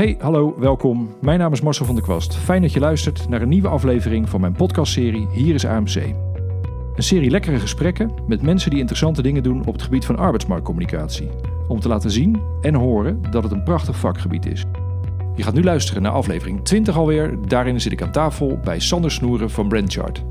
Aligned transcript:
Hey, 0.00 0.16
hallo, 0.20 0.54
welkom. 0.58 1.14
Mijn 1.20 1.38
naam 1.38 1.52
is 1.52 1.60
Marcel 1.60 1.86
van 1.86 1.94
der 1.94 2.04
Kwast. 2.04 2.36
Fijn 2.36 2.62
dat 2.62 2.72
je 2.72 2.80
luistert 2.80 3.28
naar 3.28 3.42
een 3.42 3.48
nieuwe 3.48 3.68
aflevering 3.68 4.28
van 4.28 4.40
mijn 4.40 4.52
podcastserie 4.52 5.28
Hier 5.32 5.54
is 5.54 5.66
AMC. 5.66 5.94
Een 5.94 7.02
serie 7.02 7.30
lekkere 7.30 7.58
gesprekken 7.58 8.10
met 8.26 8.42
mensen 8.42 8.70
die 8.70 8.78
interessante 8.78 9.22
dingen 9.22 9.42
doen 9.42 9.66
op 9.66 9.72
het 9.72 9.82
gebied 9.82 10.04
van 10.04 10.16
arbeidsmarktcommunicatie. 10.16 11.28
Om 11.68 11.80
te 11.80 11.88
laten 11.88 12.10
zien 12.10 12.40
en 12.60 12.74
horen 12.74 13.22
dat 13.30 13.42
het 13.42 13.52
een 13.52 13.62
prachtig 13.62 13.96
vakgebied 13.96 14.46
is. 14.46 14.64
Je 15.36 15.42
gaat 15.42 15.54
nu 15.54 15.62
luisteren 15.62 16.02
naar 16.02 16.12
aflevering 16.12 16.64
20 16.64 16.96
alweer. 16.96 17.48
Daarin 17.48 17.80
zit 17.80 17.92
ik 17.92 18.02
aan 18.02 18.12
tafel 18.12 18.58
bij 18.64 18.80
Sander 18.80 19.10
Snoeren 19.10 19.50
van 19.50 19.68
Brandchart. 19.68 20.24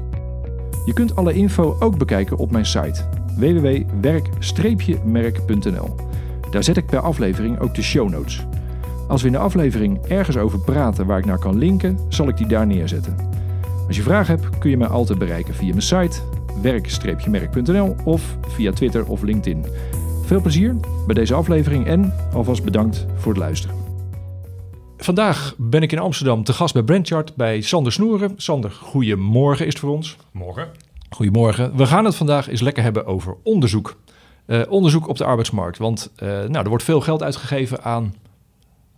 Je 0.86 0.94
kunt 0.94 1.16
alle 1.16 1.34
info 1.34 1.76
ook 1.80 1.98
bekijken 1.98 2.38
op 2.38 2.52
mijn 2.52 2.66
site 2.66 3.04
www.werk-merk.nl. 3.38 5.96
Daar 6.52 6.64
zet 6.64 6.78
ik 6.78 6.86
per 6.86 7.00
aflevering 7.00 7.60
ook 7.60 7.76
de 7.76 7.82
show 7.82 8.10
notes. 8.10 8.48
Als 9.10 9.22
we 9.22 9.28
in 9.28 9.34
de 9.34 9.40
aflevering 9.40 10.06
ergens 10.08 10.38
over 10.38 10.60
praten 10.60 11.06
waar 11.06 11.18
ik 11.18 11.26
naar 11.26 11.40
kan 11.40 11.58
linken, 11.58 12.00
zal 12.10 12.28
ik 12.28 12.38
die 12.38 12.48
daar 12.48 12.68
neerzetten. 12.68 13.16
Als 13.88 13.96
je 13.96 14.02
vragen 14.02 14.40
hebt, 14.40 14.58
kun 14.58 14.70
je 14.70 14.78
mij 14.78 14.88
altijd 14.88 15.20
bereiken 15.20 15.54
via 15.54 15.70
mijn 15.70 15.82
site 15.82 16.22
werk-merk.nl 16.62 17.96
of 18.04 18.38
via 18.48 18.72
Twitter 18.72 19.06
of 19.08 19.22
LinkedIn. 19.22 19.66
Veel 20.24 20.42
plezier 20.42 20.76
bij 21.06 21.16
deze 21.16 21.34
aflevering 21.34 21.86
en 21.86 22.14
alvast 22.34 22.64
bedankt 22.64 23.06
voor 23.16 23.32
het 23.32 23.42
luisteren. 23.42 23.76
Vandaag 24.98 25.56
ben 25.58 25.82
ik 25.82 25.92
in 25.92 26.00
Amsterdam 26.00 26.44
te 26.44 26.54
gast 26.54 26.74
bij 26.74 26.84
Brandchart 26.84 27.36
bij 27.36 27.62
Sander 27.62 27.92
Snoeren. 27.92 28.34
Sander, 28.38 28.72
goedemorgen 28.72 29.66
is 29.66 29.74
het 29.74 29.82
voor 29.82 29.92
ons. 29.92 30.18
Morgen. 30.32 30.68
Goedemorgen. 31.10 31.76
We 31.76 31.86
gaan 31.86 32.06
het 32.06 32.16
vandaag 32.16 32.50
eens 32.50 32.62
lekker 32.62 32.84
hebben 32.84 33.06
over 33.06 33.36
onderzoek. 33.44 33.96
Uh, 34.48 34.62
onderzoek 34.70 35.08
op 35.08 35.18
de 35.18 35.26
arbeidsmarkt. 35.26 35.78
Want 35.78 36.12
uh, 36.24 36.30
nou, 36.30 36.64
er 36.64 36.70
wordt 36.70 36.84
veel 36.84 37.02
geld 37.02 37.24
uitgegeven 37.24 37.84
aan 37.84 38.14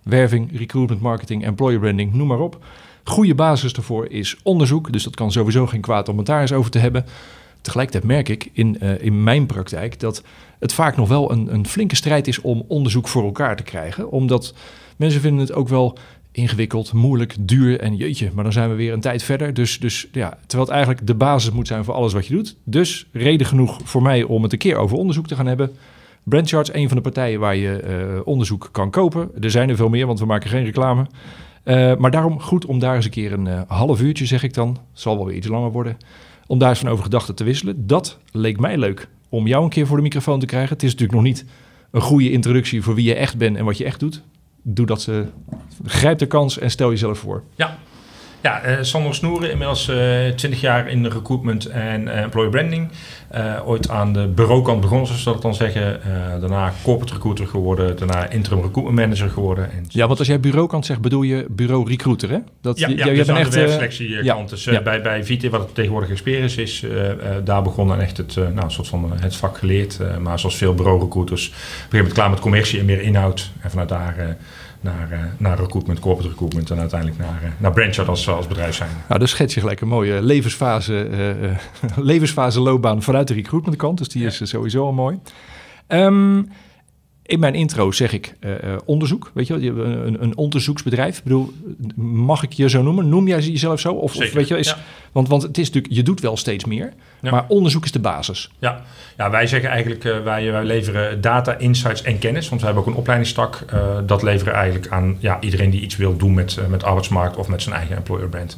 werving, 0.04 0.58
recruitment 0.58 1.02
marketing, 1.02 1.46
employer 1.46 1.80
branding, 1.80 2.14
noem 2.14 2.28
maar 2.28 2.40
op. 2.40 2.64
Goede 3.04 3.36
basis 3.36 3.74
daarvoor 3.74 4.08
is 4.08 4.38
onderzoek. 4.44 4.92
Dus 4.92 5.04
dat 5.04 5.16
kan 5.16 5.32
sowieso 5.32 5.68
geen 5.68 5.82
kwaad 5.82 6.10
om 6.10 6.18
het 6.18 6.26
daar 6.26 6.42
eens 6.42 6.54
over 6.54 6.72
te 6.72 6.80
hebben. 6.80 7.06
Tegelijkertijd 7.62 8.12
merk 8.12 8.30
ik 8.30 8.50
in, 8.54 8.78
uh, 8.82 9.02
in 9.02 9.24
mijn 9.24 9.46
praktijk 9.46 10.00
dat 10.00 10.24
het 10.60 10.74
vaak 10.74 10.96
nog 10.96 11.08
wel 11.08 11.32
een, 11.32 11.54
een 11.54 11.68
flinke 11.68 11.96
strijd 11.96 12.28
is 12.28 12.42
om 12.42 12.66
onderzoek 12.68 13.08
voor 13.08 13.24
elkaar 13.24 13.56
te 13.56 13.64
krijgen. 13.64 14.12
Omdat 14.12 14.54
mensen 14.96 15.22
vinden 15.22 15.40
het 15.40 15.54
ook 15.54 15.68
wel 15.68 15.98
ingewikkeld, 16.32 16.94
moeilijk, 16.94 17.36
duur 17.40 17.80
en 17.80 17.96
jeetje, 17.96 18.32
maar 18.34 18.44
dan 18.44 18.54
zijn 18.54 18.70
we 18.70 18.76
weer 18.76 18.94
een 18.94 19.02
tijd 19.02 19.24
verder. 19.24 19.54
Dus, 19.54 19.80
dus 19.80 20.08
ja, 20.12 20.30
terwijl 20.30 20.64
het 20.64 20.74
eigenlijk 20.74 21.08
de 21.08 21.16
basis 21.16 21.52
moet 21.52 21.68
zijn 21.68 21.84
voor 21.84 21.94
alles 21.94 22.14
wat 22.14 22.28
je 22.28 22.34
doet. 22.34 22.56
Dus 22.64 23.08
reden 23.12 23.48
genoeg 23.48 23.80
voor 23.84 24.02
mij 24.02 24.24
om 24.24 24.44
het 24.44 24.52
een 24.52 24.58
keer 24.58 24.76
over 24.76 24.98
onderzoek 24.98 25.28
te 25.28 25.36
gaan 25.36 25.48
hebben. 25.48 25.76
Brandcharts, 26.24 26.74
een 26.74 26.88
van 26.88 26.98
de 26.98 27.04
partijen 27.04 27.40
waar 27.40 27.56
je 27.56 27.84
uh, 28.16 28.28
onderzoek 28.28 28.70
kan 28.72 28.90
kopen. 28.90 29.32
Er 29.40 29.52
zijn 29.52 29.70
er 29.70 29.76
veel 29.76 29.90
meer, 29.90 30.06
want 30.06 30.20
we 30.20 30.26
maken 30.26 30.50
geen 30.50 30.64
reclame. 30.64 31.06
Uh, 31.64 31.96
maar 31.96 32.12
daarom 32.12 32.40
goed 32.40 32.66
om 32.66 32.80
daar 32.80 32.96
eens 32.96 33.06
een 33.06 33.12
keer 33.12 33.34
een 33.34 33.46
uh, 33.46 33.62
half 33.68 34.02
uurtje, 34.02 34.26
zeg 34.26 34.44
ik 34.44 34.54
dan, 34.54 34.78
zal 34.94 35.16
wel 35.16 35.26
weer 35.26 35.36
iets 35.36 35.48
langer 35.48 35.72
worden, 35.72 35.98
om 36.48 36.60
daar 36.60 36.70
eens 36.70 36.80
van 36.80 36.90
over 36.90 37.04
gedachten 37.04 37.36
te 37.36 37.44
wisselen. 37.44 37.88
Dat 37.88 38.18
leek 38.32 38.60
mij 38.60 38.78
leuk 38.78 39.10
om 39.30 39.48
jou 39.48 39.64
een 39.64 39.70
keer 39.70 39.88
voor 39.88 39.98
de 39.98 40.04
microfoon 40.04 40.40
te 40.40 40.46
krijgen. 40.46 40.74
Het 40.74 40.84
is 40.84 40.92
natuurlijk 40.92 41.18
nog 41.18 41.28
niet 41.28 41.46
een 41.92 42.02
goede 42.02 42.32
introductie 42.32 42.82
voor 42.82 42.96
wie 42.96 43.06
je 43.06 43.16
echt 43.16 43.38
bent 43.38 43.58
en 43.58 43.66
wat 43.66 43.78
je 43.78 43.86
echt 43.86 44.00
doet 44.00 44.24
doe 44.64 44.86
dat 44.86 45.02
ze. 45.02 45.26
Grijp 45.86 46.18
de 46.18 46.26
kans 46.26 46.60
en 46.60 46.72
stel 46.72 46.90
jezelf 46.90 47.20
voor. 47.20 47.44
Ja. 47.56 47.78
Ja, 48.42 48.68
uh, 48.68 48.78
Sander 48.82 49.16
Snoeren, 49.16 49.52
inmiddels 49.52 49.90
uh, 49.90 50.28
20 50.36 50.62
jaar 50.62 50.90
in 50.90 51.04
de 51.04 51.10
recruitment 51.10 51.66
en 51.66 52.02
uh, 52.02 52.20
employer 52.20 52.50
branding. 52.50 52.90
ooit 53.66 53.90
aan 53.90 54.14
de 54.14 54.28
bureaukant 54.28 54.82
begonnen, 54.82 55.08
zoals 55.08 55.24
we 55.24 55.32
dat 55.32 55.42
dan 55.42 55.56
zeggen. 55.56 56.00
daarna 56.40 56.74
corporate 56.84 57.14
recruiter 57.14 57.48
geworden, 57.48 57.98
daarna 57.98 58.30
interim 58.30 58.62
recruitment 58.62 59.00
manager 59.00 59.30
geworden. 59.30 59.72
En 59.72 59.86
ja, 59.88 60.08
want 60.08 60.20
als 60.20 60.28
jij 60.28 60.40
bureaukant 60.40 60.86
zegt, 60.86 61.02
bedoel 61.02 61.22
je 61.22 61.46
bureau 61.50 61.90
recruiter, 61.90 62.30
hè? 62.30 62.38
Dat, 62.62 62.80
ja, 62.80 62.88
ja, 62.88 63.06
je, 63.06 63.14
dus 63.14 63.28
bent 63.28 63.40
echt, 63.40 63.52
de 63.52 63.60
werkselectiekant. 63.60 64.50
Ja, 64.50 64.56
dus 64.56 64.64
ja. 64.64 64.82
bij, 64.82 65.02
bij 65.02 65.26
VT, 65.26 65.50
wat 65.50 65.62
het 65.62 65.76
tegenwoordig 65.76 66.10
expert 66.10 66.58
is, 66.58 66.86
daar 67.44 67.62
begonnen 67.62 68.00
echt 68.00 68.18
het, 68.18 68.36
nou, 68.36 68.64
een 68.64 68.72
soort 68.72 68.88
van 68.88 69.12
het 69.20 69.36
vak 69.36 69.58
geleerd. 69.58 70.00
maar 70.20 70.40
zoals 70.40 70.56
veel 70.56 70.74
bureau 70.74 71.00
recruiters, 71.00 71.48
op 71.48 71.54
een 71.54 71.60
gegeven 71.60 71.98
moment 71.98 72.14
klaar 72.14 72.30
met 72.30 72.40
commercie 72.40 72.80
en 72.80 72.86
meer 72.86 73.02
inhoud. 73.02 73.52
En 73.62 73.70
vanuit 73.70 73.90
daar 73.90 74.38
naar, 74.82 75.08
uh, 75.12 75.20
naar 75.38 75.60
recruitment, 75.60 76.00
corporate 76.00 76.30
recruitment 76.30 76.72
en 76.72 76.80
uiteindelijk 76.80 77.20
naar, 77.20 77.40
uh, 77.44 77.50
naar 77.58 77.72
Brandchart 77.72 78.08
als, 78.08 78.28
als 78.28 78.48
bedrijf 78.48 78.76
zijn. 78.76 78.90
Nou, 79.08 79.20
dus 79.20 79.30
schets 79.30 79.54
je 79.54 79.60
gelijk 79.60 79.82
een 79.82 79.88
mooie 79.88 80.22
levensfase, 80.22 81.10
uh, 81.10 81.58
levensfase 82.12 82.60
loopbaan 82.60 83.02
vanuit 83.02 83.28
de 83.28 83.34
recruitment 83.34 83.78
kant. 83.78 83.98
Dus 83.98 84.10
die 84.10 84.22
ja. 84.22 84.28
is 84.28 84.50
sowieso 84.50 84.86
al 84.86 84.94
mooi. 84.94 85.20
Um, 85.88 86.50
in 87.32 87.40
mijn 87.40 87.56
intro 87.56 87.92
zeg 87.92 88.14
ik 88.14 88.34
uh, 88.40 88.54
onderzoek, 88.86 89.32
weet 89.34 89.48
je 89.48 89.74
wel, 89.74 89.86
een, 89.86 90.24
een 90.24 90.38
onderzoeksbedrijf. 90.38 91.18
Ik 91.18 91.24
bedoel, 91.24 91.54
mag 91.96 92.44
ik 92.44 92.54
je 92.54 92.70
zo 92.70 92.82
noemen? 92.82 93.10
Noem 93.10 93.28
jij 93.28 93.40
jezelf 93.40 93.80
zo? 93.80 93.94
Of, 93.94 94.16
of 94.16 94.34
weet 94.34 94.48
je, 94.48 94.58
is, 94.58 94.68
ja. 94.68 94.78
want, 95.12 95.28
want 95.28 95.42
het 95.42 95.58
is 95.58 95.66
natuurlijk, 95.66 95.94
je 95.94 96.04
doet 96.04 96.20
wel 96.20 96.38
steeds 96.38 96.66
meer, 96.66 96.94
ja. 97.22 97.32
maar 97.32 97.46
onderzoek 97.48 97.84
is 97.84 97.92
de 97.92 98.00
basis. 98.00 98.50
Ja, 98.60 98.82
ja 99.18 99.30
wij 99.30 99.48
zeggen 99.48 99.70
eigenlijk, 99.70 100.04
uh, 100.04 100.24
wij, 100.24 100.52
wij 100.52 100.64
leveren 100.64 101.22
data, 101.22 101.58
insights 101.58 102.02
en 102.02 102.20
kennis, 102.20 102.50
want 102.50 102.62
we 102.62 102.68
hebben 102.68 102.86
ook 102.86 102.90
een 102.90 103.00
opleidingstak. 103.00 103.66
Uh, 103.74 103.98
dat 104.06 104.24
leveren 104.24 104.54
eigenlijk 104.54 104.92
aan 104.92 105.18
ja, 105.20 105.38
iedereen 105.42 105.70
die 105.70 105.82
iets 105.82 105.98
wil 105.98 106.18
doen 106.18 106.34
met, 106.34 106.58
met 106.70 106.84
arbeidsmarkt 106.84 107.36
of 107.36 107.48
met 107.48 107.62
zijn 107.62 107.76
eigen 107.76 107.96
employer 107.96 108.30
brand. 108.30 108.58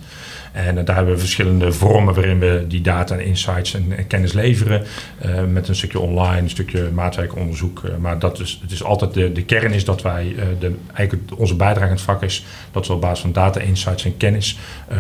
En 0.54 0.78
uh, 0.78 0.86
daar 0.86 0.96
hebben 0.96 1.14
we 1.14 1.20
verschillende 1.20 1.72
vormen 1.72 2.14
waarin 2.14 2.40
we 2.40 2.66
die 2.68 2.82
data 2.82 3.16
en 3.16 3.26
insights 3.26 3.74
en, 3.74 3.98
en 3.98 4.08
kennis 4.08 4.34
leveren. 4.34 4.84
Uh, 5.26 5.44
met 5.44 5.68
een 5.68 5.76
stukje 5.76 6.00
online, 6.00 6.42
een 6.42 6.50
stukje 6.50 6.90
maatwerkonderzoek. 6.94 7.82
Uh, 7.86 7.96
maar 7.98 8.20
dat 8.20 8.40
is, 8.40 8.60
het 8.62 8.72
is 8.72 8.84
altijd 8.84 9.14
de, 9.14 9.32
de 9.32 9.44
kern 9.44 9.74
is 9.74 9.86
dat 9.86 10.02
wij, 10.02 10.36
de, 10.60 10.76
eigenlijk 10.94 11.32
onze 11.40 11.56
bijdrage 11.56 11.88
in 11.88 11.94
het 11.94 12.02
vak 12.02 12.24
is 12.24 12.46
dat 12.72 12.88
we 12.88 12.94
op 12.94 13.02
basis 13.02 13.20
van 13.20 13.32
data, 13.32 13.60
insights 13.60 14.06
en 14.06 14.18
kennis 14.18 14.58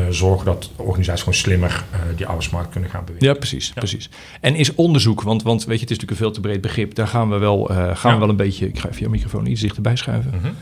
zorgen 0.09 0.45
dat 0.45 0.71
organisaties 0.75 1.23
gewoon 1.23 1.39
slimmer 1.39 1.83
die 2.15 2.25
arbeidsmarkt 2.25 2.69
kunnen 2.69 2.89
gaan 2.89 3.05
bewegen. 3.05 3.27
Ja, 3.27 3.33
precies. 3.33 3.67
Ja. 3.67 3.73
precies. 3.73 4.09
En 4.39 4.55
is 4.55 4.75
onderzoek, 4.75 5.21
want, 5.21 5.43
want 5.43 5.65
weet 5.65 5.79
je, 5.79 5.81
het 5.81 5.91
is 5.91 5.97
natuurlijk 5.97 6.11
een 6.11 6.25
veel 6.25 6.31
te 6.31 6.39
breed 6.39 6.61
begrip. 6.61 6.95
Daar 6.95 7.07
gaan 7.07 7.29
we 7.29 7.37
wel, 7.37 7.63
gaan 7.73 7.97
ja. 8.03 8.13
we 8.13 8.19
wel 8.19 8.29
een 8.29 8.35
beetje, 8.35 8.67
ik 8.67 8.79
ga 8.79 8.89
even 8.89 9.01
je 9.01 9.09
microfoon 9.09 9.45
iets 9.45 9.61
dichterbij 9.61 9.95
schuiven. 9.95 10.31
Mm 10.33 10.39
-hmm. 10.41 10.55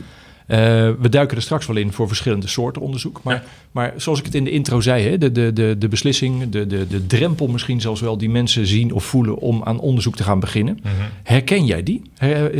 Uh, 0.52 0.58
we 0.98 1.08
duiken 1.08 1.36
er 1.36 1.42
straks 1.42 1.66
wel 1.66 1.76
in 1.76 1.92
voor 1.92 2.06
verschillende 2.06 2.46
soorten 2.46 2.82
onderzoek. 2.82 3.20
Maar, 3.22 3.34
ja. 3.34 3.42
maar 3.70 3.92
zoals 3.96 4.18
ik 4.18 4.24
het 4.24 4.34
in 4.34 4.44
de 4.44 4.50
intro 4.50 4.80
zei, 4.80 5.08
hè, 5.08 5.18
de, 5.18 5.32
de, 5.32 5.52
de, 5.52 5.76
de 5.78 5.88
beslissing, 5.88 6.50
de, 6.50 6.66
de, 6.66 6.86
de 6.86 7.06
drempel 7.06 7.46
misschien 7.46 7.80
zelfs 7.80 8.00
wel 8.00 8.18
die 8.18 8.30
mensen 8.30 8.66
zien 8.66 8.92
of 8.92 9.04
voelen 9.04 9.38
om 9.38 9.62
aan 9.64 9.80
onderzoek 9.80 10.16
te 10.16 10.22
gaan 10.22 10.40
beginnen. 10.40 10.78
Mm 10.82 10.90
-hmm. 10.90 11.08
Herken 11.22 11.64
jij 11.64 11.82
die? 11.82 12.02
Her, 12.16 12.52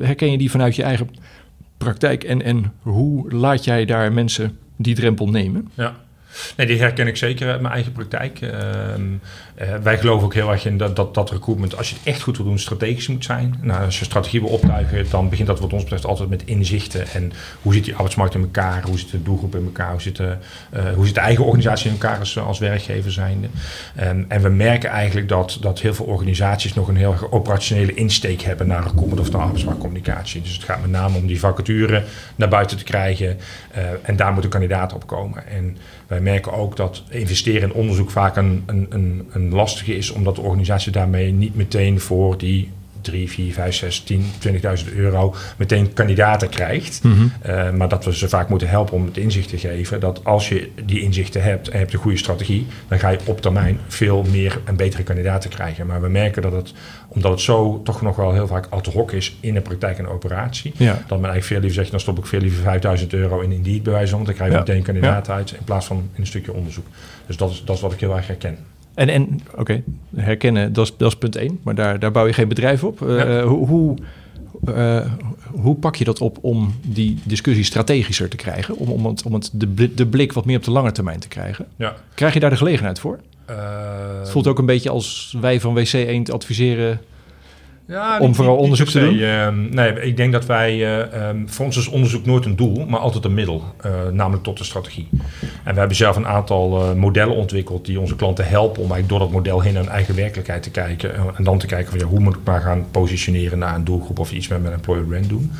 herken 0.00 0.30
je 0.30 0.38
die 0.38 0.50
vanuit 0.50 0.76
je 0.76 0.82
eigen 0.82 1.08
praktijk? 1.76 2.24
En, 2.24 2.42
en 2.42 2.72
hoe 2.82 3.32
laat 3.32 3.64
jij 3.64 3.84
daar 3.84 4.12
mensen 4.12 4.58
die 4.76 4.94
drempel 4.94 5.28
nemen? 5.28 5.68
Ja. 5.74 5.96
Nee, 6.56 6.66
die 6.66 6.78
herken 6.78 7.06
ik 7.06 7.16
zeker 7.16 7.50
uit 7.50 7.60
mijn 7.60 7.74
eigen 7.74 7.92
praktijk. 7.92 8.40
Uh, 8.40 8.50
uh, 8.50 9.74
wij 9.82 9.98
geloven 9.98 10.24
ook 10.24 10.34
heel 10.34 10.50
erg 10.50 10.66
in 10.66 10.78
dat, 10.78 10.96
dat, 10.96 11.14
dat 11.14 11.30
recruitment, 11.30 11.76
als 11.76 11.88
je 11.88 11.94
het 11.94 12.04
echt 12.04 12.22
goed 12.22 12.36
wil 12.36 12.46
doen, 12.46 12.58
strategisch 12.58 13.08
moet 13.08 13.24
zijn. 13.24 13.54
Nou, 13.60 13.84
als 13.84 13.98
je 13.98 14.04
strategie 14.04 14.40
wil 14.40 14.50
optuigen, 14.50 15.06
dan 15.10 15.28
begint 15.28 15.48
dat 15.48 15.60
wat 15.60 15.72
ons 15.72 15.82
betreft 15.82 16.06
altijd 16.06 16.28
met 16.28 16.44
inzichten. 16.44 17.08
En 17.08 17.32
hoe 17.62 17.74
zit 17.74 17.84
die 17.84 17.94
arbeidsmarkt 17.94 18.34
in 18.34 18.40
elkaar? 18.40 18.82
Hoe 18.82 18.98
zit 18.98 19.10
de 19.10 19.22
doelgroep 19.22 19.54
in 19.54 19.64
elkaar? 19.64 19.90
Hoe 19.90 20.00
zit 20.00 20.16
de, 20.16 20.36
uh, 20.76 20.82
hoe 20.94 21.06
zit 21.06 21.14
de 21.14 21.20
eigen 21.20 21.44
organisatie 21.44 21.86
in 21.86 21.92
elkaar 21.92 22.18
als, 22.18 22.38
als 22.38 22.58
werkgever 22.58 23.12
zijnde? 23.12 23.48
Um, 24.00 24.24
en 24.28 24.42
we 24.42 24.48
merken 24.48 24.90
eigenlijk 24.90 25.28
dat, 25.28 25.58
dat 25.60 25.80
heel 25.80 25.94
veel 25.94 26.06
organisaties 26.06 26.74
nog 26.74 26.88
een 26.88 26.96
heel 26.96 27.16
operationele 27.30 27.94
insteek 27.94 28.42
hebben 28.42 28.66
naar 28.66 28.82
recruitment 28.82 29.20
of 29.20 29.30
naar 29.30 29.40
arbeidsmarktcommunicatie. 29.40 30.42
Dus 30.42 30.52
het 30.52 30.64
gaat 30.64 30.80
met 30.80 30.90
name 30.90 31.16
om 31.16 31.26
die 31.26 31.40
vacature 31.40 32.04
naar 32.36 32.48
buiten 32.48 32.76
te 32.76 32.84
krijgen. 32.84 33.26
Uh, 33.76 33.82
en 34.02 34.16
daar 34.16 34.32
moet 34.32 34.44
een 34.44 34.50
kandidaat 34.50 34.92
op 34.92 35.06
komen. 35.06 35.46
En 35.46 35.76
wij 36.08 36.20
merken 36.20 36.52
ook 36.52 36.76
dat 36.76 37.02
investeren 37.08 37.68
in 37.68 37.74
onderzoek 37.74 38.10
vaak 38.10 38.36
een, 38.36 38.62
een, 38.66 39.26
een, 39.32 39.52
lastige 39.52 39.96
is, 39.96 40.10
omdat 40.10 40.34
de 40.34 40.40
organisatie 40.40 40.92
daarmee 40.92 41.32
niet 41.32 41.54
meteen 41.54 42.00
voor 42.00 42.38
die 42.38 42.70
3, 43.00 43.30
4, 43.30 43.52
5, 43.52 43.74
6, 43.74 44.00
10, 44.00 44.24
20.000 44.86 44.94
euro 44.94 45.34
meteen 45.56 45.92
kandidaten 45.92 46.48
krijgt. 46.48 47.02
Mm 47.02 47.12
-hmm. 47.12 47.32
uh, 47.46 47.70
maar 47.70 47.88
dat 47.88 48.04
we 48.04 48.16
ze 48.16 48.28
vaak 48.28 48.48
moeten 48.48 48.68
helpen 48.68 48.94
om 48.94 49.04
het 49.04 49.16
inzicht 49.16 49.48
te 49.48 49.58
geven 49.58 50.00
dat 50.00 50.24
als 50.24 50.48
je 50.48 50.70
die 50.84 51.00
inzichten 51.00 51.42
hebt 51.42 51.68
en 51.68 51.78
hebt 51.78 51.92
een 51.92 51.98
goede 51.98 52.16
strategie, 52.16 52.66
dan 52.88 52.98
ga 52.98 53.08
je 53.08 53.18
op 53.24 53.40
termijn 53.40 53.78
veel 53.88 54.24
meer 54.30 54.60
en 54.64 54.76
betere 54.76 55.02
kandidaten 55.02 55.50
krijgen. 55.50 55.86
Maar 55.86 56.00
we 56.00 56.08
merken 56.08 56.42
dat 56.42 56.52
het, 56.52 56.72
omdat 57.08 57.30
het 57.30 57.40
zo 57.40 57.80
toch 57.84 58.02
nog 58.02 58.16
wel 58.16 58.32
heel 58.32 58.46
vaak 58.46 58.66
ad 58.68 58.86
hoc 58.86 59.12
is 59.12 59.36
in 59.40 59.54
de 59.54 59.60
praktijk 59.60 59.98
en 59.98 60.08
operatie, 60.08 60.72
ja. 60.76 60.92
dat 60.92 61.20
men 61.20 61.30
eigenlijk 61.30 61.44
veel 61.44 61.60
liever 61.60 61.78
zegt, 61.78 61.90
dan 61.90 62.00
stop 62.00 62.18
ik 62.18 62.26
veel 62.26 62.40
liever 62.40 62.62
5000 62.62 63.12
euro 63.12 63.40
in 63.40 63.52
Indeed 63.52 63.82
bij 63.82 63.92
wijze 63.92 64.10
van, 64.10 64.24
dan 64.24 64.34
krijg 64.34 64.50
je 64.50 64.56
ja. 64.56 64.62
meteen 64.62 64.82
kandidaten 64.82 65.32
ja. 65.32 65.38
uit 65.38 65.52
in 65.52 65.64
plaats 65.64 65.86
van 65.86 65.96
in 65.96 66.20
een 66.20 66.26
stukje 66.26 66.52
onderzoek. 66.52 66.86
Dus 67.26 67.36
dat 67.36 67.50
is, 67.50 67.62
dat 67.64 67.76
is 67.76 67.82
wat 67.82 67.92
ik 67.92 68.00
heel 68.00 68.16
erg 68.16 68.26
herken. 68.26 68.58
En, 68.98 69.08
en 69.08 69.40
oké, 69.50 69.60
okay, 69.60 69.84
herkennen, 70.16 70.72
dat 70.72 70.84
is, 70.84 70.96
dat 70.96 71.08
is 71.08 71.16
punt 71.16 71.36
één. 71.36 71.58
Maar 71.62 71.74
daar, 71.74 71.98
daar 71.98 72.10
bouw 72.10 72.26
je 72.26 72.32
geen 72.32 72.48
bedrijf 72.48 72.84
op. 72.84 73.00
Uh, 73.00 73.18
ja. 73.18 73.42
hoe, 73.42 73.66
hoe, 73.66 73.96
uh, 74.68 75.06
hoe 75.50 75.74
pak 75.74 75.96
je 75.96 76.04
dat 76.04 76.20
op 76.20 76.38
om 76.40 76.74
die 76.86 77.18
discussie 77.24 77.64
strategischer 77.64 78.28
te 78.28 78.36
krijgen? 78.36 78.76
Om, 78.76 78.88
om, 78.88 79.06
het, 79.06 79.22
om 79.22 79.34
het 79.34 79.50
de, 79.52 79.94
de 79.94 80.06
blik 80.06 80.32
wat 80.32 80.44
meer 80.44 80.56
op 80.56 80.64
de 80.64 80.70
lange 80.70 80.92
termijn 80.92 81.20
te 81.20 81.28
krijgen? 81.28 81.66
Ja. 81.76 81.94
Krijg 82.14 82.34
je 82.34 82.40
daar 82.40 82.50
de 82.50 82.56
gelegenheid 82.56 83.00
voor? 83.00 83.18
Uh, 83.50 83.56
het 84.18 84.30
voelt 84.30 84.46
ook 84.46 84.58
een 84.58 84.66
beetje 84.66 84.90
als 84.90 85.36
wij 85.40 85.60
van 85.60 85.74
WC 85.74 85.92
Eend 85.92 86.30
adviseren... 86.30 87.00
Ja, 87.88 88.18
Om 88.18 88.34
vooral 88.34 88.56
onderzoek 88.56 88.88
te 88.88 89.00
doen? 89.00 89.20
Ehm, 89.20 89.74
nee, 89.74 89.92
ik 89.92 90.16
denk 90.16 90.32
dat 90.32 90.46
wij, 90.46 90.72
eh, 90.72 91.28
ehm, 91.28 91.46
voor 91.46 91.64
ons 91.64 91.76
is 91.76 91.88
onderzoek 91.88 92.26
nooit 92.26 92.44
een 92.44 92.56
doel, 92.56 92.86
maar 92.86 93.00
altijd 93.00 93.24
een 93.24 93.34
middel, 93.34 93.64
eh, 93.80 93.90
namelijk 94.12 94.42
tot 94.42 94.58
de 94.58 94.64
strategie. 94.64 95.08
En 95.64 95.72
we 95.72 95.78
hebben 95.78 95.96
zelf 95.96 96.16
een 96.16 96.26
aantal 96.26 96.82
eh, 96.82 96.92
modellen 96.92 97.36
ontwikkeld 97.36 97.84
die 97.84 98.00
onze 98.00 98.16
klanten 98.16 98.48
helpen 98.48 98.82
om 98.82 98.92
eigenlijk 98.92 99.08
door 99.08 99.18
dat 99.18 99.30
model 99.30 99.60
heen 99.60 99.72
naar 99.72 99.82
hun 99.82 99.92
eigen 99.92 100.14
werkelijkheid 100.14 100.62
te 100.62 100.70
kijken. 100.70 101.14
en 101.36 101.44
dan 101.44 101.58
te 101.58 101.66
kijken 101.66 101.90
van 101.90 101.98
ja, 101.98 102.04
hoe 102.04 102.20
moet 102.20 102.34
ik 102.34 102.40
maar 102.44 102.60
gaan 102.60 102.86
positioneren 102.90 103.58
naar 103.58 103.74
een 103.74 103.84
doelgroep 103.84 104.18
of 104.18 104.32
iets 104.32 104.48
met 104.48 104.62
mijn 104.62 104.74
employer 104.74 105.04
brand 105.04 105.28
doen. 105.28 105.52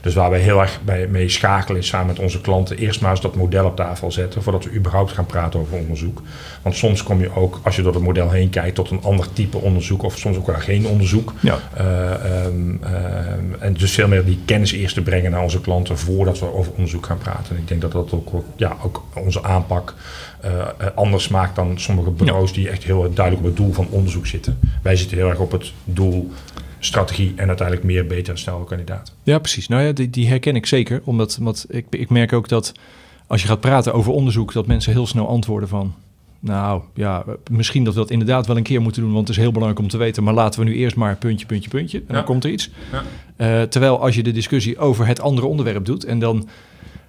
Dus 0.00 0.14
waar 0.14 0.30
we 0.30 0.36
heel 0.36 0.60
erg 0.60 0.80
bij, 0.84 1.06
mee 1.08 1.28
schakelen 1.28 1.80
is 1.80 1.86
samen 1.86 2.06
met 2.06 2.18
onze 2.18 2.40
klanten 2.40 2.78
eerst 2.78 3.00
maar 3.00 3.10
eens 3.10 3.20
dat 3.20 3.36
model 3.36 3.64
op 3.64 3.76
tafel 3.76 4.12
zetten 4.12 4.42
voordat 4.42 4.64
we 4.64 4.74
überhaupt 4.74 5.12
gaan 5.12 5.26
praten 5.26 5.60
over 5.60 5.78
onderzoek. 5.78 6.22
Want 6.62 6.76
soms 6.76 7.02
kom 7.02 7.20
je 7.20 7.36
ook, 7.36 7.60
als 7.62 7.76
je 7.76 7.82
door 7.82 7.94
het 7.94 8.02
model 8.02 8.30
heen 8.30 8.50
kijkt, 8.50 8.74
tot 8.74 8.90
een 8.90 9.02
ander 9.02 9.32
type 9.32 9.56
onderzoek 9.56 10.02
of 10.02 10.18
soms 10.18 10.36
ook 10.36 10.46
wel 10.46 10.56
geen 10.56 10.86
onderzoek. 10.86 11.32
Ja. 11.40 11.58
Eh, 11.76 12.44
ehm, 12.44 12.82
ehm, 12.82 13.44
en 13.58 13.74
dus 13.74 13.92
veel 13.92 14.08
meer 14.08 14.24
die 14.24 14.38
kennis 14.44 14.72
eerst 14.72 14.94
te 14.94 15.02
brengen 15.02 15.30
naar 15.30 15.42
onze 15.42 15.60
klanten 15.60 15.98
voordat 15.98 16.38
we 16.38 16.54
over 16.54 16.72
onderzoek 16.72 17.06
gaan 17.06 17.18
praten. 17.18 17.56
En 17.56 17.62
ik 17.62 17.68
denk 17.68 17.80
dat 17.80 17.92
dat 17.92 18.12
ook, 18.12 18.44
ja, 18.56 18.76
ook 18.82 19.04
onze 19.14 19.42
aanpak 19.42 19.94
eh, 20.40 20.60
eh, 20.60 20.66
anders 20.94 21.28
maakt 21.28 21.56
dan 21.56 21.78
sommige 21.78 22.10
bureaus 22.10 22.52
die 22.52 22.68
echt 22.68 22.84
heel 22.84 23.12
duidelijk 23.14 23.44
op 23.44 23.44
het 23.44 23.56
doel 23.56 23.72
van 23.72 23.86
onderzoek 23.90 24.26
zitten. 24.26 24.58
Wij 24.82 24.96
zitten 24.96 25.16
heel 25.16 25.28
erg 25.28 25.38
op 25.38 25.52
het 25.52 25.72
doel, 25.84 26.30
strategie 26.78 27.32
en 27.36 27.48
uiteindelijk 27.48 27.86
meer, 27.86 28.06
beter 28.06 28.32
en 28.32 28.38
sneller 28.38 28.64
kandidaat. 28.64 29.12
Ja, 29.22 29.38
precies. 29.38 29.68
Nou 29.68 29.82
ja, 29.82 29.92
die, 29.92 30.10
die 30.10 30.28
herken 30.28 30.56
ik 30.56 30.66
zeker. 30.66 31.00
Omdat, 31.04 31.36
omdat 31.38 31.66
ik, 31.68 31.86
ik 31.90 32.10
merk 32.10 32.32
ook 32.32 32.48
dat 32.48 32.72
als 33.26 33.42
je 33.42 33.48
gaat 33.48 33.60
praten 33.60 33.94
over 33.94 34.12
onderzoek, 34.12 34.52
dat 34.52 34.66
mensen 34.66 34.92
heel 34.92 35.06
snel 35.06 35.28
antwoorden 35.28 35.68
van. 35.68 35.94
Nou 36.46 36.82
ja, 36.94 37.24
misschien 37.50 37.84
dat 37.84 37.94
we 37.94 38.00
dat 38.00 38.10
inderdaad 38.10 38.46
wel 38.46 38.56
een 38.56 38.62
keer 38.62 38.80
moeten 38.80 39.02
doen, 39.02 39.12
want 39.12 39.28
het 39.28 39.36
is 39.36 39.42
heel 39.42 39.52
belangrijk 39.52 39.82
om 39.82 39.88
te 39.88 39.96
weten. 39.96 40.22
Maar 40.24 40.34
laten 40.34 40.60
we 40.60 40.66
nu 40.66 40.74
eerst 40.76 40.96
maar 40.96 41.16
puntje, 41.16 41.46
puntje, 41.46 41.70
puntje. 41.70 41.98
En 41.98 42.04
Ja. 42.08 42.14
dan 42.14 42.24
komt 42.24 42.44
er 42.44 42.50
iets. 42.50 42.70
Ja. 42.92 43.02
Eh, 43.36 43.62
terwijl 43.62 44.00
als 44.00 44.14
je 44.14 44.22
de 44.22 44.32
discussie 44.32 44.78
over 44.78 45.06
het 45.06 45.20
andere 45.20 45.46
onderwerp 45.46 45.84
doet 45.84 46.04
en 46.04 46.18
dan 46.18 46.48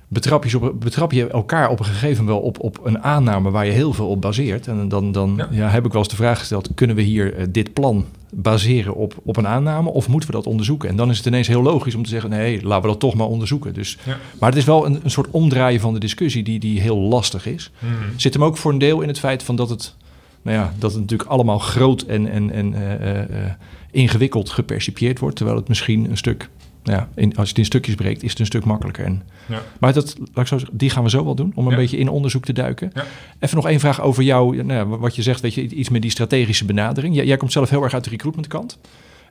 betrap 0.07 0.45
je, 0.45 0.61
op, 0.61 0.81
betrap 0.81 1.11
je 1.11 1.27
elkaar 1.27 1.69
op 1.69 1.79
een 1.79 1.85
gegeven 1.85 2.23
moment 2.25 2.27
wel 2.41 2.47
op, 2.47 2.59
op 2.59 2.79
een 2.85 3.03
aanname 3.03 3.51
waar 3.51 3.65
je 3.65 3.71
heel 3.71 3.93
veel 3.93 4.07
op 4.07 4.21
baseert. 4.21 4.67
En 4.67 4.87
dan, 4.87 5.11
dan 5.11 5.33
Ja. 5.37 5.47
ja. 5.51 5.67
heb 5.69 5.85
ik 5.85 5.91
wel 5.91 6.01
eens 6.01 6.09
de 6.11 6.15
vraag 6.15 6.39
gesteld, 6.39 6.69
kunnen 6.75 6.95
we 6.95 7.01
hier 7.01 7.33
eh, 7.35 7.45
dit 7.49 7.73
plan 7.73 8.05
baseren 8.31 8.95
op, 8.95 9.13
op 9.23 9.37
een 9.37 9.47
aanname 9.47 9.89
of 9.89 10.07
moeten 10.07 10.29
we 10.29 10.35
dat 10.35 10.47
onderzoeken? 10.47 10.89
En 10.89 10.95
dan 10.95 11.09
is 11.09 11.17
het 11.17 11.25
ineens 11.25 11.47
heel 11.47 11.61
logisch 11.61 11.95
om 11.95 12.03
te 12.03 12.09
zeggen, 12.09 12.29
nee, 12.29 12.63
laten 12.63 12.81
we 12.81 12.87
dat 12.87 12.99
toch 12.99 13.15
maar 13.15 13.27
onderzoeken. 13.27 13.73
Dus, 13.73 13.97
Ja. 14.05 14.17
Maar 14.39 14.49
het 14.49 14.57
is 14.57 14.65
wel 14.65 14.85
een, 14.85 14.99
een 15.03 15.11
soort 15.11 15.31
omdraaien 15.31 15.79
van 15.79 15.93
de 15.93 15.99
discussie 15.99 16.43
die, 16.43 16.59
die 16.59 16.81
heel 16.81 16.97
lastig 16.97 17.45
is. 17.45 17.71
Zit 18.15 18.33
hem 18.33 18.43
ook 18.43 18.57
voor 18.57 18.71
een 18.71 18.77
deel 18.77 19.01
in 19.01 19.07
het 19.07 19.19
feit 19.19 19.43
van 19.43 19.55
dat 19.55 19.69
het, 19.69 19.95
nou 20.41 20.57
ja, 20.57 20.73
dat 20.79 20.91
het 20.91 21.01
natuurlijk 21.01 21.29
allemaal 21.29 21.59
groot 21.59 22.01
en, 22.01 22.31
en, 22.31 22.51
en 22.51 22.73
eh, 22.73 22.93
eh, 22.93 23.45
eh, 23.45 23.51
ingewikkeld 23.91 24.49
gepercipieerd 24.49 25.19
wordt, 25.19 25.35
terwijl 25.35 25.57
het 25.57 25.67
misschien 25.67 26.09
een 26.09 26.17
stuk, 26.17 26.49
ja, 26.91 27.09
in, 27.15 27.29
als 27.35 27.43
je 27.43 27.49
het 27.49 27.57
in 27.57 27.65
stukjes 27.65 27.95
breekt, 27.95 28.23
is 28.23 28.29
het 28.29 28.39
een 28.39 28.45
stuk 28.45 28.65
makkelijker. 28.65 29.05
En, 29.05 29.21
Ja. 29.45 29.61
Maar 29.79 29.93
dat, 29.93 30.15
laat 30.19 30.27
ik 30.37 30.47
zo 30.47 30.57
zeggen, 30.57 30.77
die 30.77 30.89
gaan 30.89 31.03
we 31.03 31.09
zo 31.09 31.23
wel 31.25 31.35
doen, 31.35 31.51
om 31.55 31.65
een 31.65 31.71
Ja. 31.71 31.77
beetje 31.77 31.97
in 31.97 32.09
onderzoek 32.09 32.45
te 32.45 32.53
duiken. 32.53 32.91
Ja. 32.93 33.03
Even 33.39 33.55
nog 33.55 33.67
één 33.67 33.79
vraag 33.79 34.01
over 34.01 34.23
jou, 34.23 34.63
nou 34.63 34.87
wat 34.97 35.15
je 35.15 35.21
zegt, 35.21 35.41
weet 35.41 35.53
je, 35.53 35.67
iets 35.67 35.89
met 35.89 36.01
die 36.01 36.11
strategische 36.11 36.65
benadering. 36.65 37.15
Jij, 37.15 37.25
jij 37.25 37.37
komt 37.37 37.51
zelf 37.51 37.69
heel 37.69 37.83
erg 37.83 37.93
uit 37.93 38.03
de 38.03 38.09
recruitmentkant. 38.09 38.79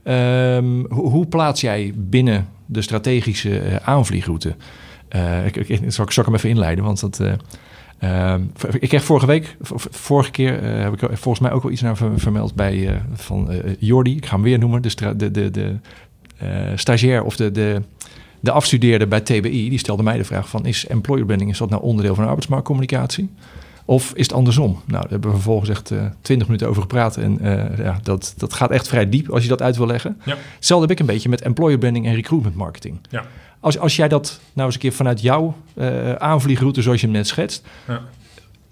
Ehm, 0.03 0.85
hoe, 0.88 1.11
hoe 1.11 1.26
plaats 1.26 1.61
jij 1.61 1.93
binnen 1.97 2.49
de 2.67 2.82
strategische 2.82 3.58
eh, 3.58 3.76
aanvliegroute? 3.88 4.56
Eh, 5.08 5.47
ik, 5.47 5.56
ik, 5.56 5.69
ik, 5.69 5.93
zal, 5.93 6.05
ik 6.05 6.11
zal 6.11 6.23
ik 6.23 6.29
hem 6.29 6.35
even 6.35 6.49
inleiden, 6.50 6.85
want 6.85 7.00
dat... 7.00 7.20
eh, 7.20 7.32
ehm, 7.99 8.43
ik 8.79 8.88
kreeg 8.88 9.05
vorige 9.05 9.26
week, 9.26 9.56
vorige 9.91 10.31
keer 10.31 10.62
heb 10.62 10.93
ik 10.93 11.08
volgens 11.19 11.38
mij 11.41 11.53
ook 11.53 11.62
wel 11.62 11.73
iets 11.73 11.81
naar 11.81 11.97
ver- 11.97 12.19
vermeld 12.20 12.55
bij 12.55 13.03
van 13.14 13.50
Jordi. 13.79 14.17
Ik 14.17 14.26
ga 14.26 14.35
hem 14.35 14.43
weer 14.44 14.58
noemen, 14.58 14.82
de, 14.82 15.17
de, 15.17 15.31
de, 15.31 15.50
de 15.50 15.76
stagiair 16.75 17.23
of 17.23 17.37
de, 17.37 17.50
de, 17.50 17.83
de 18.41 18.50
afstudeerde 18.50 19.06
bij 19.06 19.21
TBI. 19.21 19.69
Die 19.69 19.79
stelde 19.79 20.03
mij 20.03 20.17
de 20.17 20.25
vraag 20.25 20.49
van, 20.49 20.67
is 20.67 20.87
employer 20.87 21.25
branding, 21.25 21.50
is 21.50 21.59
dat 21.59 21.71
nou 21.71 21.83
onderdeel 21.83 22.15
van 22.15 22.25
arbeidsmarktcommunicatie? 22.25 23.31
Of 23.85 24.12
is 24.15 24.27
het 24.27 24.33
andersom? 24.37 24.71
Nou, 24.87 25.03
daar 25.03 25.11
hebben 25.11 25.29
we 25.31 25.37
vervolgens 25.37 25.71
echt 25.71 25.91
eh, 25.91 26.05
twintig 26.21 26.47
minuten 26.47 26.69
over 26.69 26.83
gepraat. 26.83 27.17
En 27.17 27.41
eh, 27.41 27.79
ja, 27.85 27.99
dat, 28.03 28.35
dat 28.37 28.53
gaat 28.53 28.71
echt 28.71 28.88
vrij 28.88 29.09
diep 29.09 29.29
als 29.31 29.43
je 29.43 29.49
dat 29.49 29.62
uit 29.62 29.77
wil 29.77 29.87
leggen. 29.87 30.21
Ja. 30.25 30.37
Hetzelfde 30.55 30.87
heb 30.87 30.97
ik 30.97 31.00
een 31.06 31.12
beetje 31.15 31.29
met 31.29 31.41
employer 31.41 31.79
branding 31.79 32.06
en 32.06 32.15
recruitment 32.15 32.55
marketing. 32.56 32.99
Ja. 33.11 33.25
Als, 33.61 33.79
als 33.79 33.97
jij 33.97 34.09
dat 34.09 34.41
nou 34.53 34.67
eens 34.67 34.75
een 34.75 34.81
keer 34.81 34.93
vanuit 34.93 35.21
jouw 35.21 35.55
eh, 35.75 36.12
aanvliegroute, 36.12 36.82
zoals 36.82 37.00
je 37.00 37.06
hem 37.06 37.17
net 37.17 37.27
schetst, 37.27 37.67
Ja. 37.89 38.00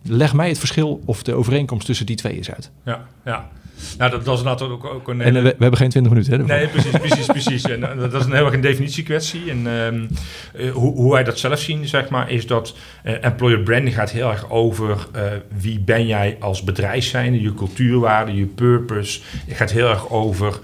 leg 0.02 0.34
mij 0.34 0.48
het 0.48 0.58
verschil 0.58 1.02
of 1.04 1.22
de 1.22 1.34
overeenkomst 1.34 1.86
tussen 1.86 2.06
die 2.06 2.16
twee 2.16 2.36
eens 2.36 2.50
uit. 2.50 2.70
Ja, 2.84 3.06
ja. 3.24 3.48
Nou, 3.98 4.10
dat, 4.10 4.24
dat 4.24 4.34
is 4.34 4.40
inderdaad 4.40 4.68
ook, 4.68 4.84
ook 4.84 5.08
een... 5.08 5.20
En 5.20 5.36
eh, 5.36 5.42
we, 5.42 5.48
we 5.48 5.62
hebben 5.62 5.78
geen 5.78 5.88
twintig 5.88 6.12
minuten, 6.12 6.32
hè? 6.32 6.38
daarvoor. 6.38 6.56
Nee, 6.56 6.68
precies, 6.68 6.90
precies, 6.90 7.26
precies. 7.26 7.62
En 7.64 7.90
eh, 7.90 8.10
dat 8.10 8.14
is 8.14 8.24
een 8.24 8.32
heel 8.32 8.44
erg 8.44 8.54
een 8.54 8.60
definitiekwestie. 8.60 9.50
En 9.50 9.66
ehm, 9.66 10.06
eh, 10.54 10.70
hoe, 10.70 10.94
hoe 10.94 11.12
wij 11.12 11.24
dat 11.24 11.38
zelf 11.38 11.58
zien, 11.58 11.88
zeg 11.88 12.08
maar, 12.08 12.30
is 12.30 12.46
dat 12.46 12.76
employer 13.02 13.60
branding 13.60 13.94
gaat 13.94 14.10
heel 14.10 14.30
erg 14.30 14.50
over 14.50 15.06
wie 15.58 15.80
ben 15.80 16.06
jij 16.06 16.36
als 16.40 16.62
bedrijf 16.62 17.04
zijnde, 17.04 17.40
je 17.40 17.54
cultuurwaarde, 17.54 18.34
je 18.34 18.46
purpose. 18.46 19.20
Het 19.46 19.56
gaat 19.56 19.72
heel 19.72 19.88
erg 19.88 20.10
over 20.10 20.60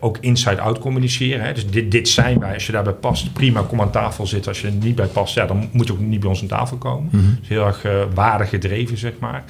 ook 0.00 0.18
inside-out 0.20 0.78
communiceren. 0.78 1.44
Hè. 1.44 1.52
Dus 1.52 1.66
dit, 1.70 1.90
dit 1.90 2.08
zijn 2.08 2.38
wij. 2.38 2.54
Als 2.54 2.66
je 2.66 2.72
daarbij 2.72 2.92
past, 2.92 3.32
prima, 3.32 3.62
kom 3.62 3.80
aan 3.80 3.90
tafel 3.90 4.26
zitten. 4.26 4.50
Als 4.50 4.60
je 4.60 4.66
er 4.66 4.72
niet 4.72 4.94
bij 4.94 5.06
past, 5.06 5.34
ja, 5.34 5.46
dan 5.46 5.68
moet 5.72 5.86
je 5.86 5.92
ook 5.92 5.98
niet 5.98 6.20
bij 6.20 6.28
ons 6.28 6.40
aan 6.40 6.46
tafel 6.46 6.76
komen. 6.76 7.10
Dus 7.40 7.48
heel 7.48 7.66
erg 7.66 7.84
eh 7.84 8.02
waardig 8.14 8.48
gedreven, 8.48 8.98
zeg 8.98 9.12
maar. 9.18 9.44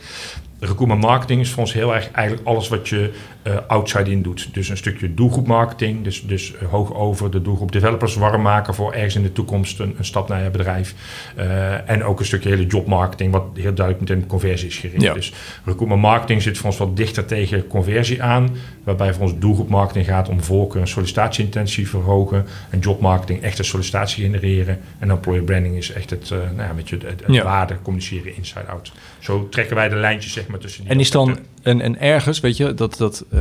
Recruitment 0.61 1.01
marketing 1.01 1.41
is 1.41 1.51
voor 1.51 1.63
ons 1.63 1.73
heel 1.73 1.95
erg 1.95 2.11
eigenlijk 2.11 2.47
alles 2.47 2.69
wat 2.69 2.89
je 2.89 3.11
eh, 3.43 3.57
outside 3.67 4.11
in 4.11 4.23
doet. 4.23 4.55
Dus 4.55 4.69
een 4.69 4.77
stukje 4.77 5.15
doelgroep 5.15 5.47
marketing, 5.47 6.05
dus, 6.05 6.27
dus 6.27 6.55
eh, 6.55 6.69
hoog 6.69 6.95
over 6.95 7.31
de 7.31 7.43
doelgroep 7.43 7.73
developers 7.73 8.15
warm 8.15 8.43
maken 8.43 8.75
voor 8.75 8.93
ergens 8.93 9.15
in 9.15 9.23
de 9.23 9.33
toekomst 9.33 9.81
een, 9.81 9.95
een 9.99 10.05
stap 10.05 10.29
naar 10.29 10.43
je 10.43 10.51
bedrijf. 10.51 10.95
Eh, 11.37 11.91
en 11.91 12.05
ook 12.05 12.19
een 12.19 12.27
stukje 12.27 12.49
hele 12.49 12.67
jobmarketing, 12.67 13.33
wat 13.33 13.45
heel 13.55 13.75
duidelijk 13.75 14.09
meteen 14.09 14.27
conversie 14.27 14.69
is 14.69 14.77
gericht. 14.77 15.03
Ja. 15.03 15.15
Dus 15.15 15.33
recruitment 15.65 16.01
marketing 16.01 16.43
zit 16.43 16.59
voor 16.59 16.67
ons 16.67 16.79
wat 16.79 16.97
dichter 16.97 17.25
tegen 17.25 17.67
conversie 17.67 18.23
aan, 18.23 18.57
waarbij 18.85 19.13
voor 19.15 19.23
ons 19.23 19.39
doelgroep 19.39 19.69
marketing 19.69 20.07
gaat 20.07 20.29
om 20.29 20.43
voorkeur 20.43 20.81
en 20.81 20.89
sollicitatieintentie 20.89 21.89
verhogen. 21.89 22.47
En 22.71 22.79
jobmarketing 22.79 23.43
echt 23.43 23.59
een 23.59 23.65
sollicitatie 23.65 24.25
genereren. 24.25 24.79
En 24.99 25.11
employer 25.11 25.43
branding 25.43 25.77
is 25.77 25.93
echt 25.93 26.11
het, 26.11 26.31
nou 26.31 26.69
ja, 26.69 26.73
met 26.73 26.89
je, 26.89 26.97
het, 26.97 27.23
het 27.25 27.35
Ja. 27.35 27.45
waarde 27.45 27.77
communiceren 27.83 28.37
inside-out. 28.37 28.93
Zo 29.19 29.49
trekken 29.49 29.77
wij 29.77 29.89
de 29.89 29.97
lijntjes 29.97 30.33
zeg 30.33 30.47
maar 30.47 30.59
tussen 30.59 30.83
die 30.83 30.91
En 30.93 31.01
is 31.01 31.11
dan, 31.11 31.39
en, 31.63 31.81
en 31.81 32.01
ergens, 32.01 32.41
weet 32.41 32.57
je, 32.57 32.75
dat, 32.75 32.97
dat 32.97 33.25
eh, 33.31 33.41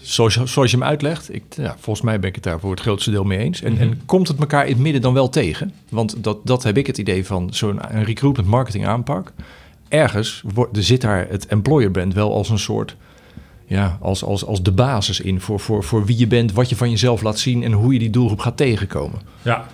zoals, 0.00 0.34
je- 0.34 0.46
zoals 0.46 0.70
je 0.70 0.76
hem 0.76 0.86
uitlegt, 0.86 1.34
ik, 1.34 1.42
ja, 1.56 1.76
volgens 1.78 2.04
mij 2.04 2.18
ben 2.20 2.28
ik 2.28 2.34
het 2.34 2.44
daar 2.44 2.60
voor 2.60 2.70
het 2.70 2.80
grootste 2.80 3.10
deel 3.10 3.24
mee 3.24 3.38
eens. 3.38 3.62
En, 3.62 3.72
Mhm. 3.72 3.82
en 3.82 4.00
komt 4.06 4.28
het 4.28 4.38
elkaar 4.38 4.66
in 4.66 4.72
het 4.72 4.80
midden 4.82 5.02
dan 5.02 5.14
wel 5.14 5.28
tegen? 5.28 5.72
Want 5.88 6.24
dat, 6.24 6.38
dat 6.44 6.62
heb 6.62 6.76
ik 6.76 6.86
het 6.86 6.98
idee 6.98 7.26
van 7.26 7.48
zo'n 7.54 7.78
een 7.96 8.04
recruitment 8.04 8.48
marketing 8.48 8.86
aanpak. 8.86 9.32
Ergens 9.88 10.42
wordt, 10.54 10.76
er 10.76 10.82
zit 10.82 11.00
daar 11.00 11.26
het 11.28 11.46
employer 11.46 11.90
brand 11.90 12.14
wel 12.14 12.34
als 12.34 12.48
een 12.48 12.58
soort, 12.58 12.96
ja, 13.66 13.98
als, 14.00 14.24
als, 14.24 14.44
als 14.44 14.62
de 14.62 14.72
basis 14.72 15.20
in 15.20 15.40
voor, 15.40 15.60
voor, 15.60 15.84
voor 15.84 16.04
wie 16.04 16.18
je 16.18 16.26
bent, 16.26 16.52
wat 16.52 16.68
je 16.68 16.76
van 16.76 16.90
jezelf 16.90 17.22
laat 17.22 17.38
zien 17.38 17.62
en 17.62 17.72
hoe 17.72 17.92
je 17.92 17.98
die 17.98 18.10
doelgroep 18.10 18.40
gaat 18.40 18.56
tegenkomen. 18.56 19.20
Ja, 19.42 19.66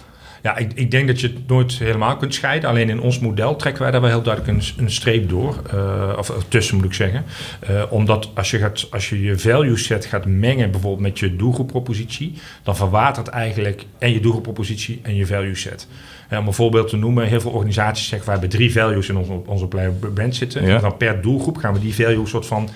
ja 0.42 0.56
ik, 0.56 0.72
ik 0.74 0.90
denk 0.90 1.06
dat 1.06 1.20
je 1.20 1.26
het 1.26 1.48
nooit 1.48 1.72
helemaal 1.78 2.16
kunt 2.16 2.34
scheiden. 2.34 2.68
Alleen 2.68 2.88
in 2.88 3.00
ons 3.00 3.18
model 3.18 3.56
trekken 3.56 3.82
wij 3.82 3.90
daar 3.90 4.00
wel 4.00 4.10
heel 4.10 4.22
duidelijk 4.22 4.58
een, 4.58 4.84
een 4.84 4.90
streep 4.90 5.28
door. 5.28 5.62
eh, 5.72 6.12
of 6.18 6.44
tussen 6.48 6.76
moet 6.76 6.84
ik 6.84 6.92
zeggen. 6.92 7.24
Eh, 7.60 7.82
omdat 7.90 8.30
als 8.34 8.50
je, 8.50 8.58
gaat, 8.58 8.86
als 8.90 9.08
je 9.08 9.22
je 9.22 9.38
value 9.38 9.76
set 9.76 10.04
gaat 10.04 10.26
mengen 10.26 10.70
bijvoorbeeld 10.70 11.02
met 11.02 11.18
je 11.18 11.36
doelgroeppropositie, 11.36 12.34
dan 12.62 12.76
verwatert 12.76 13.28
eigenlijk 13.28 13.84
en 13.98 14.12
je 14.12 14.20
doelgroeppropositie 14.20 15.00
en 15.02 15.14
je 15.14 15.26
value 15.26 15.54
set. 15.54 15.88
Eh, 16.28 16.38
om 16.38 16.46
een 16.46 16.52
voorbeeld 16.52 16.88
te 16.88 16.96
noemen, 16.96 17.26
heel 17.26 17.40
veel 17.40 17.50
organisaties 17.50 18.08
zeggen 18.08 18.28
wij 18.28 18.38
hebben 18.38 18.58
drie 18.58 18.72
values 18.72 19.08
in 19.08 19.16
onze, 19.16 19.32
onze 19.46 19.66
brand 20.14 20.36
zitten. 20.36 20.66
Ja. 20.66 20.74
En 20.74 20.80
dan 20.80 20.96
per 20.96 21.20
doelgroep 21.20 21.56
gaan 21.56 21.72
we 21.72 21.80
die 21.80 21.94
value 21.94 22.26
soort 22.26 22.46
van 22.46 22.68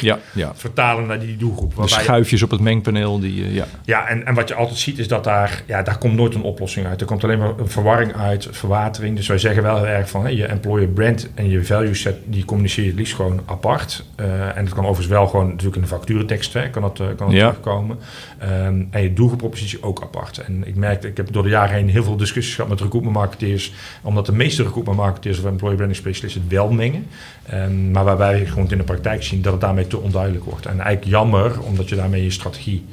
Ja, 0.00 0.18
ja. 0.32 0.52
vertalen 0.54 1.06
naar 1.06 1.20
die 1.20 1.36
doelgroep. 1.36 1.70
De 1.70 1.76
waarbij- 1.76 2.02
schuifjes 2.02 2.42
op 2.42 2.50
het 2.50 2.60
mengpaneel, 2.60 3.20
die, 3.20 3.44
eh, 3.44 3.54
ja. 3.54 3.64
ja, 3.84 4.08
en, 4.08 4.26
en 4.26 4.34
wat 4.34 4.48
je 4.48 4.54
altijd 4.54 4.78
ziet 4.78 4.98
is 4.98 5.08
dat 5.08 5.24
daar, 5.24 5.62
ja, 5.66 5.82
daar 5.82 5.98
komt 5.98 6.14
nooit 6.14 6.34
een 6.34 6.42
oplossing 6.42 6.86
uit. 6.86 7.00
Er 7.00 7.06
komt 7.06 7.24
alleen 7.24 7.38
maar 7.38 7.52
een 7.58 7.68
verwarring 7.68 8.16
uit, 8.16 8.48
verwatering. 8.50 9.16
Dus 9.16 9.26
wij 9.26 9.38
zeggen 9.38 9.62
wel 9.62 9.76
heel 9.76 9.86
erg 9.86 10.08
van, 10.08 10.36
je 10.36 10.46
employer 10.46 10.88
brand 10.88 11.28
en 11.34 11.48
je 11.50 11.64
value 11.64 11.94
set, 11.94 12.16
die 12.24 12.44
communiceer 12.44 12.84
je 12.84 12.90
het 12.90 12.98
liefst 12.98 13.14
gewoon 13.14 13.40
apart. 13.46 14.04
Eh, 14.16 14.56
en 14.56 14.64
dat 14.64 14.74
kan 14.74 14.84
overigens 14.84 15.06
wel 15.06 15.26
gewoon 15.26 15.48
natuurlijk 15.48 15.76
in 15.76 15.82
de 15.82 15.88
facturentekst, 15.88 16.52
hè, 16.52 16.70
kan 16.70 16.82
dat, 16.82 17.00
eh, 17.00 17.06
kan 17.06 17.26
dat 17.26 17.36
Ja. 17.36 17.48
terugkomen. 17.48 17.98
Ehm, 18.38 18.82
en 18.90 19.02
je 19.02 19.12
doelgroeppropositie 19.12 19.82
ook 19.82 20.02
apart. 20.02 20.38
En 20.38 20.62
ik 20.66 20.74
merk, 20.74 21.04
ik 21.04 21.16
heb 21.16 21.32
door 21.32 21.42
de 21.42 21.48
jaren 21.48 21.74
heen 21.74 21.88
heel 21.88 22.04
veel 22.04 22.16
discussies 22.16 22.54
gehad 22.54 22.70
met 22.70 22.80
recruitment 22.80 23.16
marketeers, 23.16 23.72
omdat 24.02 24.26
de 24.26 24.32
meeste 24.32 24.62
recruitment 24.62 24.96
marketeers 24.98 25.38
of 25.38 25.44
employer 25.44 25.76
branding 25.76 25.98
specialisten 26.00 26.40
het 26.42 26.50
wel 26.50 26.70
mengen. 26.72 27.06
Ehm, 27.48 27.90
maar 27.90 28.04
waar 28.04 28.16
wij 28.18 28.46
gewoon 28.46 28.70
in 28.70 28.78
de 28.78 28.84
praktijk 28.84 29.22
zien 29.22 29.42
dat 29.42 29.52
het 29.52 29.60
daarmee 29.60 29.83
te 29.88 29.98
onduidelijk 29.98 30.44
wordt. 30.44 30.66
En 30.66 30.80
eigenlijk 30.80 31.04
jammer, 31.04 31.62
omdat 31.62 31.88
je 31.88 31.96
daarmee 31.96 32.22
je 32.22 32.30
strategie 32.30 32.84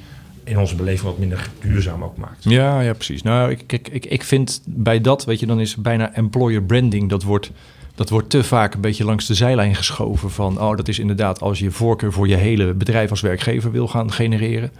in 0.44 0.58
onze 0.58 0.76
beleving 0.76 1.10
wat 1.10 1.18
minder 1.18 1.50
duurzaam 1.62 2.04
ook 2.04 2.18
maakt. 2.18 2.44
Ja, 2.44 2.82
ja, 2.82 2.94
precies. 2.94 3.22
Nou, 3.22 3.52
ik, 3.52 3.64
ik, 3.68 3.88
ik, 3.88 4.06
ik 4.06 4.24
vind 4.24 4.62
bij 4.66 5.02
dat, 5.02 5.26
weet 5.26 5.40
je, 5.40 5.46
dan 5.46 5.60
is 5.60 5.76
bijna 5.76 6.14
employer 6.14 6.64
branding, 6.64 7.10
dat 7.10 7.24
wordt, 7.24 7.52
dat 7.96 8.10
wordt 8.10 8.30
te 8.30 8.44
vaak 8.44 8.74
een 8.74 8.82
beetje 8.82 9.06
langs 9.06 9.28
de 9.28 9.34
zijlijn 9.34 9.76
geschoven 9.76 10.32
van, 10.32 10.62
oh, 10.62 10.76
dat 10.76 10.88
is 10.88 11.00
inderdaad 11.00 11.42
als 11.42 11.60
je 11.60 11.72
voorkeur 11.72 12.12
voor 12.12 12.28
je 12.28 12.36
hele 12.36 12.74
bedrijf 12.74 13.10
als 13.10 13.22
werkgever 13.22 13.72
wil 13.72 13.88
gaan 13.88 14.12
genereren. 14.12 14.72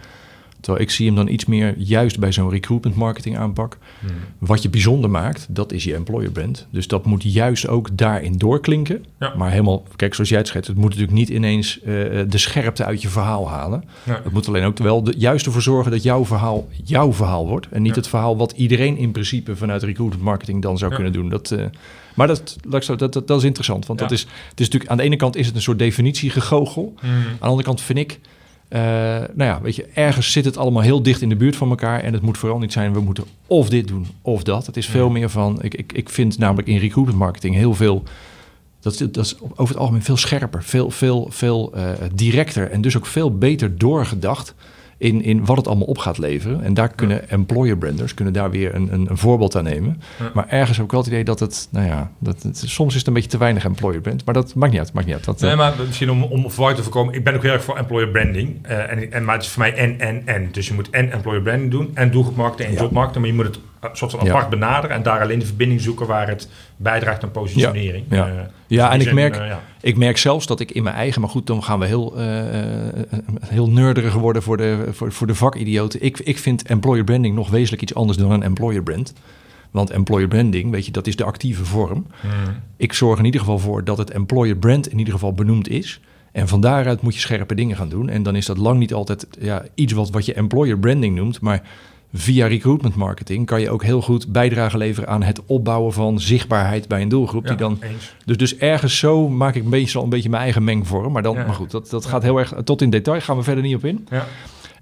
Terwijl 0.62 0.84
ik 0.84 0.90
zie 0.90 1.06
hem 1.06 1.14
dan 1.14 1.28
iets 1.28 1.44
meer 1.44 1.74
juist 1.78 2.18
bij 2.18 2.32
zo'n 2.32 2.50
recruitment 2.50 2.96
marketing 2.96 3.38
aanpak. 3.38 3.78
Hmm. 4.00 4.10
Wat 4.38 4.62
je 4.62 4.68
bijzonder 4.68 5.10
maakt, 5.10 5.46
dat 5.50 5.72
is 5.72 5.84
je 5.84 5.94
employer 5.94 6.30
brand. 6.30 6.66
Dus 6.70 6.86
dat 6.86 7.04
moet 7.04 7.22
juist 7.22 7.68
ook 7.68 7.96
daarin 7.96 8.38
doorklinken. 8.38 9.04
Ja. 9.18 9.34
Maar 9.36 9.50
helemaal, 9.50 9.82
kijk, 9.96 10.14
zoals 10.14 10.30
jij 10.30 10.38
het 10.38 10.48
schetst, 10.48 10.68
het 10.68 10.76
moet 10.76 10.88
natuurlijk 10.88 11.18
niet 11.18 11.28
ineens 11.28 11.80
eh, 11.80 11.84
de 12.28 12.38
scherpte 12.38 12.84
uit 12.84 13.02
je 13.02 13.08
verhaal 13.08 13.48
halen. 13.48 13.84
Ja. 14.02 14.20
Het 14.24 14.32
moet 14.32 14.48
alleen 14.48 14.64
ook 14.64 14.78
wel 14.78 15.02
de, 15.02 15.14
juist 15.16 15.46
ervoor 15.46 15.62
zorgen 15.62 15.90
dat 15.90 16.02
jouw 16.02 16.24
verhaal 16.24 16.68
jouw 16.84 17.12
verhaal 17.12 17.46
wordt. 17.48 17.66
En 17.70 17.82
niet 17.82 17.94
Ja. 17.94 18.00
het 18.00 18.08
verhaal 18.08 18.36
wat 18.36 18.52
iedereen 18.52 18.96
in 18.96 19.12
principe 19.12 19.56
vanuit 19.56 19.82
recruitment 19.82 20.24
marketing 20.24 20.62
dan 20.62 20.78
zou 20.78 20.94
kunnen 20.94 21.12
doen. 21.12 21.28
Dat, 21.28 21.50
eh, 21.50 21.64
maar 22.14 22.26
dat, 22.26 22.56
dat, 22.68 22.98
dat, 22.98 23.12
dat 23.12 23.38
is 23.38 23.44
interessant. 23.44 23.86
Want 23.86 23.98
dat 23.98 24.10
is, 24.10 24.20
het 24.20 24.60
is 24.60 24.64
natuurlijk 24.64 24.90
aan 24.90 24.96
de 24.96 25.02
ene 25.02 25.16
kant 25.16 25.36
is 25.36 25.46
het 25.46 25.54
een 25.54 25.62
soort 25.62 25.78
definitiegegoochel. 25.78 26.94
Hmm. 27.00 27.10
Aan 27.10 27.36
de 27.38 27.44
andere 27.44 27.62
kant 27.62 27.80
vind 27.80 27.98
ik, 27.98 28.20
eh, 28.72 28.80
nou 29.34 29.50
ja, 29.50 29.60
weet 29.62 29.76
je, 29.76 29.86
ergens 29.94 30.32
zit 30.32 30.44
het 30.44 30.56
allemaal 30.56 30.82
heel 30.82 31.02
dicht 31.02 31.20
in 31.22 31.28
de 31.28 31.36
buurt 31.36 31.56
van 31.56 31.68
elkaar. 31.70 32.00
En 32.00 32.12
het 32.12 32.22
moet 32.22 32.38
vooral 32.38 32.58
niet 32.58 32.72
zijn, 32.72 32.92
we 32.92 33.00
moeten 33.00 33.24
of 33.46 33.68
dit 33.68 33.88
doen 33.88 34.06
of 34.22 34.42
dat. 34.42 34.66
Het 34.66 34.76
is 34.76 34.86
veel 34.86 35.06
Ja. 35.06 35.12
meer 35.12 35.28
van, 35.30 35.58
ik, 35.62 35.74
ik, 35.74 35.92
ik 35.92 36.08
vind 36.08 36.38
namelijk 36.38 36.68
in 36.68 36.78
recruitment 36.78 37.18
marketing 37.18 37.54
heel 37.54 37.74
veel, 37.74 38.02
dat, 38.80 38.92
is- 38.92 38.98
dat 38.98 39.24
is 39.24 39.36
over 39.40 39.68
het 39.68 39.76
algemeen 39.76 40.02
veel 40.02 40.16
scherper, 40.16 40.62
veel, 40.62 40.90
veel, 40.90 41.26
veel 41.30 41.72
eh, 41.74 41.84
directer 42.14 42.70
en 42.70 42.80
dus 42.80 42.96
ook 42.96 43.06
veel 43.06 43.38
beter 43.38 43.78
doorgedacht. 43.78 44.54
In, 45.02 45.22
in 45.22 45.44
wat 45.44 45.56
het 45.56 45.66
allemaal 45.66 45.86
op 45.86 45.98
gaat 45.98 46.18
leveren. 46.18 46.62
En 46.62 46.74
daar 46.74 46.88
kunnen 46.88 47.28
employer 47.30 47.76
branders 47.76 48.14
kunnen 48.14 48.32
daar 48.34 48.50
weer 48.50 48.74
een, 48.74 48.92
een, 48.92 49.10
een 49.10 49.16
voorbeeld 49.18 49.56
aan 49.56 49.64
nemen. 49.64 50.00
Ja. 50.18 50.30
Maar 50.34 50.48
ergens 50.48 50.76
heb 50.76 50.86
ik 50.86 50.92
wel 50.92 51.00
het 51.00 51.08
idee 51.10 51.24
dat 51.24 51.40
het, 51.40 51.68
nou 51.70 51.86
ja, 51.86 52.10
dat 52.18 52.42
het, 52.42 52.62
soms 52.66 52.92
is 52.92 52.98
het 52.98 53.06
een 53.06 53.12
beetje 53.12 53.28
te 53.28 53.38
weinig 53.38 53.64
employer 53.64 54.00
brand. 54.00 54.24
Maar 54.24 54.34
dat 54.34 54.54
maakt 54.54 54.72
niet 54.72 54.80
uit, 54.80 54.92
maakt 54.92 55.06
niet 55.06 55.14
uit. 55.16 55.24
Dat, 55.24 55.42
eh, 55.42 55.46
Nee, 55.48 55.56
maar 55.56 55.72
misschien 55.86 56.10
om, 56.10 56.22
om 56.22 56.50
verwarring 56.50 56.78
te 56.78 56.84
voorkomen. 56.84 57.14
Ik 57.14 57.24
ben 57.24 57.34
ook 57.34 57.42
heel 57.42 57.52
erg 57.52 57.64
voor 57.64 57.76
employer 57.76 58.08
branding. 58.08 58.58
eh, 58.62 58.90
en, 58.90 59.12
en, 59.12 59.24
maar 59.24 59.34
het 59.34 59.44
is 59.44 59.50
voor 59.50 59.62
mij 59.62 59.74
en, 59.74 60.00
en, 60.00 60.22
en. 60.24 60.48
Dus 60.52 60.68
je 60.68 60.74
moet 60.74 60.90
en 60.90 61.12
employer 61.12 61.42
branding 61.42 61.70
doen 61.70 61.90
en 61.94 62.10
doelgroepmarketing 62.10 62.68
en 62.76 62.82
jobmarketing. 62.82 63.24
Maar 63.24 63.34
je 63.34 63.42
moet 63.42 63.54
het 63.54 63.64
soort 63.92 64.10
van 64.10 64.20
apart 64.20 64.48
benaderen 64.50 64.96
en 64.96 65.02
daar 65.02 65.20
alleen 65.20 65.38
de 65.38 65.46
verbinding 65.46 65.80
zoeken 65.80 66.06
waar 66.06 66.28
het 66.28 66.48
bijdraagt 66.76 67.22
aan 67.22 67.30
positionering. 67.30 68.04
Ja. 68.08 68.26
Eh, 68.28 68.34
Ja, 68.66 68.88
dus 68.90 69.00
en 69.02 69.08
ik 69.08 69.14
merk- 69.14 69.36
eh, 69.36 69.46
ja. 69.46 69.60
Ik 69.80 69.96
merk 69.96 70.16
zelfs 70.18 70.46
dat 70.46 70.60
ik 70.60 70.70
in 70.70 70.82
mijn 70.82 70.94
eigen, 70.94 71.20
maar 71.20 71.30
goed, 71.30 71.46
dan 71.46 71.62
gaan 71.62 71.78
we 71.78 71.86
heel, 71.86 72.16
eh, 72.18 72.26
heel 73.46 73.70
nerderig 73.70 74.14
worden 74.14 74.42
voor 74.42 74.56
de, 74.56 74.86
voor, 74.90 75.12
voor 75.12 75.26
de 75.26 75.34
vakidioten. 75.34 76.02
Ik, 76.02 76.18
ik 76.18 76.38
vind 76.38 76.62
employer 76.62 77.04
branding 77.04 77.34
nog 77.34 77.50
wezenlijk 77.50 77.82
iets 77.82 77.94
anders 77.94 78.18
dan 78.18 78.30
een 78.30 78.42
employer 78.42 78.82
brand. 78.82 79.12
Want 79.70 79.90
employer 79.90 80.28
branding, 80.28 80.70
weet 80.70 80.86
je, 80.86 80.92
dat 80.92 81.06
is 81.06 81.16
de 81.16 81.24
actieve 81.24 81.64
vorm. 81.64 82.06
Hmm. 82.20 82.30
Ik 82.76 82.92
zorg 82.92 83.18
in 83.18 83.24
ieder 83.24 83.40
geval 83.40 83.58
voor 83.58 83.84
dat 83.84 83.98
het 83.98 84.10
employer 84.10 84.56
brand 84.56 84.88
in 84.90 84.98
ieder 84.98 85.12
geval 85.14 85.32
benoemd 85.32 85.68
is. 85.68 86.00
En 86.32 86.48
van 86.48 86.60
daaruit 86.60 87.02
moet 87.02 87.14
je 87.14 87.20
scherpe 87.20 87.54
dingen 87.54 87.76
gaan 87.76 87.88
doen. 87.88 88.08
En 88.08 88.22
dan 88.22 88.36
is 88.36 88.46
dat 88.46 88.56
lang 88.58 88.78
niet 88.78 88.94
altijd 88.94 89.26
ja, 89.40 89.62
iets 89.74 89.92
wat, 89.92 90.10
wat 90.10 90.26
je 90.26 90.34
employer 90.34 90.78
branding 90.78 91.14
noemt. 91.16 91.40
Maar 91.40 91.62
via 92.14 92.46
recruitment 92.46 92.94
marketing 92.94 93.46
kan 93.46 93.60
je 93.60 93.70
ook 93.70 93.82
heel 93.84 94.02
goed 94.02 94.32
bijdrage 94.32 94.78
leveren 94.78 95.08
aan 95.08 95.22
het 95.22 95.40
opbouwen 95.46 95.92
van 95.92 96.20
zichtbaarheid 96.20 96.88
bij 96.88 97.02
een 97.02 97.08
doelgroep. 97.08 97.42
Ja, 97.42 97.48
Die 97.48 97.58
dan 97.58 97.78
eens. 97.80 98.14
dus, 98.24 98.36
dus 98.36 98.56
ergens 98.56 98.98
zo 98.98 99.28
maak 99.28 99.54
ik 99.54 99.64
meestal 99.64 100.02
een 100.02 100.08
beetje 100.08 100.28
mijn 100.28 100.42
eigen 100.42 100.64
mengvorm. 100.64 101.12
Maar, 101.12 101.22
dan, 101.22 101.34
Ja. 101.34 101.44
maar 101.46 101.54
goed, 101.54 101.70
dat, 101.70 101.90
dat 101.90 102.06
gaat 102.06 102.22
heel 102.22 102.38
erg 102.38 102.54
tot 102.64 102.82
in 102.82 102.90
detail. 102.90 103.20
Gaan 103.20 103.36
we 103.36 103.42
verder 103.42 103.64
niet 103.64 103.74
op 103.76 103.84
in. 103.84 104.06
Ja. 104.10 104.26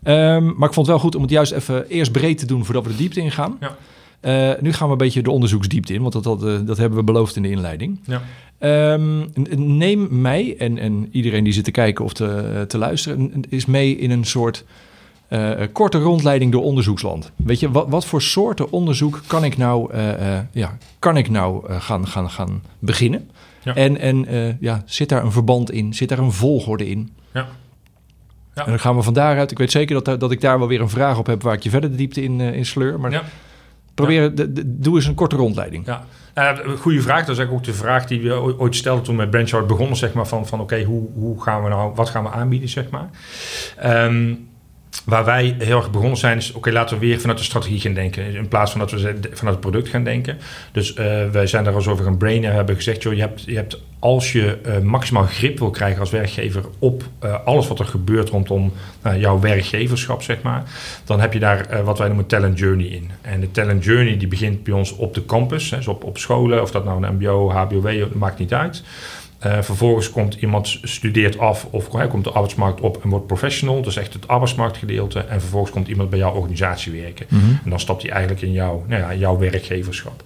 Ehm, 0.03 0.45
maar 0.45 0.69
ik 0.69 0.75
vond 0.75 0.77
het 0.77 0.87
wel 0.87 0.99
goed 0.99 1.15
om 1.15 1.23
het 1.23 1.31
juist 1.31 1.53
even 1.53 1.89
eerst 1.89 2.13
breed 2.13 2.39
te 2.39 2.47
doen 2.47 2.65
voordat 2.65 2.85
we 2.85 2.91
de 2.91 2.97
diepte 2.97 3.21
ingaan. 3.21 3.57
Ja. 3.61 3.77
Eh, 4.21 4.61
nu 4.63 4.73
gaan 4.73 4.87
we 4.87 4.93
een 4.93 4.99
beetje 4.99 5.23
de 5.23 5.31
onderzoeksdiepte 5.31 5.95
in, 5.95 6.01
want 6.01 6.13
dat, 6.13 6.23
dat, 6.25 6.45
eh, 6.45 6.59
dat 6.65 6.77
hebben 6.77 6.99
we 6.99 7.05
beloofd 7.05 7.37
in 7.37 7.43
de 7.43 7.51
inleiding. 7.51 8.01
Ja. 8.05 8.23
Ehm, 8.59 9.27
neem 9.57 10.09
mij 10.21 10.55
en, 10.59 10.79
en 10.79 11.09
iedereen 11.13 11.45
die 11.45 11.53
zit 11.53 11.65
te 11.65 11.71
kijken 11.71 12.05
of 12.05 12.13
te, 12.13 12.65
te 12.69 12.79
luisteren, 12.79 13.33
is 13.49 13.67
mee 13.67 13.97
in 13.97 14.11
een 14.11 14.25
soort 14.25 14.65
eh, 15.31 15.67
korte 15.73 15.99
rondleiding 15.99 16.53
door 16.53 16.63
onderzoeksland. 16.63 17.33
Weet 17.37 17.61
je, 17.61 17.71
wat, 17.71 17.87
wat 17.89 18.07
voor 18.07 18.23
soorten 18.23 18.73
onderzoek 18.73 19.21
kan 19.27 19.45
ik 19.45 19.57
nou, 19.57 19.93
eh, 19.93 20.37
eh, 20.39 20.45
ja, 20.53 20.77
kan 20.99 21.17
ik 21.17 21.31
nou 21.31 21.69
eh, 21.69 21.81
gaan, 21.81 22.07
gaan, 22.09 22.31
gaan 22.31 22.63
beginnen? 22.79 23.31
Ja. 23.63 23.75
En, 23.75 23.99
en 23.99 24.27
eh, 24.27 24.61
ja, 24.61 24.83
zit 24.87 25.09
daar 25.09 25.25
een 25.25 25.33
verband 25.33 25.71
in? 25.71 25.95
Zit 25.95 26.09
daar 26.09 26.19
een 26.19 26.33
volgorde 26.33 26.89
in? 26.89 27.11
Ja. 27.33 27.47
Ja. 28.55 28.65
En 28.65 28.71
dan 28.71 28.81
gaan 28.81 28.97
we 28.97 29.03
van 29.03 29.13
daaruit. 29.15 29.51
Ik 29.51 29.59
weet 29.59 29.71
zeker 29.71 30.03
dat, 30.03 30.21
dat 30.21 30.31
ik 30.33 30.41
daar 30.41 30.59
wel 30.59 30.69
weer 30.69 30.81
een 30.81 30.89
vraag 30.89 31.19
op 31.19 31.27
heb 31.27 31.43
waar 31.43 31.55
ik 31.55 31.63
je 31.63 31.71
verder 31.71 31.91
de 31.91 31.97
diepte 31.97 32.23
in, 32.23 32.41
eh, 32.41 32.55
in 32.55 32.67
sleur. 32.67 33.01
Maar 33.01 33.11
Ja. 33.11 33.23
probeer, 33.95 34.35
de, 34.35 34.53
de- 34.53 34.79
doe 34.79 34.97
eens 34.97 35.07
een 35.07 35.15
korte 35.15 35.37
rondleiding. 35.37 35.87
Ja, 35.87 36.05
Eh, 36.35 36.59
goede 36.79 37.01
vraag. 37.01 37.21
Dat 37.21 37.29
is 37.29 37.39
eigenlijk 37.39 37.53
ook 37.53 37.65
de 37.75 37.81
vraag 37.81 38.07
die 38.07 38.21
we 38.21 38.59
ooit 38.59 38.77
stelden 38.77 39.05
toen 39.05 39.15
we 39.17 39.21
met 39.21 39.31
Branchard 39.31 39.67
begonnen, 39.67 39.97
zeg 39.97 40.13
maar, 40.13 40.27
van, 40.27 40.47
van 40.47 40.61
oké, 40.61 40.83
hoe, 40.83 41.09
hoe 41.15 41.43
gaan 41.43 41.63
we 41.63 41.69
nou, 41.69 41.95
wat 41.95 42.09
gaan 42.09 42.23
we 42.23 42.31
aanbieden, 42.31 42.69
zeg 42.69 42.91
maar. 42.91 43.11
Ehm, 43.77 44.35
waar 45.05 45.25
wij 45.25 45.57
heel 45.59 45.77
erg 45.77 45.91
begonnen 45.91 46.19
zijn, 46.19 46.37
is 46.37 46.53
oké, 46.53 46.71
laten 46.71 46.99
we 46.99 47.07
weer 47.07 47.21
vanuit 47.21 47.39
de 47.39 47.45
strategie 47.45 47.81
gaan 47.81 47.95
denken, 47.95 48.35
in 48.35 48.49
plaats 48.49 48.71
van 48.71 48.81
dat 48.81 48.91
we 48.91 48.99
vanuit 49.33 49.57
het 49.57 49.61
product 49.61 49.89
gaan 49.89 50.05
denken. 50.05 50.39
Dus 50.73 50.95
eh, 50.95 51.29
wij 51.31 51.47
zijn 51.47 51.65
daar 51.65 51.75
als 51.75 51.89
over 51.89 52.05
gaan 52.05 52.17
brainen, 52.17 52.53
hebben 52.53 52.75
gezegd, 52.77 53.03
joh, 53.03 53.15
je 53.15 53.21
hebt, 53.21 53.45
je 53.45 53.55
hebt 53.55 53.81
als 53.99 54.33
je 54.33 54.59
eh, 54.65 54.79
maximaal 54.79 55.25
grip 55.25 55.59
wil 55.59 55.71
krijgen 55.71 56.01
als 56.01 56.11
werkgever 56.11 56.65
op 56.79 57.03
eh, 57.19 57.45
alles 57.45 57.69
wat 57.69 57.79
er 57.79 57.85
gebeurt 57.85 58.29
rondom 58.29 58.73
jouw 59.19 59.41
werkgeverschap, 59.41 60.23
zeg 60.23 60.43
maar, 60.43 60.63
dan 61.05 61.21
heb 61.21 61.33
je 61.33 61.39
daar 61.39 61.85
wat 61.85 61.99
wij 61.99 62.07
noemen 62.07 62.27
talent 62.27 62.59
journey 62.59 62.87
in. 62.87 63.11
En 63.21 63.41
de 63.41 63.51
talent 63.51 63.85
journey 63.85 64.17
die 64.17 64.29
begint 64.29 64.63
bij 64.63 64.75
ons 64.75 64.97
op 64.97 65.15
de 65.15 65.25
campus, 65.25 65.71
hè, 65.71 65.77
dus 65.77 65.89
op, 65.89 66.05
op 66.05 66.19
scholen, 66.19 66.63
of 66.63 66.71
dat 66.71 66.85
nou 66.85 67.05
een 67.05 67.15
mbo, 67.15 67.51
hbow, 67.51 68.15
maakt 68.15 68.39
niet 68.39 68.55
uit. 68.55 68.83
Eh, 69.41 69.63
vervolgens 69.63 70.11
komt 70.11 70.35
iemand, 70.35 70.79
studeert 70.83 71.39
af 71.39 71.67
of 71.71 71.93
hij 71.93 72.07
komt 72.07 72.25
de 72.25 72.31
arbeidsmarkt 72.31 72.81
op 72.81 73.03
en 73.03 73.09
wordt 73.09 73.27
professional. 73.27 73.83
Dus 73.83 73.97
echt 73.97 74.13
het 74.13 74.29
arbeidsmarktgedeelte. 74.29 75.21
En 75.21 75.41
vervolgens 75.41 75.73
komt 75.73 75.89
iemand 75.89 76.11
bij 76.11 76.19
jouw 76.19 76.33
organisatie 76.33 77.01
werken. 77.01 77.27
Mhm. 77.29 77.51
En 77.65 77.71
dan 77.71 77.81
stapt 77.81 78.03
hij 78.03 78.11
eigenlijk 78.11 78.43
in 78.43 78.53
jouw, 78.53 78.85
nou 78.87 79.03
ja, 79.03 79.15
jouw 79.15 79.39
werkgeverschap. 79.39 80.25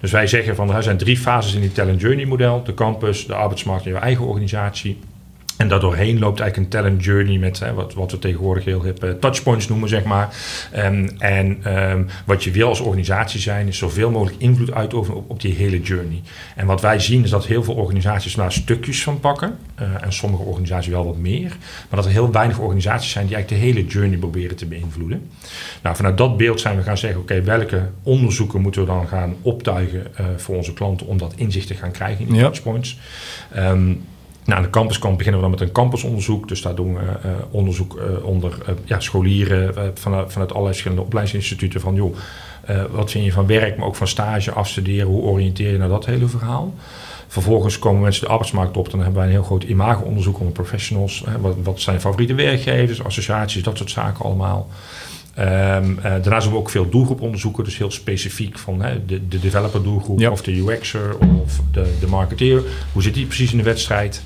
Dus 0.00 0.10
wij 0.10 0.26
zeggen 0.26 0.56
van 0.56 0.74
er 0.74 0.82
zijn 0.82 0.96
drie 0.96 1.18
fases 1.18 1.54
in 1.54 1.60
die 1.60 1.72
talent 1.72 2.00
journey 2.00 2.24
model. 2.24 2.62
De 2.64 2.74
campus, 2.74 3.26
de 3.26 3.34
arbeidsmarkt 3.34 3.84
en 3.84 3.90
jouw 3.90 4.00
eigen 4.00 4.24
organisatie. 4.24 4.98
En 5.56 5.68
daardoorheen 5.68 6.18
loopt 6.18 6.40
eigenlijk 6.40 6.56
een 6.56 6.80
talent 6.80 7.04
journey 7.04 7.38
met 7.38 7.58
hè, 7.58 7.72
wat, 7.74 7.94
wat 7.94 8.10
we 8.10 8.18
tegenwoordig 8.18 8.64
heel 8.64 8.82
hip 8.82 9.04
eh, 9.04 9.10
touchpoints 9.10 9.68
noemen, 9.68 9.88
zeg 9.88 10.04
maar. 10.04 10.36
Ehm, 10.72 11.08
en 11.18 11.58
ehm, 11.62 12.02
wat 12.24 12.44
je 12.44 12.50
wil 12.50 12.68
als 12.68 12.80
organisatie 12.80 13.40
zijn, 13.40 13.68
is 13.68 13.78
zoveel 13.78 14.10
mogelijk 14.10 14.42
invloed 14.42 14.72
uitoefenen 14.72 15.18
op, 15.18 15.30
op 15.30 15.40
die 15.40 15.54
hele 15.54 15.80
journey. 15.80 16.22
En 16.56 16.66
wat 16.66 16.80
wij 16.80 16.98
zien 17.00 17.24
is 17.24 17.30
dat 17.30 17.46
heel 17.46 17.64
veel 17.64 17.74
organisaties 17.74 18.34
daar 18.34 18.52
stukjes 18.52 19.02
van 19.02 19.20
pakken. 19.20 19.56
eh, 19.74 19.86
en 20.00 20.12
sommige 20.12 20.42
organisaties 20.42 20.90
wel 20.92 21.04
wat 21.04 21.16
meer. 21.16 21.48
Maar 21.88 21.96
dat 22.00 22.04
er 22.04 22.10
heel 22.10 22.32
weinig 22.32 22.58
organisaties 22.58 23.10
zijn 23.10 23.26
die 23.26 23.34
eigenlijk 23.34 23.62
de 23.62 23.68
hele 23.68 23.86
journey 23.86 24.18
proberen 24.18 24.56
te 24.56 24.66
beïnvloeden. 24.66 25.30
Nou, 25.82 25.96
vanuit 25.96 26.18
dat 26.18 26.36
beeld 26.36 26.60
zijn 26.60 26.76
we 26.76 26.82
gaan 26.82 26.98
zeggen, 26.98 27.20
oké, 27.20 27.42
welke 27.42 27.88
onderzoeken 28.02 28.60
moeten 28.60 28.80
we 28.80 28.86
dan 28.86 29.08
gaan 29.08 29.34
optuigen 29.42 30.16
eh, 30.16 30.26
voor 30.36 30.56
onze 30.56 30.72
klanten 30.72 31.06
om 31.06 31.18
dat 31.18 31.32
inzicht 31.36 31.66
te 31.66 31.74
gaan 31.74 31.90
krijgen 31.90 32.20
in 32.20 32.26
die 32.26 32.36
Ja. 32.36 32.42
touchpoints. 32.42 32.98
Ehm, 33.52 33.92
nou, 34.46 34.58
aan 34.58 34.62
de 34.62 34.70
campuskant 34.70 35.16
beginnen 35.16 35.40
we 35.40 35.48
dan 35.48 35.58
met 35.58 35.68
een 35.68 35.74
campusonderzoek. 35.74 36.48
Dus 36.48 36.62
daar 36.62 36.74
doen 36.74 36.94
we 36.94 37.00
eh, 37.00 37.30
onderzoek 37.50 37.96
eh, 37.96 38.24
onder 38.24 38.58
eh, 38.66 38.74
ja, 38.84 39.00
scholieren 39.00 39.74
vanuit, 39.94 40.32
vanuit 40.32 40.50
allerlei 40.50 40.72
verschillende 40.72 41.04
opleidingsinstituten. 41.04 41.80
Van 41.80 41.94
joh, 41.94 42.16
wat 42.90 43.10
vind 43.10 43.24
je 43.24 43.32
van 43.32 43.46
werk, 43.46 43.76
maar 43.76 43.86
ook 43.86 43.96
van 43.96 44.08
stage, 44.08 44.52
afstuderen. 44.52 45.06
Hoe 45.06 45.22
oriënteer 45.22 45.72
je 45.72 45.78
naar 45.78 45.88
dat 45.88 46.06
hele 46.06 46.26
verhaal? 46.26 46.74
Vervolgens 47.28 47.78
komen 47.78 48.02
mensen 48.02 48.24
de 48.24 48.30
arbeidsmarkt 48.30 48.76
op. 48.76 48.90
Dan 48.90 49.00
hebben 49.00 49.18
wij 49.18 49.26
een 49.26 49.32
heel 49.32 49.42
groot 49.42 49.62
imago-onderzoek 49.62 50.38
onder 50.38 50.52
professionals. 50.52 51.24
Wat, 51.40 51.56
wat 51.62 51.80
zijn 51.80 52.00
favoriete 52.00 52.34
werkgevers, 52.34 53.04
associaties, 53.04 53.62
dat 53.62 53.76
soort 53.76 53.90
zaken 53.90 54.24
allemaal. 54.24 54.68
Ehm, 55.36 55.98
eh, 55.98 56.02
daarnaast 56.02 56.44
doen 56.44 56.52
we 56.52 56.58
ook 56.58 56.70
veel 56.70 56.88
doelgroeponderzoeken, 56.88 57.64
dus 57.64 57.78
heel 57.78 57.90
specifiek 57.90 58.58
van 58.58 58.82
hè, 58.82 59.06
de, 59.06 59.28
de 59.28 59.38
developer 59.38 59.82
doelgroep 59.82 60.30
of 60.30 60.42
de 60.42 60.52
UX'er 60.52 61.16
of 61.18 61.60
de, 61.72 61.96
de 62.00 62.06
marketeer. 62.06 62.62
Hoe 62.92 63.02
zit 63.02 63.14
die 63.14 63.26
precies 63.26 63.50
in 63.50 63.56
de 63.56 63.64
wedstrijd? 63.64 64.22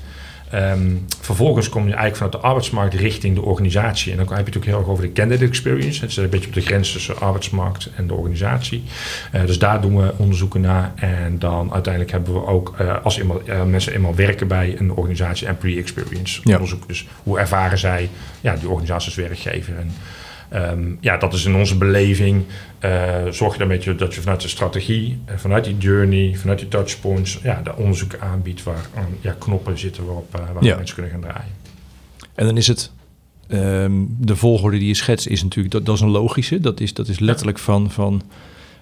Ehm, 0.51 0.91
vervolgens 1.21 1.69
kom 1.69 1.81
je 1.81 1.93
eigenlijk 1.93 2.15
vanuit 2.15 2.33
de 2.33 2.47
arbeidsmarkt 2.47 2.93
richting 2.93 3.35
de 3.35 3.41
organisatie. 3.41 4.11
En 4.11 4.17
dan 4.17 4.27
heb 4.27 4.37
je 4.37 4.45
het 4.45 4.57
ook 4.57 4.65
heel 4.65 4.77
erg 4.79 4.87
over 4.87 5.03
de 5.03 5.11
candidate 5.11 5.45
experience. 5.45 6.01
Het 6.01 6.09
is 6.09 6.17
een 6.17 6.29
beetje 6.29 6.47
op 6.47 6.53
de 6.53 6.61
grens 6.61 6.91
tussen 6.91 7.19
arbeidsmarkt 7.19 7.89
en 7.95 8.07
de 8.07 8.13
organisatie. 8.13 8.83
Eh, 9.31 9.45
dus 9.45 9.59
daar 9.59 9.81
doen 9.81 9.97
we 9.97 10.13
onderzoeken 10.17 10.61
naar. 10.61 10.91
En 10.95 11.39
dan 11.39 11.73
uiteindelijk 11.73 12.11
hebben 12.11 12.33
we 12.33 12.45
ook, 12.45 12.73
eh, 12.77 13.03
als 13.03 13.17
eenmaal, 13.17 13.41
eh, 13.45 13.63
mensen 13.63 13.93
eenmaal 13.93 14.15
werken 14.15 14.47
bij 14.47 14.75
een 14.77 14.91
organisatie, 14.91 15.47
employee 15.47 15.79
experience 15.79 16.41
Ja. 16.43 16.53
onderzoek. 16.53 16.87
Dus 16.87 17.07
hoe 17.23 17.39
ervaren 17.39 17.77
zij 17.77 18.09
ja, 18.41 18.55
die 18.55 18.69
organisatie 18.69 19.05
als 19.07 19.15
werkgever? 19.15 19.77
En 19.77 19.91
Ehm, 20.51 20.81
ja, 20.99 21.17
dat 21.17 21.33
is 21.33 21.45
in 21.45 21.55
onze 21.55 21.77
beleving. 21.77 22.43
eh, 22.79 23.27
zorg 23.29 23.53
je 23.53 23.59
dan 23.59 23.67
beetje 23.67 23.95
dat 23.95 24.13
je 24.13 24.21
vanuit 24.21 24.41
de 24.41 24.47
strategie, 24.47 25.21
en 25.25 25.39
vanuit 25.39 25.63
die 25.63 25.77
journey, 25.77 26.35
vanuit 26.35 26.59
die 26.59 26.67
touchpoints, 26.67 27.39
ja, 27.43 27.61
de 27.61 27.75
onderzoek 27.75 28.15
aanbiedt 28.19 28.63
waar 28.63 28.85
eh, 28.95 29.03
ja, 29.21 29.35
knoppen 29.39 29.79
zitten 29.79 30.05
waarop, 30.05 30.35
eh, 30.35 30.41
waar 30.53 30.63
Ja. 30.63 30.75
mensen 30.75 30.95
kunnen 30.95 31.11
gaan 31.11 31.21
draaien. 31.21 31.51
En 32.35 32.45
dan 32.45 32.57
is 32.57 32.67
het. 32.67 32.91
ehm, 33.47 33.91
de 34.19 34.35
volgorde 34.35 34.77
die 34.77 34.87
je 34.87 34.93
schetst 34.93 35.27
is 35.27 35.43
natuurlijk. 35.43 35.73
Dat, 35.73 35.85
dat 35.85 35.95
is 35.95 36.01
een 36.01 36.09
logische. 36.09 36.59
Dat 36.59 36.79
is, 36.79 36.93
dat 36.93 37.07
is 37.07 37.19
letterlijk 37.19 37.59
van. 37.59 37.91
van 37.91 38.21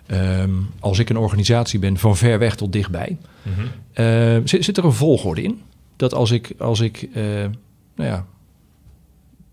ehm, 0.05 0.49
als 0.79 0.99
ik 0.99 1.09
een 1.09 1.17
organisatie 1.17 1.79
ben, 1.79 1.97
van 1.97 2.17
ver 2.17 2.39
weg 2.39 2.55
tot 2.55 2.71
dichtbij. 2.73 3.17
Ehm, 3.93 4.45
zit, 4.45 4.65
zit 4.65 4.77
er 4.77 4.85
een 4.85 4.93
volgorde 4.93 5.41
in? 5.41 5.61
Dat 5.95 6.13
als 6.13 6.31
ik. 6.31 6.51
Als 6.57 6.79
ik 6.79 7.07
eh, 7.13 7.23
nou 7.95 8.09
ja. 8.09 8.25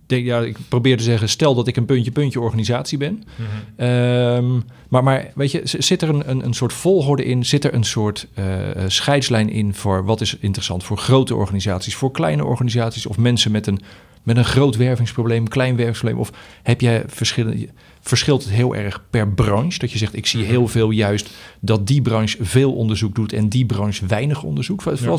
Denk, 0.06 0.24
ja, 0.26 0.40
ik 0.40 0.56
probeer 0.68 0.96
te 0.96 1.02
zeggen, 1.02 1.28
stel 1.28 1.54
dat 1.54 1.66
ik 1.66 1.76
een 1.76 1.84
puntje-puntje 1.84 2.40
organisatie 2.40 2.98
ben. 2.98 3.24
Mhm. 3.36 3.46
Ehm, 3.88 4.54
maar, 4.88 5.02
maar 5.04 5.30
weet 5.34 5.50
je, 5.50 5.60
zit 5.64 6.02
er 6.02 6.08
een, 6.08 6.30
een, 6.30 6.44
een 6.44 6.54
soort 6.54 6.72
volgorde 6.72 7.24
in? 7.24 7.44
Zit 7.44 7.64
er 7.64 7.74
een 7.74 7.84
soort 7.84 8.26
eh, 8.34 8.70
eh, 8.70 8.84
scheidslijn 8.86 9.48
in 9.50 9.74
voor 9.74 10.04
wat 10.04 10.20
is 10.20 10.36
interessant 10.40 10.84
voor 10.84 10.98
grote 10.98 11.34
organisaties, 11.34 11.94
voor 11.94 12.10
kleine 12.10 12.44
organisaties 12.44 13.06
of 13.06 13.18
mensen 13.18 13.50
met 13.50 13.66
een, 13.66 13.80
met 14.22 14.36
een 14.36 14.44
groot 14.44 14.76
wervingsprobleem, 14.76 15.48
klein 15.48 15.76
wervingsprobleem? 15.76 16.20
Of 16.20 16.30
heb 16.62 16.80
jij 16.80 17.04
verschillende, 17.06 17.68
verschilt 18.00 18.42
het 18.44 18.52
heel 18.52 18.74
erg 18.76 19.02
per 19.10 19.28
branche? 19.28 19.78
Dat 19.78 19.92
je 19.92 19.98
zegt, 19.98 20.16
ik 20.16 20.26
zie 20.26 20.40
Mhm. 20.40 20.48
heel 20.50 20.68
veel 20.68 20.90
juist 20.90 21.30
dat 21.60 21.86
die 21.86 22.02
branche 22.02 22.36
veel 22.44 22.72
onderzoek 22.72 23.14
doet 23.14 23.32
en 23.32 23.48
die 23.48 23.66
branche 23.66 24.06
weinig 24.06 24.42
onderzoek. 24.42 24.82
Valt, 24.82 24.98
Ja. 24.98 25.16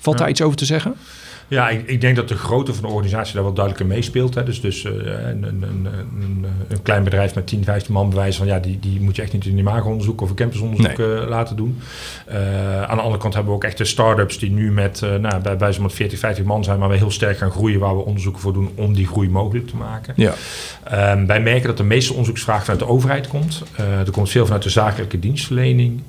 valt, 0.00 0.18
daar 0.18 0.28
iets 0.28 0.42
over 0.42 0.56
te 0.56 0.64
zeggen? 0.64 0.94
Ja, 1.52 1.68
ik, 1.68 1.86
ik 1.86 2.00
denk 2.00 2.16
dat 2.16 2.28
de 2.28 2.36
grootte 2.36 2.74
van 2.74 2.82
de 2.82 2.88
organisatie 2.88 3.34
daar 3.34 3.42
wel 3.42 3.52
duidelijker 3.52 3.94
meespeelt. 3.94 4.34
Hè. 4.34 4.42
Dus, 4.42 4.60
dus 4.60 4.84
eh, 4.84 4.92
een, 4.92 5.42
een, 5.42 5.62
een, 5.62 6.46
een, 6.68 6.82
klein 6.82 7.04
bedrijf 7.04 7.34
met 7.34 7.46
10, 7.46 7.64
15 7.64 7.92
man 7.92 8.10
bewijzen 8.10 8.38
van 8.38 8.46
ja, 8.46 8.58
die, 8.58 8.78
die 8.78 9.00
moet 9.00 9.16
je 9.16 9.22
echt 9.22 9.32
niet 9.32 9.46
in 9.46 9.58
imago-onderzoek 9.58 10.20
of 10.20 10.30
een 10.30 10.36
campusonderzoek 10.36 10.98
eh, 10.98 11.28
laten 11.28 11.56
doen. 11.56 11.80
Eh, 12.26 12.82
aan 12.82 12.96
de 12.96 13.02
andere 13.02 13.20
kant 13.20 13.34
hebben 13.34 13.52
we 13.52 13.58
ook 13.58 13.64
echt 13.64 13.78
de 13.78 13.84
start-ups 13.84 14.38
die 14.38 14.50
nu 14.50 14.72
met, 14.72 15.00
nou, 15.20 15.42
bij, 15.42 15.56
bij 15.56 15.72
zo'n 15.72 15.90
40, 15.90 16.18
50 16.18 16.44
man 16.44 16.64
zijn, 16.64 16.78
maar 16.78 16.88
we 16.88 16.96
heel 16.96 17.10
sterk 17.10 17.38
gaan 17.38 17.50
groeien 17.50 17.80
waar 17.80 17.96
we 17.96 18.04
onderzoeken 18.04 18.40
voor 18.40 18.52
doen 18.52 18.70
om 18.74 18.94
die 18.94 19.06
groei 19.06 19.30
mogelijk 19.30 19.66
te 19.66 19.76
maken. 19.76 20.14
Ja. 20.16 20.34
Ehm, 20.84 21.26
wij 21.26 21.40
merken 21.40 21.66
dat 21.66 21.76
de 21.76 21.84
meeste 21.84 22.12
onderzoeksvraag 22.12 22.60
vanuit 22.60 22.80
de 22.80 22.88
overheid 22.88 23.28
komt. 23.28 23.62
Er 23.76 24.10
komt 24.10 24.30
veel 24.30 24.44
vanuit 24.44 24.62
de 24.62 24.70
zakelijke 24.70 25.18
dienstverlening, 25.18 26.02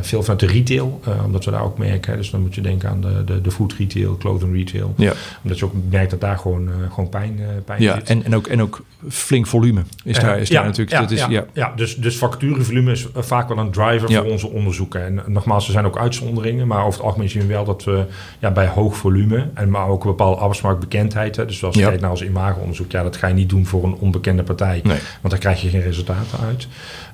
veel 0.00 0.20
vanuit 0.20 0.40
de 0.40 0.46
retail, 0.46 1.00
omdat 1.24 1.44
we 1.44 1.50
daar 1.50 1.64
ook 1.64 1.78
merken. 1.78 2.10
hè. 2.10 2.18
Dus 2.18 2.30
dan 2.30 2.40
moet 2.40 2.54
je 2.54 2.60
denken 2.60 2.88
aan 2.88 3.00
de, 3.00 3.24
de, 3.24 3.40
de 3.40 3.50
food 3.50 3.72
retail, 3.72 4.16
clothing 4.16 4.54
retail. 4.54 4.73
Ja. 4.96 5.12
Omdat 5.42 5.58
je 5.58 5.64
ook 5.64 5.72
merkt 5.90 6.10
dat 6.10 6.20
daar 6.20 6.38
gewoon, 6.38 6.68
eh, 6.68 6.74
gewoon 6.92 7.08
pijn, 7.08 7.38
eh 7.40 7.46
pijn 7.64 7.82
Ja, 7.82 7.94
zit. 7.94 8.08
en, 8.08 8.24
en, 8.24 8.34
ook, 8.34 8.46
en 8.46 8.62
ook 8.62 8.82
flink 9.08 9.46
volume 9.46 9.82
is 10.04 10.18
daar, 10.18 10.38
is 10.38 10.48
Eh, 10.48 10.54
daar 10.56 10.64
natuurlijk. 10.64 10.90
Ja, 10.90 11.00
dat 11.00 11.10
is, 11.10 11.24
ja, 11.28 11.44
ja. 11.52 11.72
dus, 11.76 11.96
dus 11.96 12.18
vacaturevolume 12.18 12.92
is 12.92 13.06
eh, 13.12 13.22
vaak 13.22 13.48
wel 13.48 13.58
een 13.58 13.70
driver 13.70 14.12
voor 14.12 14.24
onze 14.30 14.48
onderzoeken. 14.50 15.04
En 15.04 15.32
nogmaals, 15.32 15.66
er 15.66 15.72
zijn 15.72 15.84
ook 15.86 15.98
uitzonderingen, 15.98 16.66
maar 16.66 16.80
over 16.80 16.92
het 16.92 17.02
algemeen 17.02 17.28
zien 17.28 17.42
we 17.42 17.48
wel 17.48 17.64
dat 17.64 17.84
we 17.84 18.04
ja, 18.38 18.50
bij 18.50 18.66
hoog 18.66 18.96
volume 18.96 19.48
en 19.54 19.70
maar 19.70 19.88
ook 19.88 20.04
een 20.04 20.10
bepaalde 20.10 20.36
arbeidsmarktbekendheid. 20.40 21.36
Hè, 21.36 21.46
dus 21.46 21.64
als 21.64 21.74
je 21.74 21.82
kijkt 21.82 22.00
naar 22.00 22.10
ons 22.10 22.22
imago-onderzoek, 22.22 22.90
ja, 22.90 23.02
dat 23.02 23.16
ga 23.16 23.26
je 23.26 23.34
niet 23.34 23.48
doen 23.48 23.66
voor 23.66 23.84
een 23.84 23.94
onbekende 23.94 24.42
partij, 24.42 24.80
Nee. 24.82 24.98
want 25.20 25.30
daar 25.30 25.38
krijg 25.38 25.62
je 25.62 25.68
geen 25.68 25.82
resultaten 25.82 26.38
uit. 26.46 26.66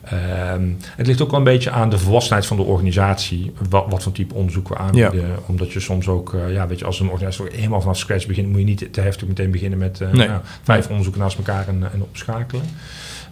Ehm, 0.04 0.62
het 0.96 1.06
ligt 1.06 1.20
ook 1.22 1.30
wel 1.30 1.38
een 1.38 1.44
beetje 1.44 1.70
aan 1.70 1.90
de 1.90 1.98
volwassenheid 1.98 2.46
van 2.46 2.56
de 2.56 2.62
organisatie, 2.62 3.52
wat, 3.68 3.84
wat 3.88 4.02
voor 4.02 4.12
type 4.12 4.34
onderzoek 4.34 4.68
we 4.68 4.76
aanbieden. 4.76 5.24
Omdat 5.46 5.72
je 5.72 5.80
soms 5.80 6.08
ook, 6.08 6.34
eh, 6.34 6.52
ja, 6.52 6.66
weet 6.66 6.78
je, 6.78 6.84
als 6.84 7.00
een 7.00 7.10
organisatie 7.10 7.56
helemaal 7.56 7.80
vanaf 7.80 7.98
scratch 7.98 8.26
begint, 8.26 8.48
moet 8.48 8.58
je 8.58 8.64
niet 8.64 8.92
te 8.92 9.00
heftig 9.00 9.28
meteen 9.28 9.50
beginnen 9.50 9.78
met 9.78 10.00
eh, 10.00 10.10
Nee. 10.12 10.28
nou, 10.28 10.40
vijf 10.62 10.86
onderzoeken 10.88 11.20
naast 11.22 11.36
elkaar 11.38 11.68
en, 11.68 11.82
en 11.92 12.02
opschakelen. 12.02 12.62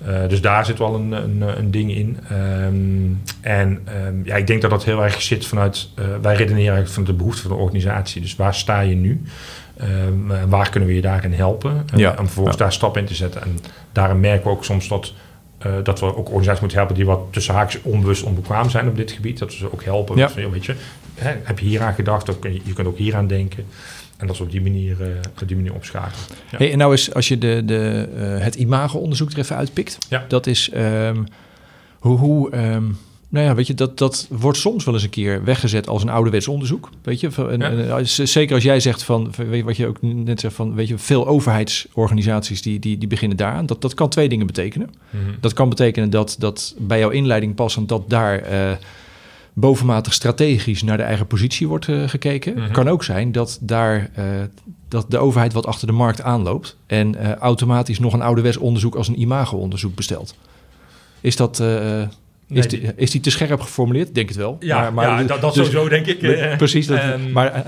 Eh, 0.05 0.29
dus 0.29 0.41
daar 0.41 0.67
zit 0.67 0.79
wel 0.79 0.95
een, 0.95 1.13
een, 1.13 1.59
een 1.59 1.71
ding 1.71 1.95
in. 1.95 2.19
Ehm, 2.29 3.35
en 3.41 3.81
ehm, 3.85 4.15
ja, 4.25 4.37
ik 4.37 4.47
denk 4.47 4.63
dat 4.63 4.71
dat 4.71 4.85
heel 4.85 5.03
erg 5.05 5.23
zit 5.23 5.47
vanuit... 5.47 5.89
eh, 5.95 6.05
wij 6.23 6.35
redeneren 6.35 6.57
eigenlijk 6.75 6.89
van 6.95 7.05
de 7.05 7.13
behoefte 7.13 7.43
van 7.43 7.51
de 7.51 7.57
organisatie. 7.57 8.21
Dus 8.21 8.37
waar 8.37 8.55
sta 8.55 8.81
je 8.81 8.95
nu? 8.95 9.23
Waar 10.49 10.71
kunnen 10.71 10.89
we 10.89 10.95
je 10.95 11.01
daarin 11.01 11.33
helpen? 11.33 11.85
Ja. 11.97 12.11
en 12.11 12.25
vervolgens 12.25 12.57
Ja. 12.57 12.63
daar 12.63 12.73
stappen 12.73 13.01
in 13.01 13.07
te 13.07 13.15
zetten. 13.15 13.43
En 13.43 13.59
daarin 13.93 14.21
merken 14.21 14.45
we 14.45 14.51
ook 14.51 14.65
soms 14.65 14.89
dat... 14.89 15.13
eh, 15.59 15.73
dat 15.83 16.01
we 16.01 16.07
ook 16.17 16.27
organisaties 16.27 16.61
moeten 16.61 16.79
helpen 16.79 16.97
die 16.97 17.07
wat 17.07 17.21
tussen 17.31 17.55
haakjes 17.55 17.83
onbewust 17.83 18.23
onbekwaam 18.23 18.71
zijn 18.71 18.89
op 18.89 18.97
dit 18.97 19.11
gebied. 19.11 19.39
Dat 19.39 19.51
we 19.51 19.57
ze 19.57 19.73
ook 19.73 19.85
helpen. 19.85 20.17
Ja. 20.17 20.31
joh, 20.37 20.53
weet 20.53 20.65
je, 20.67 20.75
hè, 21.15 21.35
heb 21.43 21.59
je 21.59 21.67
hier 21.67 21.83
aan 21.83 21.95
gedacht? 21.95 22.39
Kun 22.39 22.53
je, 22.53 22.61
je 22.65 22.73
kunt 22.73 22.87
ook 22.87 22.99
hier 22.99 23.17
aan 23.17 23.27
denken. 23.27 23.65
En 24.17 24.27
dat 24.27 24.39
we 24.39 24.45
op 24.45 24.51
die 24.51 24.63
manier, 24.63 25.03
eh, 25.03 25.09
op 25.43 25.49
die 25.49 25.57
manier 25.57 25.75
opschakelen. 25.75 26.25
Ja. 26.51 26.59
Hey, 26.59 26.73
en 26.73 26.79
nou 26.79 26.93
is, 26.93 27.15
als 27.15 27.29
je 27.29 27.39
de, 27.39 27.63
de, 27.65 28.09
eh, 28.17 28.45
het 28.45 28.55
imago-onderzoek 28.55 29.31
er 29.31 29.39
even 29.39 29.57
uitpikt, 29.57 29.99
Ja. 30.09 30.25
dat 30.29 30.47
is 30.47 30.71
ehm, 30.71 31.23
hoe, 31.99 32.19
hoe 32.19 32.51
ehm, 32.51 32.85
nou 33.29 33.45
ja, 33.47 33.55
weet 33.55 33.67
je, 33.67 33.75
dat, 33.75 33.99
dat 33.99 34.27
wordt 34.31 34.59
soms 34.59 34.85
wel 34.85 34.95
eens 34.95 35.03
een 35.03 35.11
keer 35.11 35.45
weggezet 35.45 35.89
als 35.89 36.03
een 36.03 36.09
ouderwets 36.09 36.49
onderzoek, 36.49 36.91
weet 37.03 37.21
je. 37.21 37.29
En, 37.37 37.59
Ja. 37.61 37.71
en 37.71 37.91
als- 37.91 38.15
zeker 38.15 38.55
als 38.55 38.65
jij 38.65 38.81
zegt 38.81 39.03
van, 39.03 39.33
weet 39.37 39.57
je, 39.57 39.65
wat 39.65 39.77
je 39.77 39.87
ook 39.87 40.03
net 40.03 40.41
zegt 40.41 40.55
van, 40.55 40.75
weet 40.75 40.89
je, 40.89 40.99
veel 40.99 41.27
overheidsorganisaties 41.27 42.63
die, 42.63 42.79
die, 42.79 42.99
die 42.99 43.09
beginnen 43.09 43.37
daaraan. 43.37 43.67
Dat, 43.67 43.81
dat 43.83 43.95
kan 43.95 44.09
twee 44.09 44.29
dingen 44.29 44.47
betekenen. 44.47 44.91
Mhm. 45.11 45.23
Dat 45.41 45.53
kan 45.53 45.69
betekenen 45.69 46.11
dat, 46.11 46.37
dat 46.39 46.75
bij 46.79 46.99
jouw 46.99 47.11
inleiding 47.11 47.55
passend 47.55 47.89
dat 47.89 48.11
daar 48.11 48.39
eh, 48.43 48.71
bovenmatig 49.53 50.13
strategisch 50.13 50.83
naar 50.83 50.97
de 50.97 51.03
eigen 51.03 51.27
positie 51.27 51.69
wordt 51.69 51.89
eh, 51.89 52.09
gekeken. 52.09 52.55
Mhm. 52.55 52.73
Kan 52.73 52.89
ook 52.89 53.05
zijn 53.05 53.33
dat 53.33 53.59
daar 53.61 54.11
eh, 54.15 54.25
dat 54.89 55.11
de 55.11 55.19
overheid 55.19 55.53
wat 55.53 55.67
achter 55.67 55.87
de 55.87 55.93
markt 55.93 56.23
aanloopt 56.23 56.77
en 56.87 57.37
automatisch 57.39 57.99
nog 57.99 58.13
een 58.13 58.23
ouderwets 58.23 58.57
onderzoek 58.57 58.95
als 58.95 59.09
een 59.09 59.21
imago-onderzoek 59.21 59.95
bestelt. 59.95 60.35
Is 61.21 61.37
dat 61.37 61.63
Nee, 62.49 62.59
is, 62.59 62.69
die, 62.69 62.93
is 62.97 63.11
die 63.11 63.21
te 63.21 63.31
scherp 63.31 63.61
geformuleerd? 63.61 64.15
Denk 64.15 64.29
het 64.29 64.37
wel. 64.37 64.57
Ja, 64.61 64.81
Maar- 64.81 64.93
maar- 64.93 65.05
ja 65.21 65.23
dat, 65.27 65.41
dat 65.41 65.55
dus- 65.55 65.67
sowieso 65.67 65.89
denk 65.89 66.07
ik. 66.07 66.23
eh, 66.23 66.57
Precies. 66.57 66.87
Dat, 66.87 66.99
ehm, 66.99 67.33
maar 67.33 67.53
eh, 67.53 67.61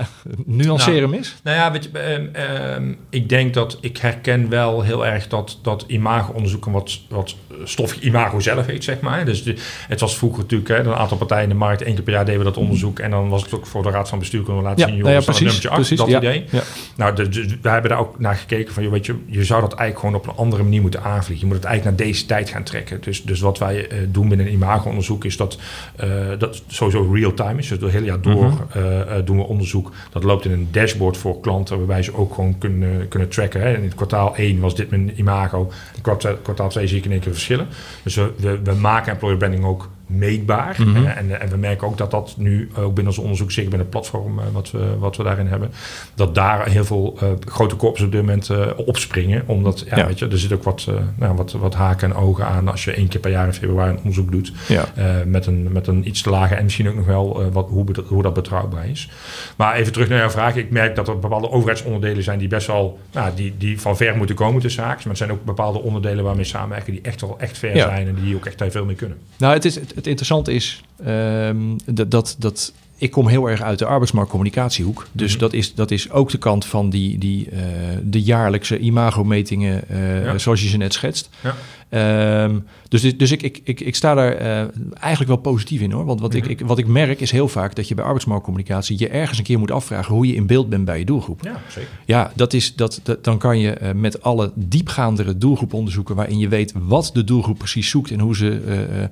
nuanceer 0.45 1.01
hem 1.01 1.13
eens. 1.13 1.35
Nou 1.43 1.57
ja, 1.57 1.71
weet 1.71 1.83
je, 1.93 1.99
ehm, 1.99 2.25
ehm, 2.33 2.93
ik 3.09 3.29
denk 3.29 3.53
dat 3.53 3.77
ik 3.81 3.97
herken 3.97 4.49
wel 4.49 4.81
heel 4.81 5.05
erg 5.05 5.27
dat, 5.27 5.59
dat 5.61 5.83
imago-onderzoek 5.87 6.65
een 6.65 6.71
wat, 6.71 6.99
wat 7.09 7.35
stoffig 7.63 7.99
imago 8.01 8.39
zelf 8.39 8.65
heeft, 8.65 8.83
zeg 8.83 8.99
maar. 8.99 9.25
Dus 9.25 9.43
de, 9.43 9.55
het 9.87 9.99
was 9.99 10.17
vroeger 10.17 10.39
natuurlijk, 10.41 10.69
hè, 10.69 10.77
een 10.79 10.93
aantal 10.93 11.17
partijen 11.17 11.43
in 11.43 11.49
de 11.49 11.55
markt, 11.55 11.81
één 11.81 11.93
keer 11.95 12.03
per 12.03 12.13
jaar 12.13 12.25
deden 12.25 12.39
we 12.39 12.45
dat 12.45 12.57
onderzoek. 12.57 12.99
En 12.99 13.11
dan 13.11 13.29
was 13.29 13.41
het 13.43 13.53
ook 13.53 13.65
voor 13.65 13.83
de 13.83 13.89
raad 13.89 14.09
van 14.09 14.19
bestuur 14.19 14.43
kunnen 14.43 14.61
we 14.61 14.67
laten 14.67 14.85
Ja, 14.87 14.91
zien, 14.93 14.97
nou 15.01 15.09
ja, 15.11 15.15
we 15.17 15.21
staan 15.21 15.35
op 15.35 15.41
precies. 15.41 15.65
acht, 15.67 15.75
precies 15.75 15.97
dat 15.97 16.07
ja, 16.07 16.17
idee. 16.17 16.45
Ja. 16.49 16.61
Nou, 16.95 17.15
de, 17.15 17.29
de- 17.29 17.57
wij 17.61 17.71
hebben 17.73 17.91
daar 17.91 17.99
ook 17.99 18.19
naar 18.19 18.35
gekeken 18.35 18.73
van, 18.73 18.83
joh, 18.83 18.91
weet 18.91 19.05
je, 19.05 19.15
je 19.25 19.43
zou 19.43 19.61
dat 19.61 19.73
eigenlijk 19.73 19.99
gewoon 19.99 20.15
op 20.15 20.27
een 20.27 20.43
andere 20.43 20.63
manier 20.63 20.81
moeten 20.81 21.03
aanvliegen. 21.03 21.47
Je 21.47 21.53
moet 21.53 21.55
het 21.61 21.65
eigenlijk 21.71 21.97
naar 21.97 22.07
deze 22.07 22.25
tijd 22.25 22.49
gaan 22.49 22.63
trekken. 22.63 23.01
Dus, 23.01 23.23
dus 23.23 23.39
wat 23.39 23.57
wij 23.57 23.87
eh, 23.87 23.97
doen 24.07 24.27
binnen 24.29 24.47
een 24.47 24.57
imago-onderzoek 24.71 25.25
is 25.25 25.37
dat, 25.37 25.57
eh, 25.95 26.09
dat 26.37 26.63
sowieso 26.67 27.11
real-time 27.13 27.59
is. 27.59 27.67
Dus 27.67 27.79
door 27.79 27.87
het 27.87 27.97
hele 27.97 28.09
jaar 28.09 28.21
door 28.21 28.45
Mhm. 28.45 28.61
eh, 28.73 29.17
eh, 29.17 29.25
doen 29.25 29.37
we 29.37 29.43
onderzoek. 29.43 29.91
Dat 30.11 30.23
loopt 30.23 30.45
in 30.45 30.51
een 30.51 30.67
dashboard 30.71 31.17
voor 31.17 31.39
klanten, 31.39 31.77
waarbij 31.77 32.03
ze 32.03 32.15
ook 32.15 32.33
gewoon 32.33 32.57
kunnen, 32.57 33.07
kunnen 33.07 33.29
tracken. 33.29 33.61
Hè. 33.61 33.75
In 33.75 33.83
het 33.83 33.95
kwartaal 33.95 34.33
1 34.37 34.59
was 34.59 34.75
dit 34.75 34.89
mijn 34.89 35.19
imago. 35.19 35.71
In 35.95 36.01
kwartaal, 36.01 36.35
kwartaal 36.41 36.69
2 36.69 36.87
zie 36.87 36.97
ik 36.97 37.05
in 37.05 37.11
één 37.11 37.19
keer 37.19 37.31
verschillen. 37.31 37.67
Dus 38.03 38.15
we, 38.15 38.31
we, 38.37 38.59
we 38.63 38.73
maken 38.73 39.11
employer 39.11 39.37
branding 39.37 39.65
ook 39.65 39.89
meetbaar. 40.17 40.75
Mhm. 40.79 41.05
Eh, 41.05 41.17
en, 41.17 41.41
en 41.41 41.49
we 41.49 41.57
merken 41.57 41.87
ook 41.87 41.97
dat 41.97 42.11
dat 42.11 42.33
nu 42.37 42.69
ook 42.77 42.93
binnen 42.93 43.13
ons 43.13 43.17
onderzoek, 43.17 43.51
zeker 43.51 43.69
binnen 43.69 43.87
het 43.91 43.97
platform 43.99 44.39
eh, 44.39 44.45
wat, 44.53 44.71
we, 44.71 44.97
wat 44.99 45.17
we 45.17 45.23
daarin 45.23 45.47
hebben, 45.47 45.71
dat 46.15 46.35
daar 46.35 46.67
heel 46.69 46.85
veel 46.85 47.17
eh, 47.21 47.27
grote 47.47 47.75
corps 47.75 48.01
op 48.01 48.11
dit 48.11 48.21
moment 48.21 48.49
eh, 48.49 48.67
opspringen. 48.75 49.43
Omdat, 49.45 49.83
ja, 49.89 49.97
Ja. 49.97 50.05
weet 50.07 50.19
je, 50.19 50.27
er 50.27 50.37
zit 50.39 50.53
ook 50.53 50.63
wat, 50.63 50.85
eh, 50.89 50.95
nou, 51.15 51.35
wat, 51.35 51.51
wat 51.51 51.73
haken 51.75 52.09
en 52.09 52.15
ogen 52.15 52.45
aan 52.45 52.67
als 52.67 52.83
je 52.83 52.91
één 52.93 53.07
keer 53.07 53.19
per 53.19 53.31
jaar 53.31 53.45
in 53.45 53.53
februari 53.53 53.89
een 53.91 53.97
onderzoek 53.97 54.31
doet. 54.31 54.51
Ja. 54.67 54.85
Eh, 54.95 55.05
met, 55.25 55.45
een, 55.45 55.71
met 55.71 55.87
een 55.87 56.07
iets 56.07 56.21
te 56.21 56.29
lage 56.29 56.55
en 56.55 56.63
misschien 56.63 56.89
ook 56.89 56.95
nog 56.95 57.05
wel 57.05 57.41
eh, 57.41 57.47
wat, 57.51 57.67
hoe, 57.69 57.85
hoe 58.07 58.21
dat 58.23 58.33
betrouwbaar 58.33 58.87
is. 58.89 59.09
Maar 59.55 59.75
even 59.75 59.91
terug 59.93 60.09
naar 60.09 60.17
jouw 60.19 60.29
vraag. 60.29 60.55
Ik 60.55 60.71
merk 60.71 60.95
dat 60.95 61.07
er 61.07 61.19
bepaalde 61.19 61.49
overheidsonderdelen 61.51 62.23
zijn 62.23 62.39
die 62.39 62.47
best 62.47 62.67
wel 62.67 62.99
nou, 63.11 63.31
die, 63.35 63.53
die 63.57 63.79
van 63.81 63.97
ver 63.97 64.17
moeten 64.17 64.35
komen 64.35 64.61
tussen 64.61 64.83
haakjes. 64.83 65.03
Maar 65.03 65.11
er 65.11 65.17
zijn 65.17 65.31
ook 65.31 65.43
bepaalde 65.45 65.81
onderdelen 65.81 66.23
waarmee 66.23 66.43
samenwerken 66.43 66.91
die 66.91 67.01
echt 67.01 67.21
wel 67.21 67.35
echt 67.39 67.57
ver 67.57 67.75
Ja. 67.75 67.87
zijn 67.87 68.07
en 68.07 68.15
die 68.23 68.35
ook 68.35 68.45
echt 68.45 68.57
daar 68.57 68.71
veel 68.71 68.85
mee 68.85 68.95
kunnen. 68.95 69.17
Nou, 69.37 69.53
het, 69.53 69.65
is, 69.65 69.75
het, 69.75 70.00
het 70.01 70.09
interessante 70.09 70.53
is 70.53 70.81
ehm, 71.05 71.57
dat, 71.85 72.11
dat, 72.11 72.35
dat 72.39 72.73
ik 72.97 73.11
kom 73.11 73.27
heel 73.27 73.49
erg 73.49 73.61
uit 73.61 73.79
de 73.79 73.85
arbeidsmarktcommunicatiehoek. 73.85 75.07
Dus 75.11 75.31
Mhm. 75.31 75.39
dat, 75.39 75.53
is, 75.53 75.73
dat 75.73 75.91
is 75.91 76.09
ook 76.11 76.29
de 76.29 76.37
kant 76.37 76.65
van 76.65 76.89
die, 76.89 77.17
die, 77.17 77.49
eh, 77.49 77.59
de 78.03 78.21
jaarlijkse 78.21 78.79
imagometingen 78.79 79.83
Ja. 80.23 80.37
zoals 80.37 80.61
je 80.61 80.67
ze 80.69 80.77
net 80.77 80.93
schetst. 80.93 81.29
Ja. 81.43 81.55
Ehm, 81.91 82.59
dus 82.87 83.17
dus 83.17 83.31
ik, 83.31 83.41
ik, 83.41 83.61
ik, 83.63 83.79
ik 83.79 83.95
sta 83.95 84.13
daar 84.13 84.33
eh, 84.35 84.65
eigenlijk 84.99 85.27
wel 85.27 85.37
positief 85.37 85.81
in 85.81 85.91
hoor. 85.91 86.05
Want 86.05 86.19
wat, 86.21 86.33
Mhm. 86.33 86.43
ik, 86.43 86.47
ik, 86.59 86.67
wat 86.67 86.77
ik 86.77 86.87
merk 86.87 87.19
is 87.21 87.31
heel 87.31 87.47
vaak 87.47 87.75
dat 87.75 87.87
je 87.87 87.95
bij 87.95 88.03
arbeidsmarktcommunicatie 88.03 88.99
je 88.99 89.07
ergens 89.07 89.37
een 89.37 89.43
keer 89.43 89.59
moet 89.59 89.71
afvragen 89.71 90.15
hoe 90.15 90.27
je 90.27 90.33
in 90.35 90.45
beeld 90.47 90.69
bent 90.69 90.85
bij 90.85 90.99
je 90.99 91.05
doelgroep. 91.05 91.43
Ja, 91.43 91.55
zeker. 91.69 91.89
Ja, 92.05 92.31
dat 92.35 92.53
is, 92.53 92.75
dat, 92.75 92.99
dat, 93.03 93.23
dan 93.23 93.37
kan 93.37 93.59
je 93.59 93.71
eh, 93.71 93.93
met 93.93 94.21
alle 94.23 94.51
diepgaandere 94.55 95.37
doelgroeponderzoeken... 95.37 96.15
waarin 96.15 96.37
je 96.39 96.47
weet 96.47 96.73
wat 96.77 97.09
de 97.13 97.23
doelgroep 97.23 97.57
precies 97.57 97.89
zoekt... 97.89 98.11
en 98.11 98.19
hoe 98.19 98.35
ze, 98.35 98.61
eh, 98.67 99.03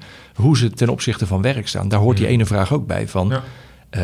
hoe 0.44 0.58
ze 0.58 0.70
ten 0.70 0.90
opzichte 0.90 1.28
van 1.28 1.42
werk 1.42 1.68
staan. 1.68 1.90
Daar 1.90 2.00
hoort 2.00 2.18
die 2.18 2.26
Mhm. 2.26 2.34
ene 2.36 2.46
vraag 2.46 2.74
ook 2.74 2.88
bij 2.88 3.08
van... 3.08 3.28
Ja. 3.30 3.44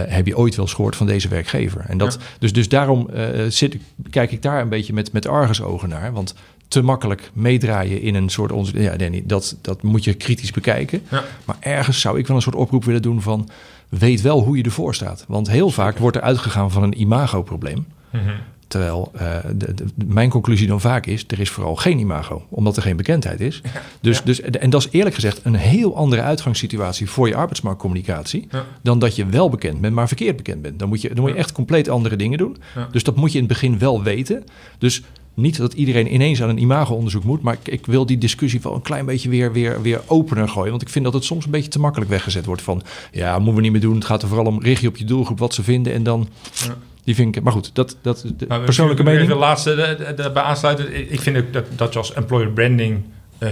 heb 0.07 0.27
je 0.27 0.37
ooit 0.37 0.55
wel 0.55 0.65
eens 0.65 0.73
gehoord 0.73 0.95
van 0.95 1.07
deze 1.07 1.27
werkgever? 1.27 1.85
En 1.87 1.97
dat, 1.97 2.13
Ja. 2.13 2.25
dus, 2.39 2.53
dus 2.53 2.69
daarom 2.69 3.09
eh, 3.09 3.29
zit, 3.49 3.73
ik- 3.73 3.81
kijk 4.09 4.31
ik 4.31 4.41
daar 4.41 4.61
een 4.61 4.69
beetje 4.69 4.93
met, 4.93 5.11
met 5.11 5.27
argusogen 5.27 5.89
naar. 5.89 6.13
Want 6.13 6.35
te 6.67 6.81
makkelijk 6.81 7.29
meedraaien 7.33 8.01
in 8.01 8.15
een 8.15 8.29
soort... 8.29 8.51
Onze, 8.51 8.81
ja, 8.81 8.95
Danny, 8.95 9.23
dat, 9.25 9.57
dat 9.61 9.81
moet 9.83 10.03
je 10.03 10.13
kritisch 10.13 10.51
bekijken. 10.51 11.01
Ja. 11.11 11.23
Maar 11.45 11.57
ergens 11.59 11.99
zou 12.01 12.19
ik 12.19 12.27
wel 12.27 12.35
een 12.35 12.41
soort 12.41 12.55
oproep 12.55 12.83
willen 12.85 13.01
doen 13.01 13.21
van... 13.21 13.49
weet 13.89 14.21
wel 14.21 14.43
hoe 14.43 14.57
je 14.57 14.63
ervoor 14.63 14.95
staat. 14.95 15.25
Want 15.27 15.49
heel 15.49 15.69
vaak 15.69 15.97
wordt 15.97 16.17
er 16.17 16.23
uitgegaan 16.23 16.71
van 16.71 16.83
een 16.83 16.99
imagoprobleem... 17.01 17.85
Mhm. 18.09 18.23
Terwijl 18.67 19.11
eh, 19.15 19.37
de, 19.55 19.73
de- 19.73 19.85
mijn 20.05 20.29
conclusie 20.29 20.67
dan 20.67 20.81
vaak 20.81 21.05
is, 21.05 21.23
er 21.27 21.39
is 21.39 21.49
vooral 21.49 21.75
geen 21.75 21.99
imago, 21.99 22.45
omdat 22.49 22.75
er 22.75 22.81
geen 22.81 22.95
bekendheid 22.97 23.39
is. 23.41 23.61
Dus, 24.01 24.17
Ja. 24.17 24.23
dus, 24.25 24.41
en 24.41 24.69
dat 24.69 24.81
is 24.85 24.87
eerlijk 24.91 25.15
gezegd 25.15 25.39
een 25.43 25.55
heel 25.55 25.95
andere 25.95 26.21
uitgangssituatie 26.21 27.09
voor 27.09 27.27
je 27.27 27.35
arbeidsmarktcommunicatie, 27.35 28.47
Ja. 28.51 28.65
dan 28.81 28.99
dat 28.99 29.15
je 29.15 29.25
wel 29.25 29.49
bekend 29.49 29.81
bent, 29.81 29.93
maar 29.93 30.07
verkeerd 30.07 30.35
bekend 30.35 30.61
bent. 30.61 30.79
Dan 30.79 30.87
moet 30.89 31.01
je, 31.01 31.07
dan 31.13 31.19
moet 31.23 31.31
je 31.31 31.37
echt 31.37 31.51
compleet 31.51 31.89
andere 31.89 32.15
dingen 32.15 32.37
doen. 32.37 32.57
Dus 32.91 33.03
dat 33.03 33.15
moet 33.15 33.31
je 33.31 33.37
in 33.39 33.43
het 33.43 33.53
begin 33.53 33.79
wel 33.79 34.03
weten. 34.03 34.43
Dus 34.77 35.01
niet 35.35 35.57
dat 35.57 35.73
iedereen 35.73 36.13
ineens 36.13 36.41
aan 36.41 36.49
een 36.49 36.61
imago-onderzoek 36.61 37.23
moet, 37.23 37.41
maar 37.41 37.53
ik, 37.53 37.67
ik, 37.67 37.85
wil 37.85 38.05
die 38.05 38.17
discussie 38.17 38.59
wel 38.63 38.75
een 38.75 38.81
klein 38.81 39.05
beetje 39.05 39.29
weer, 39.29 39.51
weer, 39.51 39.81
weer 39.81 40.01
opener 40.07 40.49
gooien. 40.49 40.69
Want 40.69 40.81
ik 40.81 40.89
vind 40.89 41.05
dat 41.05 41.13
het 41.13 41.23
soms 41.23 41.45
een 41.45 41.51
beetje 41.51 41.69
te 41.69 41.79
makkelijk 41.79 42.11
weggezet 42.11 42.45
wordt 42.45 42.61
van, 42.61 42.81
ja, 43.11 43.37
moeten 43.37 43.55
we 43.55 43.61
niet 43.61 43.71
meer 43.71 43.81
doen. 43.81 43.95
Het 43.95 44.05
gaat 44.05 44.21
er 44.21 44.27
vooral 44.27 44.45
om, 44.45 44.61
richt 44.61 44.81
je 44.81 44.87
op 44.87 44.97
je 44.97 45.05
doelgroep 45.05 45.39
wat 45.39 45.53
ze 45.53 45.63
vinden 45.63 45.93
en 45.93 46.03
dan... 46.03 46.27
Ja. 46.65 46.77
Die 47.03 47.15
vind 47.15 47.35
ik, 47.35 47.43
maar 47.43 47.53
goed, 47.53 47.69
dat, 47.73 47.97
dat 48.01 48.25
de 48.37 48.45
persoonlijke 48.45 49.03
mening. 49.03 49.27
De 49.27 49.35
laatste 49.35 50.13
daarbij 50.15 50.43
aansluiten. 50.43 51.11
Ik 51.11 51.21
vind 51.21 51.37
ook 51.37 51.53
dat, 51.53 51.65
dat 51.75 51.93
je 51.93 51.99
als 51.99 52.13
employer 52.13 52.51
branding 52.51 53.03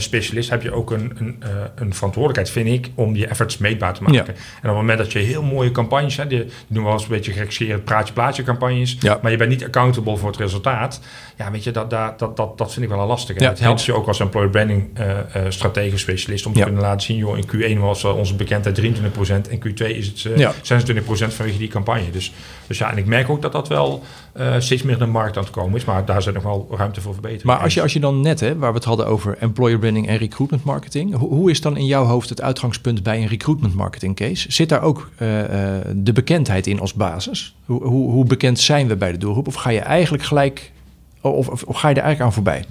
specialist 0.02 0.50
heb 0.50 0.62
je 0.62 0.72
ook 0.72 0.92
een, 0.92 1.12
een, 1.18 1.44
uh, 1.44 1.50
een, 1.76 1.94
verantwoordelijkheid, 1.94 2.50
vind 2.50 2.86
ik, 2.86 2.92
om 2.96 3.16
je 3.16 3.28
efforts 3.28 3.58
meetbaar 3.58 3.94
te 3.94 4.04
maken. 4.04 4.28
En 4.28 4.34
op 4.34 4.62
het 4.62 4.72
moment 4.72 4.98
dat 4.98 5.12
je 5.12 5.20
heel 5.20 5.44
mooie 5.44 5.72
campagnes 5.72 6.18
hebt, 6.18 6.30
die, 6.30 6.40
doen 6.40 6.54
we 6.68 6.82
wel 6.84 6.92
eens 6.92 7.04
een 7.04 7.10
beetje 7.10 7.32
gekscherend 7.32 7.84
praatje-plaatje 7.84 8.44
campagnes, 8.44 8.98
ja. 9.00 9.20
maar 9.22 9.32
je 9.32 9.38
bent 9.38 9.50
niet 9.50 9.64
accountable 9.64 10.18
voor 10.18 10.30
het 10.30 10.40
resultaat. 10.40 11.00
Ja, 11.38 11.52
weet 11.52 11.64
je, 11.64 11.72
dat, 11.72 11.90
dat, 11.90 12.20
dat, 12.20 12.38
dat, 12.38 12.58
dat 12.58 12.74
vind 12.74 12.86
ik 12.86 12.92
wel 12.92 13.02
een 13.02 13.08
lastig. 13.08 13.40
Ja, 13.40 13.50
het 13.50 13.60
helpt 13.60 13.86
je 13.86 13.94
ook 13.94 14.08
als 14.08 14.20
employer 14.20 14.50
branding 14.50 15.00
uh, 15.00 15.06
strategisch 15.50 16.02
specialist 16.02 16.46
om 16.46 16.54
te 16.54 16.64
kunnen 16.64 16.82
laten 16.82 17.02
zien, 17.02 17.18
joh, 17.18 17.38
in 17.38 17.78
Q1 17.78 17.80
was 17.80 18.04
onze 18.04 18.36
bekendheid 18.36 18.82
23% 18.82 18.86
en 19.50 19.60
Q2 19.68 19.86
is 19.86 20.08
het 20.08 20.28
26% 20.94 20.98
vanwege 21.28 21.58
die 21.58 21.68
campagne. 21.68 22.10
Dus, 22.12 22.34
dus 22.68 22.78
ja, 22.78 22.92
en 22.92 22.98
ik 22.98 23.06
merk 23.06 23.30
ook 23.30 23.42
dat 23.42 23.52
dat 23.52 23.68
wel 23.68 24.04
steeds 24.58 24.84
meer 24.84 24.98
de 24.98 25.06
markt 25.06 25.38
aan 25.38 25.44
het 25.44 25.52
komen 25.52 25.76
is, 25.76 25.86
maar 25.86 26.06
daar 26.06 26.22
zit 26.22 26.34
nog 26.34 26.44
wel 26.44 26.68
ruimte 26.78 27.02
voor 27.02 27.14
verbetering. 27.14 27.48
Maar 27.48 27.60
als 27.60 27.74
je, 27.74 27.82
als 27.82 27.94
je 27.94 28.00
dan 28.00 28.22
net, 28.22 28.40
hè, 28.40 28.58
waar 28.58 28.72
we 28.72 28.78
het 28.78 28.86
hadden 28.86 29.08
over 29.08 29.38
employer 29.40 29.80
branding 29.84 30.08
en 30.08 30.18
recruitment 30.18 30.64
marketing. 30.64 31.16
Hoe, 31.16 31.30
hoe, 31.30 31.50
is 31.50 31.62
dan 31.62 31.78
in 31.78 31.86
jouw 31.86 32.06
hoofd 32.06 32.30
het 32.30 32.42
uitgangspunt 32.42 33.04
bij 33.04 33.22
een 33.22 33.28
recruitment 33.28 33.74
marketing 33.74 34.16
case? 34.16 34.52
Zit 34.52 34.70
daar 34.70 34.82
ook 34.82 35.10
uh, 35.14 35.20
de 35.96 36.14
bekendheid 36.14 36.68
in 36.68 36.80
als 36.80 36.94
basis? 36.94 37.56
Hoe, 37.66 37.84
hoe, 37.84 38.12
hoe, 38.12 38.26
bekend 38.26 38.60
zijn 38.60 38.88
we 38.88 38.96
bij 38.96 39.12
de 39.12 39.18
doelgroep? 39.18 39.48
Of 39.48 39.54
ga 39.56 39.70
je 39.70 39.80
eigenlijk 39.80 40.24
gelijk, 40.24 40.72
of, 41.22 41.48
of, 41.48 41.64
of 41.64 41.78
ga 41.78 41.90
je 41.90 41.96
er 41.96 42.02
eigenlijk 42.02 42.22
aan 42.22 42.34
voorbij? 42.34 42.66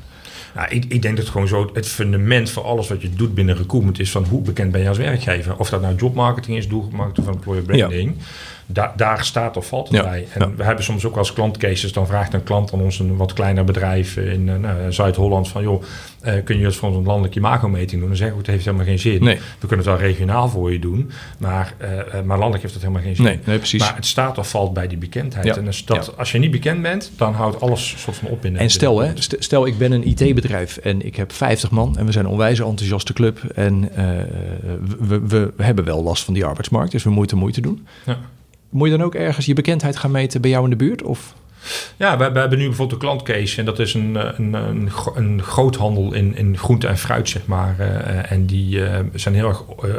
Nou, 0.54 0.68
ik, 0.70 0.84
ik, 0.88 1.02
denk 1.02 1.16
dat 1.16 1.28
gewoon 1.28 1.48
zo 1.48 1.70
het 1.72 1.86
fundament 1.86 2.50
voor 2.50 2.62
alles 2.62 2.88
wat 2.88 3.02
je 3.02 3.10
doet 3.10 3.34
binnen 3.34 3.56
recruitment 3.56 3.98
is 3.98 4.10
van 4.10 4.24
hoe 4.24 4.42
bekend 4.42 4.72
ben 4.72 4.80
je 4.80 4.88
als 4.88 4.98
werkgever. 4.98 5.58
Of 5.58 5.70
dat 5.70 5.80
nou 5.80 5.94
jobmarketing 5.94 6.56
is, 6.56 6.68
doelgroepmarketing 6.68 7.28
of 7.28 7.34
employer 7.34 7.62
branding. 7.62 8.14
Ja 8.16 8.24
daar 8.96 9.24
staat 9.24 9.56
of 9.56 9.66
valt 9.66 9.88
het 9.88 10.02
bij. 10.02 10.26
En 10.34 10.56
we 10.56 10.64
hebben 10.64 10.84
soms 10.84 11.04
ook 11.04 11.16
als 11.16 11.32
klantcases, 11.32 11.92
dan 11.92 12.06
vraagt 12.06 12.34
een 12.34 12.42
klant 12.42 12.72
aan 12.72 12.80
ons 12.80 12.98
een 12.98 13.16
wat 13.16 13.32
kleiner 13.32 13.64
bedrijf 13.64 14.16
in 14.16 14.48
uh, 14.48 14.70
Zuid-Holland 14.88 15.48
van 15.48 15.62
joh, 15.62 15.82
uh, 16.24 16.32
kun 16.44 16.58
je 16.58 16.64
het 16.64 16.76
voor 16.76 16.96
een 16.96 17.04
landelijke 17.04 17.38
imago-meting 17.38 18.00
doen? 18.00 18.08
Dan 18.08 18.16
zeggen 18.16 18.36
we, 18.36 18.42
het 18.42 18.50
heeft 18.50 18.64
helemaal 18.64 18.86
geen 18.86 18.98
zin. 18.98 19.24
Nee. 19.24 19.36
We 19.36 19.66
kunnen 19.66 19.86
het 19.86 19.86
wel 19.86 19.96
regionaal 19.96 20.48
voor 20.48 20.72
je 20.72 20.78
doen, 20.78 21.10
maar, 21.38 21.74
uh, 21.80 21.88
maar 22.24 22.38
landelijk 22.38 22.62
heeft 22.62 22.74
het 22.74 22.82
helemaal 22.82 23.02
geen 23.02 23.16
zin. 23.16 23.24
Nee, 23.24 23.38
nee, 23.44 23.58
precies. 23.58 23.80
Maar 23.80 23.94
het 23.94 24.06
staat 24.06 24.38
of 24.38 24.50
valt 24.50 24.72
bij 24.72 24.86
die 24.86 24.98
bekendheid. 24.98 25.56
En 25.56 25.66
als, 25.66 25.84
dat, 25.84 26.18
als 26.18 26.32
je 26.32 26.38
niet 26.38 26.50
bekend 26.50 26.82
bent, 26.82 27.10
dan 27.16 27.34
houdt 27.34 27.60
alles 27.60 27.94
soort 27.98 28.16
van 28.16 28.28
op 28.28 28.44
in. 28.44 28.56
En 28.56 28.70
stel, 28.70 28.98
hè, 28.98 29.12
stel 29.16 29.66
ik 29.66 29.78
ben 29.78 29.92
een 29.92 30.06
IT-bedrijf 30.06 30.76
en 30.76 31.06
ik 31.06 31.16
heb 31.16 31.32
50 31.32 31.70
man 31.70 31.98
en 31.98 32.06
we 32.06 32.12
zijn 32.12 32.24
een 32.24 32.30
onwijs 32.30 32.60
enthousiaste 32.60 33.12
club 33.12 33.38
en 33.54 33.90
we, 34.98 35.20
we, 35.20 35.52
we, 35.56 35.62
hebben 35.62 35.84
wel 35.84 36.02
last 36.02 36.24
van 36.24 36.34
die 36.34 36.44
arbeidsmarkt, 36.44 36.92
dus 36.92 37.02
we 37.02 37.10
moeten 37.10 37.38
moeite 37.38 37.60
doen. 37.60 37.86
Ja. 38.06 38.18
Moet 38.72 38.90
je 38.90 38.96
dan 38.96 39.06
ook 39.06 39.14
ergens 39.14 39.46
je 39.46 39.54
bekendheid 39.54 39.96
gaan 39.96 40.10
meten 40.10 40.40
bij 40.40 40.50
jou 40.50 40.64
in 40.64 40.70
de 40.70 40.76
buurt? 40.76 41.02
Of? 41.02 41.34
Ja, 41.96 42.18
we, 42.18 42.30
we, 42.32 42.38
hebben 42.38 42.58
nu 42.58 42.66
bijvoorbeeld 42.66 43.02
een 43.02 43.08
klantcase 43.08 43.58
en 43.58 43.64
dat 43.64 43.78
is 43.78 43.94
een, 43.94 44.16
eh, 44.16 44.28
een, 44.36 44.54
een, 44.54 44.90
een 45.14 45.42
groothandel 45.42 46.12
in, 46.12 46.36
in 46.36 46.58
groente 46.58 46.86
en 46.86 46.98
fruit, 46.98 47.28
zeg 47.28 47.46
maar. 47.46 47.76
Uh, 47.80 48.32
en 48.32 48.46
die 48.46 48.76
uh, 48.76 48.98
zijn 49.14 49.34
heel 49.34 49.48
erg 49.48 49.64
uh, 49.84 49.90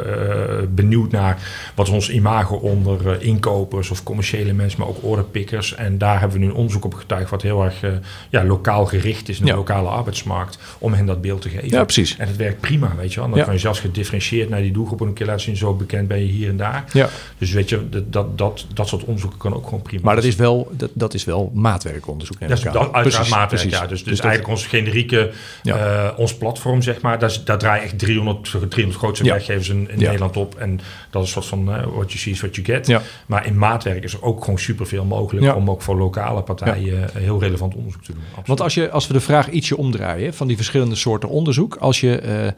benieuwd 0.68 1.10
naar 1.10 1.38
wat 1.74 1.88
ons 1.88 2.10
imago 2.10 2.56
onder 2.56 3.22
inkopers 3.22 3.90
of 3.90 4.02
commerciële 4.02 4.52
mensen, 4.52 4.80
maar 4.80 4.88
ook 4.88 5.02
orderpickers. 5.02 5.74
En 5.74 5.98
daar 5.98 6.20
hebben 6.20 6.38
we 6.38 6.44
nu 6.44 6.50
een 6.50 6.56
onderzoek 6.56 6.84
op 6.84 6.94
getuigd 6.94 7.30
wat 7.30 7.42
heel 7.42 7.64
erg 7.64 7.82
ja, 8.30 8.44
lokaal 8.44 8.86
gericht 8.86 9.28
is 9.28 9.38
in 9.38 9.46
de 9.46 9.54
lokale 9.54 9.88
arbeidsmarkt, 9.88 10.58
om 10.78 10.92
hen 10.92 11.06
dat 11.06 11.20
beeld 11.20 11.42
te 11.42 11.48
geven. 11.48 11.68
Ja, 11.68 11.84
precies. 11.84 12.16
En 12.16 12.26
het 12.26 12.36
werkt 12.36 12.60
prima, 12.60 12.92
weet 12.96 13.12
je 13.12 13.20
wel. 13.20 13.28
Dan 13.28 13.38
ja. 13.38 13.44
kan 13.44 13.54
je 13.54 13.60
zelfs 13.60 13.80
gedifferentieerd 13.80 14.48
naar 14.48 14.60
die 14.60 14.72
doelgroep 14.72 15.00
een 15.00 15.12
keer 15.12 15.26
laten 15.26 15.42
zien, 15.42 15.56
zo 15.56 15.74
bekend 15.74 16.08
ben 16.08 16.18
je 16.18 16.32
hier 16.32 16.48
en 16.48 16.56
daar. 16.56 16.84
Ja. 16.92 17.08
Dus 17.38 17.52
weet 17.52 17.68
je, 17.68 17.88
dat, 17.88 18.12
dat, 18.12 18.38
dat, 18.38 18.66
dat 18.74 18.88
soort 18.88 19.04
onderzoeken 19.04 19.38
kan 19.38 19.54
ook 19.54 19.64
gewoon 19.64 19.82
prima. 19.82 20.02
Maar 20.04 20.14
dat 20.14 20.24
is 20.24 20.36
wel, 20.36 20.68
dat, 20.76 20.90
dat 20.94 21.14
is 21.14 21.24
wel 21.24 21.50
maatwerkonderzoek. 21.54 22.40
Dat 22.40 22.50
is 22.50 22.62
dat, 22.62 22.92
uiteraard 22.92 23.28
maatwerk, 23.28 23.70
ja. 23.70 23.80
Dus, 23.80 23.88
dus, 23.88 24.02
dus 24.02 24.20
eigenlijk 24.20 24.50
ons 24.50 24.66
generieke, 24.66 25.30
ja. 25.62 26.06
uh, 26.12 26.18
ons 26.18 26.36
platform, 26.36 26.82
zeg 26.82 27.00
maar, 27.00 27.18
daar, 27.18 27.36
daar 27.44 27.58
draaien 27.58 27.84
echt 27.84 27.98
300, 27.98 28.50
300 28.50 28.94
grootste 28.94 29.24
ja. 29.24 29.30
werkgevers 29.30 29.68
in, 29.68 29.90
in 29.90 29.98
ja. 29.98 30.04
Nederland 30.04 30.36
op. 30.36 30.54
En 30.54 30.80
dat 31.10 31.22
is 31.22 31.28
een 31.28 31.42
soort 31.42 31.46
van 31.46 31.68
uh, 31.68 31.82
what 31.82 32.12
you 32.12 32.18
see 32.18 32.32
is 32.32 32.40
what 32.40 32.54
you 32.54 32.66
get. 32.66 32.86
Ja. 32.86 33.02
Maar 33.26 33.46
in 33.46 33.58
maatwerk 33.58 34.04
is 34.04 34.12
er 34.12 34.22
ook 34.22 34.44
gewoon 34.44 34.58
superveel 34.58 35.04
mogelijk 35.04 35.56
om 35.56 35.70
ook 35.70 35.82
voor 35.82 35.96
lokale 35.96 36.42
partijen 36.42 36.98
uh, 36.98 37.22
heel 37.22 37.40
relevant 37.40 37.74
onderzoek 37.74 38.02
te 38.02 38.12
doen. 38.12 38.22
Absoluut. 38.24 38.46
Want 38.46 38.60
als, 38.60 38.74
je, 38.74 38.90
als 38.90 39.06
we 39.06 39.12
de 39.12 39.20
vraag 39.20 39.50
ietsje 39.50 39.76
omdraaien 39.76 40.34
van 40.34 40.46
die 40.46 40.56
verschillende 40.56 40.94
soorten 40.94 41.28
onderzoek, 41.28 41.76
als 41.76 42.00
je 42.00 42.54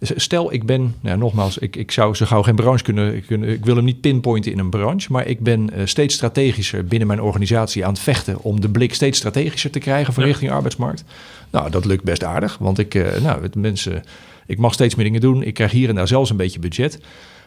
Stel, 0.00 0.52
ik 0.52 0.66
ben, 0.66 0.94
nou, 1.00 1.18
nogmaals, 1.18 1.58
ik, 1.58 1.76
ik 1.76 1.90
zou 1.90 2.14
zo 2.14 2.26
gauw 2.26 2.42
geen 2.42 2.54
branche 2.54 2.84
kunnen, 2.84 3.24
kunnen. 3.26 3.48
Ik 3.48 3.64
wil 3.64 3.76
hem 3.76 3.84
niet 3.84 4.00
pinpointen 4.00 4.52
in 4.52 4.58
een 4.58 4.70
branche. 4.70 5.12
Maar 5.12 5.26
ik 5.26 5.40
ben 5.40 5.70
uh, 5.74 5.86
steeds 5.86 6.14
strategischer 6.14 6.84
binnen 6.84 7.08
mijn 7.08 7.22
organisatie 7.22 7.84
aan 7.84 7.92
het 7.92 8.02
vechten. 8.02 8.42
om 8.42 8.60
de 8.60 8.68
blik 8.68 8.94
steeds 8.94 9.18
strategischer 9.18 9.70
te 9.70 9.78
krijgen 9.78 10.12
van 10.14 10.22
ja. 10.22 10.28
richting 10.28 10.50
arbeidsmarkt. 10.50 11.04
Nou, 11.50 11.70
dat 11.70 11.84
lukt 11.84 12.04
best 12.04 12.24
aardig. 12.24 12.58
Want 12.58 12.78
ik, 12.78 12.94
uh, 12.94 13.16
nou, 13.22 13.42
het, 13.42 13.54
mensen, 13.54 14.04
ik 14.46 14.58
mag 14.58 14.72
steeds 14.72 14.94
meer 14.94 15.04
dingen 15.04 15.20
doen. 15.20 15.42
Ik 15.42 15.54
krijg 15.54 15.70
hier 15.70 15.88
en 15.88 15.94
daar 15.94 16.08
zelfs 16.08 16.30
een 16.30 16.36
beetje 16.36 16.58
budget. 16.58 17.00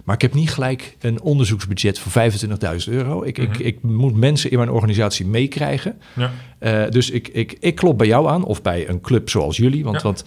Maar 0.04 0.16
ik 0.16 0.22
heb 0.22 0.34
niet 0.34 0.52
gelijk 0.52 0.96
een 1.00 1.22
onderzoeksbudget 1.22 2.00
voor 2.00 2.32
25.000 2.32 2.94
euro. 2.94 3.24
Ik, 3.24 3.38
ik, 3.38 3.58
ik, 3.58 3.84
moet 3.84 4.16
mensen 4.16 4.52
in 4.52 4.58
mijn 4.58 4.72
organisatie 4.72 5.26
meekrijgen. 5.26 5.98
Ja. 6.16 6.32
Uh, 6.60 6.92
dus 6.92 7.10
ik, 7.10 7.28
ik, 7.28 7.58
ik 7.60 7.76
klop 7.76 7.98
bij 7.98 8.08
jou 8.08 8.28
aan 8.28 8.44
of 8.44 8.62
bij 8.62 8.90
een 8.90 9.02
club 9.02 9.30
zoals 9.30 9.58
jullie. 9.58 9.84
Want, 9.84 9.96
ja. 9.96 10.04
want 10.04 10.24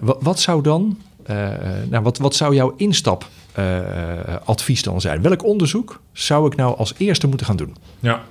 wat, 0.00 0.18
wat 0.20 0.40
zou 0.40 0.62
dan 0.62 0.98
nou, 1.88 2.02
wat, 2.02 2.18
wat 2.18 2.34
zou 2.34 2.54
jouw 2.54 2.74
instapadvies 2.76 4.78
uh, 4.78 4.84
dan 4.84 5.00
zijn? 5.00 5.22
Welk 5.22 5.44
onderzoek 5.44 6.00
zou 6.12 6.46
ik 6.46 6.56
nou 6.56 6.76
als 6.76 6.94
eerste 6.96 7.26
moeten 7.26 7.46
gaan 7.46 7.56
doen? 7.56 7.76
Ja, 8.00 8.22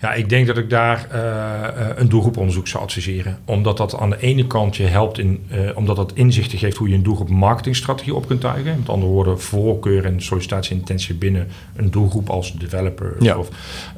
ja, 0.00 0.12
ik 0.12 0.28
denk 0.28 0.46
dat 0.46 0.58
ik 0.58 0.70
daar 0.70 1.06
uh, 1.14 1.88
een 1.96 2.08
doelgroeponderzoek 2.08 2.68
zou 2.68 2.82
adviseren. 2.82 3.38
Omdat 3.44 3.76
dat 3.76 3.96
aan 3.96 4.10
de 4.10 4.20
ene 4.20 4.46
kant 4.46 4.76
je 4.76 4.82
helpt, 4.82 5.18
in, 5.18 5.46
uh, 5.52 5.70
omdat 5.74 5.96
dat 5.96 6.12
inzichten 6.14 6.58
geeft 6.58 6.76
hoe 6.76 6.88
je 6.88 6.94
een 6.94 7.02
doelgroep 7.02 7.28
marketingstrategie 7.28 8.14
op 8.14 8.26
kunt 8.26 8.40
tuigen. 8.40 8.78
Met 8.78 8.88
andere 8.88 9.12
woorden, 9.12 9.40
voorkeur 9.40 10.04
en 10.04 10.22
sollicitatieintentie 10.22 11.14
binnen 11.14 11.48
een 11.76 11.90
doelgroep 11.90 12.30
als 12.30 12.52
developer. 12.52 13.16
Ja. 13.18 13.38
Of, 13.38 13.48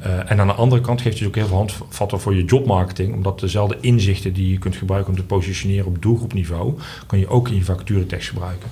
uh, 0.05 0.31
en 0.31 0.39
aan 0.39 0.47
de 0.47 0.53
andere 0.53 0.81
kant 0.81 1.01
geeft 1.01 1.19
je 1.19 1.27
ook 1.27 1.35
heel 1.35 1.47
veel 1.47 1.57
handvatten 1.57 2.19
voor 2.19 2.35
je 2.35 2.45
jobmarketing. 2.45 3.13
Omdat 3.13 3.39
dezelfde 3.39 3.77
inzichten 3.81 4.33
die 4.33 4.51
je 4.51 4.57
kunt 4.57 4.75
gebruiken 4.75 5.11
om 5.11 5.17
te 5.17 5.25
positioneren 5.25 5.85
op 5.85 6.01
doelgroepniveau, 6.01 6.73
kan 7.07 7.19
je 7.19 7.27
ook 7.27 7.49
in 7.49 7.55
je 7.55 7.63
vacaturetekst 7.63 8.29
gebruiken. 8.29 8.69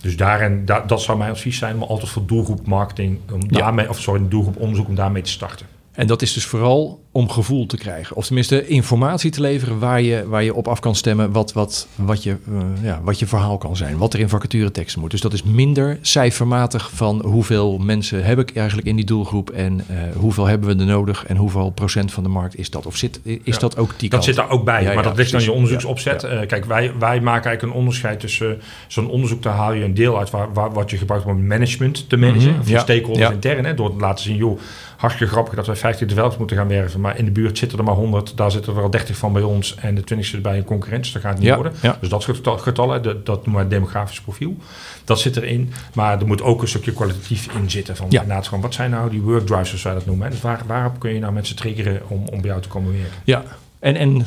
Dus 0.00 0.16
daarin, 0.16 0.64
da, 0.64 0.80
dat 0.80 1.02
zou 1.02 1.18
mijn 1.18 1.30
advies 1.30 1.58
zijn, 1.58 1.78
maar 1.78 1.88
altijd 1.88 2.10
voor 2.10 2.26
doelgroepmarketing, 2.26 3.18
om 3.32 3.40
ja. 3.48 3.58
daarmee, 3.58 3.88
of 3.88 4.00
sorry, 4.00 4.22
doelgroeponderzoek 4.28 4.88
om 4.88 4.94
daarmee 4.94 5.22
te 5.22 5.30
starten. 5.30 5.73
En 5.94 6.06
dat 6.06 6.22
is 6.22 6.32
dus 6.32 6.44
vooral 6.44 7.02
om 7.12 7.30
gevoel 7.30 7.66
te 7.66 7.76
krijgen. 7.76 8.16
Of 8.16 8.26
tenminste 8.26 8.66
informatie 8.66 9.30
te 9.30 9.40
leveren 9.40 9.78
waar 9.78 10.02
je, 10.02 10.28
waar 10.28 10.42
je 10.42 10.54
op 10.54 10.68
af 10.68 10.80
kan 10.80 10.94
stemmen 10.94 11.32
wat, 11.32 11.52
wat, 11.52 11.86
wat, 11.94 12.22
je, 12.22 12.36
uh, 12.48 12.60
ja, 12.82 13.00
wat 13.02 13.18
je 13.18 13.26
verhaal 13.26 13.58
kan 13.58 13.76
zijn. 13.76 13.96
Wat 13.96 14.14
er 14.14 14.20
in 14.20 14.28
vacatureteksten 14.28 15.00
moet. 15.00 15.10
Dus 15.10 15.20
dat 15.20 15.32
is 15.32 15.42
minder 15.42 15.98
cijfermatig 16.00 16.90
van 16.94 17.22
hoeveel 17.24 17.78
mensen 17.78 18.24
heb 18.24 18.38
ik 18.38 18.56
eigenlijk 18.56 18.88
in 18.88 18.96
die 18.96 19.04
doelgroep. 19.04 19.50
En 19.50 19.84
uh, 19.90 19.96
hoeveel 20.16 20.46
hebben 20.46 20.76
we 20.76 20.82
er 20.82 20.88
nodig 20.88 21.26
en 21.26 21.36
hoeveel 21.36 21.70
procent 21.70 22.12
van 22.12 22.22
de 22.22 22.28
markt 22.28 22.58
is 22.58 22.70
dat. 22.70 22.86
Of 22.86 22.96
zit, 22.96 23.20
is 23.24 23.38
ja, 23.44 23.58
dat 23.58 23.76
ook 23.76 23.90
die 23.90 24.10
Dat 24.10 24.10
kant? 24.10 24.24
zit 24.24 24.36
daar 24.36 24.50
ook 24.50 24.64
bij, 24.64 24.82
ja, 24.82 24.94
maar 24.94 25.02
dat 25.02 25.16
ligt 25.16 25.32
dan 25.32 25.42
je 25.42 25.52
onderzoeksopzet. 25.52 26.24
Uh, 26.24 26.30
kijk, 26.46 26.64
wij, 26.64 26.92
wij 26.98 27.20
maken 27.20 27.44
eigenlijk 27.44 27.62
een 27.62 27.80
onderscheid 27.80 28.20
tussen 28.20 28.60
zo'n 28.86 29.08
onderzoek. 29.08 29.42
Daar 29.42 29.54
haal 29.54 29.72
je 29.72 29.84
een 29.84 29.94
deel 29.94 30.18
uit 30.18 30.30
waar, 30.30 30.52
waar, 30.52 30.72
wat 30.72 30.90
je 30.90 30.96
gebruikt 30.96 31.26
om 31.26 31.46
management 31.46 32.08
te 32.08 32.16
managen. 32.16 32.42
Mm 32.42 32.52
-hmm. 32.52 32.60
Of 32.60 32.68
je 32.68 32.78
stakeholders 32.78 33.30
intern. 33.30 33.64
Hè, 33.64 33.74
door 33.74 33.90
te 33.90 34.00
laten 34.00 34.24
zien, 34.24 34.36
joh 34.36 34.58
hartstikke 35.04 35.32
grappig 35.32 35.54
dat 35.54 35.66
wij 35.66 35.76
50 35.76 36.08
developers 36.08 36.38
moeten 36.38 36.56
gaan 36.56 36.68
werven. 36.68 37.00
Maar 37.00 37.18
in 37.18 37.24
de 37.24 37.30
buurt 37.30 37.58
zitten 37.58 37.78
er 37.78 37.84
maar 37.84 37.94
100. 37.94 38.36
Daar 38.36 38.50
zitten 38.50 38.76
er 38.76 38.82
al 38.82 38.90
30 38.90 39.16
van 39.16 39.32
bij 39.32 39.42
ons. 39.42 39.74
En 39.74 39.94
de 39.94 40.04
20 40.04 40.28
zit 40.28 40.42
bij 40.42 40.56
een 40.56 40.64
concurrent. 40.64 41.02
Dus 41.02 41.12
dat 41.12 41.22
gaat 41.22 41.38
niet 41.38 41.46
ja, 41.46 41.54
worden. 41.54 41.72
Ja. 41.82 41.96
Dus 42.00 42.08
dat 42.08 42.22
soort 42.22 42.60
getallen, 42.60 43.02
dat, 43.02 43.26
dat 43.26 43.46
noemen 43.46 43.62
we 43.62 43.68
demografisch 43.68 44.20
profiel. 44.20 44.56
Dat 45.04 45.20
zit 45.20 45.36
erin. 45.36 45.72
Maar 45.94 46.20
er 46.20 46.26
moet 46.26 46.42
ook 46.42 46.62
een 46.62 46.68
stukje 46.68 46.92
kwalitatief 46.92 47.54
in 47.54 47.70
zitten. 47.70 47.96
Van, 47.96 48.06
ja. 48.10 48.20
inderdaad, 48.20 48.46
gewoon, 48.46 48.62
wat 48.62 48.74
zijn 48.74 48.90
nou 48.90 49.10
die 49.10 49.20
workdrives, 49.20 49.68
zoals 49.68 49.82
wij 49.82 49.94
dat 49.94 50.06
noemen. 50.06 50.30
En 50.30 50.36
waar, 50.42 50.62
waarop 50.66 50.98
kun 50.98 51.14
je 51.14 51.20
nou 51.20 51.32
mensen 51.32 51.56
triggeren 51.56 52.02
om, 52.08 52.24
om 52.32 52.40
bij 52.40 52.50
jou 52.50 52.62
te 52.62 52.68
komen 52.68 52.92
werken? 52.92 53.18
Ja, 53.24 53.44
en... 53.78 53.96
en 53.96 54.16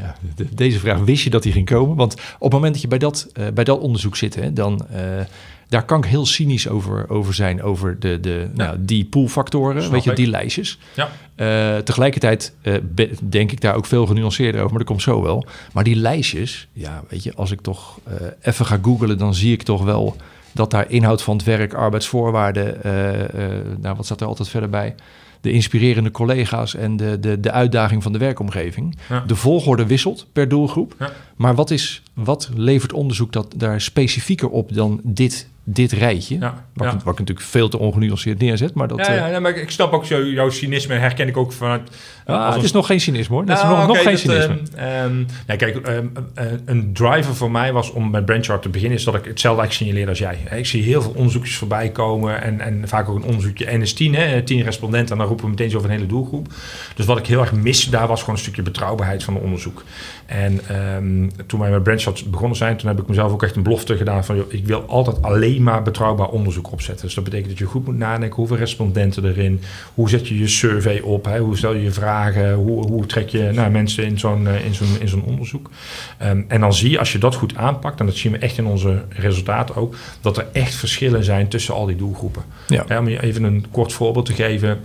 ja, 0.00 0.14
de, 0.34 0.54
deze 0.54 0.78
vraag 0.78 0.98
wist 0.98 1.24
je 1.24 1.30
dat 1.30 1.42
die 1.42 1.52
ging 1.52 1.66
komen. 1.66 1.96
Want 1.96 2.12
op 2.14 2.20
het 2.40 2.52
moment 2.52 2.72
dat 2.72 2.82
je 2.82 2.88
bij 2.88 2.98
dat, 2.98 3.28
uh, 3.34 3.48
bij 3.48 3.64
dat 3.64 3.78
onderzoek 3.80 4.16
zit, 4.16 4.34
hè, 4.34 4.52
dan, 4.52 4.86
uh, 4.92 4.98
daar 5.72 5.84
kan 5.84 5.98
ik 5.98 6.04
heel 6.04 6.26
cynisch 6.26 6.68
over, 6.68 7.10
over 7.10 7.34
zijn, 7.34 7.62
over 7.62 8.00
de, 8.00 8.20
de, 8.20 8.48
ja. 8.54 8.64
nou, 8.64 8.76
die 8.80 9.04
poolfactoren, 9.04 9.90
weet 9.90 10.04
je, 10.04 10.12
die 10.12 10.26
lijstjes. 10.26 10.78
Ja. 10.94 11.10
Uh, 11.36 11.78
tegelijkertijd 11.78 12.54
uh, 12.62 12.74
denk 13.22 13.52
ik 13.52 13.60
daar 13.60 13.74
ook 13.74 13.86
veel 13.86 14.06
genuanceerder 14.06 14.60
over, 14.60 14.70
maar 14.70 14.78
dat 14.78 14.88
komt 14.88 15.02
zo 15.02 15.22
wel. 15.22 15.46
Maar 15.72 15.84
die 15.84 15.96
lijstjes, 15.96 16.68
ja, 16.72 17.02
weet 17.08 17.22
je, 17.22 17.34
als 17.34 17.50
ik 17.50 17.60
toch 17.60 17.98
uh, 18.08 18.14
even 18.40 18.66
ga 18.66 18.78
googlen, 18.82 19.18
dan 19.18 19.34
zie 19.34 19.52
ik 19.52 19.62
toch 19.62 19.84
wel 19.84 20.16
dat 20.52 20.70
daar 20.70 20.90
inhoud 20.90 21.22
van 21.22 21.36
het 21.36 21.44
werk, 21.44 21.74
arbeidsvoorwaarden, 21.74 22.78
nou, 23.80 23.96
wat 23.96 24.04
staat 24.04 24.20
er 24.20 24.26
altijd 24.26 24.48
verder 24.48 24.70
bij? 24.70 24.94
de 25.40 25.52
inspirerende 25.52 26.10
collega's 26.10 26.74
en 26.74 26.96
de, 26.96 27.20
de, 27.20 27.40
de 27.40 27.50
uitdaging 27.50 28.02
van 28.02 28.12
de 28.12 28.18
werkomgeving. 28.18 28.96
Ja. 29.08 29.24
De 29.26 29.36
volgorde 29.36 29.86
wisselt 29.86 30.26
per 30.32 30.48
doelgroep. 30.48 31.12
Maar 31.36 31.54
wat, 31.54 31.70
is, 31.70 32.02
wat 32.14 32.50
levert 32.54 32.92
onderzoek 32.92 33.32
dat 33.32 33.54
daar 33.56 33.80
specifieker 33.80 34.48
op 34.48 34.74
dan 34.74 35.00
dit, 35.02 35.48
dit 35.64 35.92
rijtje? 35.92 36.38
Ja, 36.38 36.64
Wat, 36.74 36.86
ja. 36.86 36.92
ik, 36.94 37.00
wat 37.00 37.12
ik 37.12 37.18
natuurlijk 37.18 37.46
veel 37.46 37.68
te 37.68 37.78
ongenuanceerd 37.78 38.38
neerzet, 38.38 38.74
maar 38.74 38.88
dat... 38.88 38.98
Ja, 38.98 39.06
eh, 39.06 39.16
ja, 39.16 39.28
nee, 39.28 39.40
maar 39.40 39.56
ik 39.56 39.70
snap 39.70 39.92
ook 39.92 40.04
jouw 40.04 40.50
cynisme, 40.50 40.94
herken 40.94 41.28
ik 41.28 41.36
ook 41.36 41.52
vanuit... 41.52 41.90
ah, 42.26 42.46
als 42.46 42.54
het 42.54 42.64
is 42.64 42.72
nog 42.72 42.86
geen 42.86 43.00
cynisme 43.00 43.34
hoor. 43.34 43.44
Dat 43.46 43.56
is 43.56 43.62
Nou, 43.62 43.76
nog, 43.76 43.86
nog 43.86 43.96
geen 43.96 44.12
dat, 44.12 44.20
cynisme. 44.20 44.58
ehm, 44.76 44.86
ehm, 44.86 45.18
ja, 45.46 45.56
kijk, 45.56 45.76
ehm, 45.76 46.06
eh, 46.34 46.44
een 46.64 46.92
driver 46.92 47.34
voor 47.34 47.50
mij 47.50 47.72
was 47.72 47.90
om 47.90 48.10
met 48.10 48.24
Brandchart 48.24 48.62
te 48.62 48.68
beginnen... 48.68 48.98
is 48.98 49.04
dat 49.04 49.14
ik 49.14 49.24
hetzelfde 49.24 49.60
eigenlijk 49.60 49.90
signaleer 49.90 50.08
als 50.08 50.18
jij. 50.48 50.58
Ik 50.58 50.66
zie 50.66 50.82
heel 50.82 51.02
veel 51.02 51.12
onderzoekjes 51.16 51.56
voorbij 51.56 51.90
komen... 51.90 52.42
en, 52.42 52.60
en 52.60 52.88
vaak 52.88 53.08
ook 53.08 53.16
een 53.16 53.24
onderzoekje 53.24 53.66
NS10, 53.66 54.16
hè, 54.16 54.42
10 54.42 54.62
respondenten... 54.62 55.12
en 55.12 55.18
dan 55.18 55.26
roepen 55.26 55.44
we 55.44 55.50
meteen 55.50 55.70
zo 55.70 55.76
over 55.76 55.88
een 55.90 55.96
hele 55.96 56.08
doelgroep. 56.08 56.46
Dus 56.94 57.06
wat 57.06 57.18
ik 57.18 57.26
heel 57.26 57.40
erg 57.40 57.52
mis, 57.52 57.84
daar 57.84 58.06
was 58.06 58.20
gewoon 58.20 58.34
een 58.34 58.40
stukje 58.40 58.62
betrouwbaarheid 58.62 59.24
van 59.24 59.34
het 59.34 59.42
onderzoek. 59.42 59.84
En 60.26 60.60
toen 61.46 61.60
wij 61.60 61.70
met 61.70 61.82
Brandchart 61.82 62.30
begonnen 62.30 62.56
zijn... 62.56 62.76
toen 62.76 62.88
heb 62.88 63.00
ik 63.00 63.08
mezelf 63.08 63.32
ook 63.32 63.42
echt 63.42 63.56
een 63.56 63.62
belofte 63.62 63.96
gedaan 63.96 64.24
van... 64.24 64.36
joh, 64.36 64.52
ik 64.52 64.66
wil 64.66 64.84
altijd 64.86 65.22
alleen 65.22 65.51
maar 65.60 65.82
betrouwbaar 65.82 66.28
onderzoek 66.28 66.72
opzetten. 66.72 67.04
Dus 67.04 67.14
dat 67.14 67.24
betekent 67.24 67.48
dat 67.48 67.58
je 67.58 67.64
goed 67.64 67.86
moet 67.86 67.96
nadenken... 67.96 68.36
hoeveel 68.36 68.56
respondenten 68.56 69.24
erin... 69.24 69.60
hoe 69.94 70.08
zet 70.08 70.28
je 70.28 70.38
je 70.38 70.48
survey 70.48 71.00
op... 71.00 71.24
Hè, 71.24 71.38
hoe 71.38 71.56
stel 71.56 71.74
je 71.74 71.82
je 71.82 71.90
vragen... 71.90 72.54
hoe, 72.54 72.86
hoe 72.86 73.06
trek 73.06 73.28
je 73.28 73.50
nou, 73.52 73.70
mensen 73.70 74.04
in 74.04 74.18
zo'n 74.18 74.46
eh, 74.46 74.64
in 74.64 74.74
zo'n 74.74 75.00
in 75.00 75.08
zo'n 75.08 75.24
onderzoek. 75.24 75.70
Ehm, 76.18 76.42
en 76.48 76.60
dan 76.60 76.74
zie 76.74 76.90
je, 76.90 76.98
als 76.98 77.12
je 77.12 77.18
dat 77.18 77.34
goed 77.34 77.56
aanpakt... 77.56 78.00
en 78.00 78.06
dat 78.06 78.14
zien 78.14 78.32
we 78.32 78.38
echt 78.38 78.58
in 78.58 78.66
onze 78.66 79.02
resultaten 79.08 79.76
ook... 79.76 79.94
dat 80.20 80.36
er 80.36 80.46
echt 80.52 80.74
verschillen 80.74 81.24
zijn 81.24 81.48
tussen 81.48 81.74
al 81.74 81.86
die 81.86 81.96
doelgroepen. 81.96 82.42
Ja. 82.66 82.84
Ja, 82.88 82.98
om 82.98 83.08
je 83.08 83.22
even 83.22 83.42
een 83.42 83.66
kort 83.70 83.92
voorbeeld 83.92 84.26
te 84.26 84.32
geven... 84.32 84.80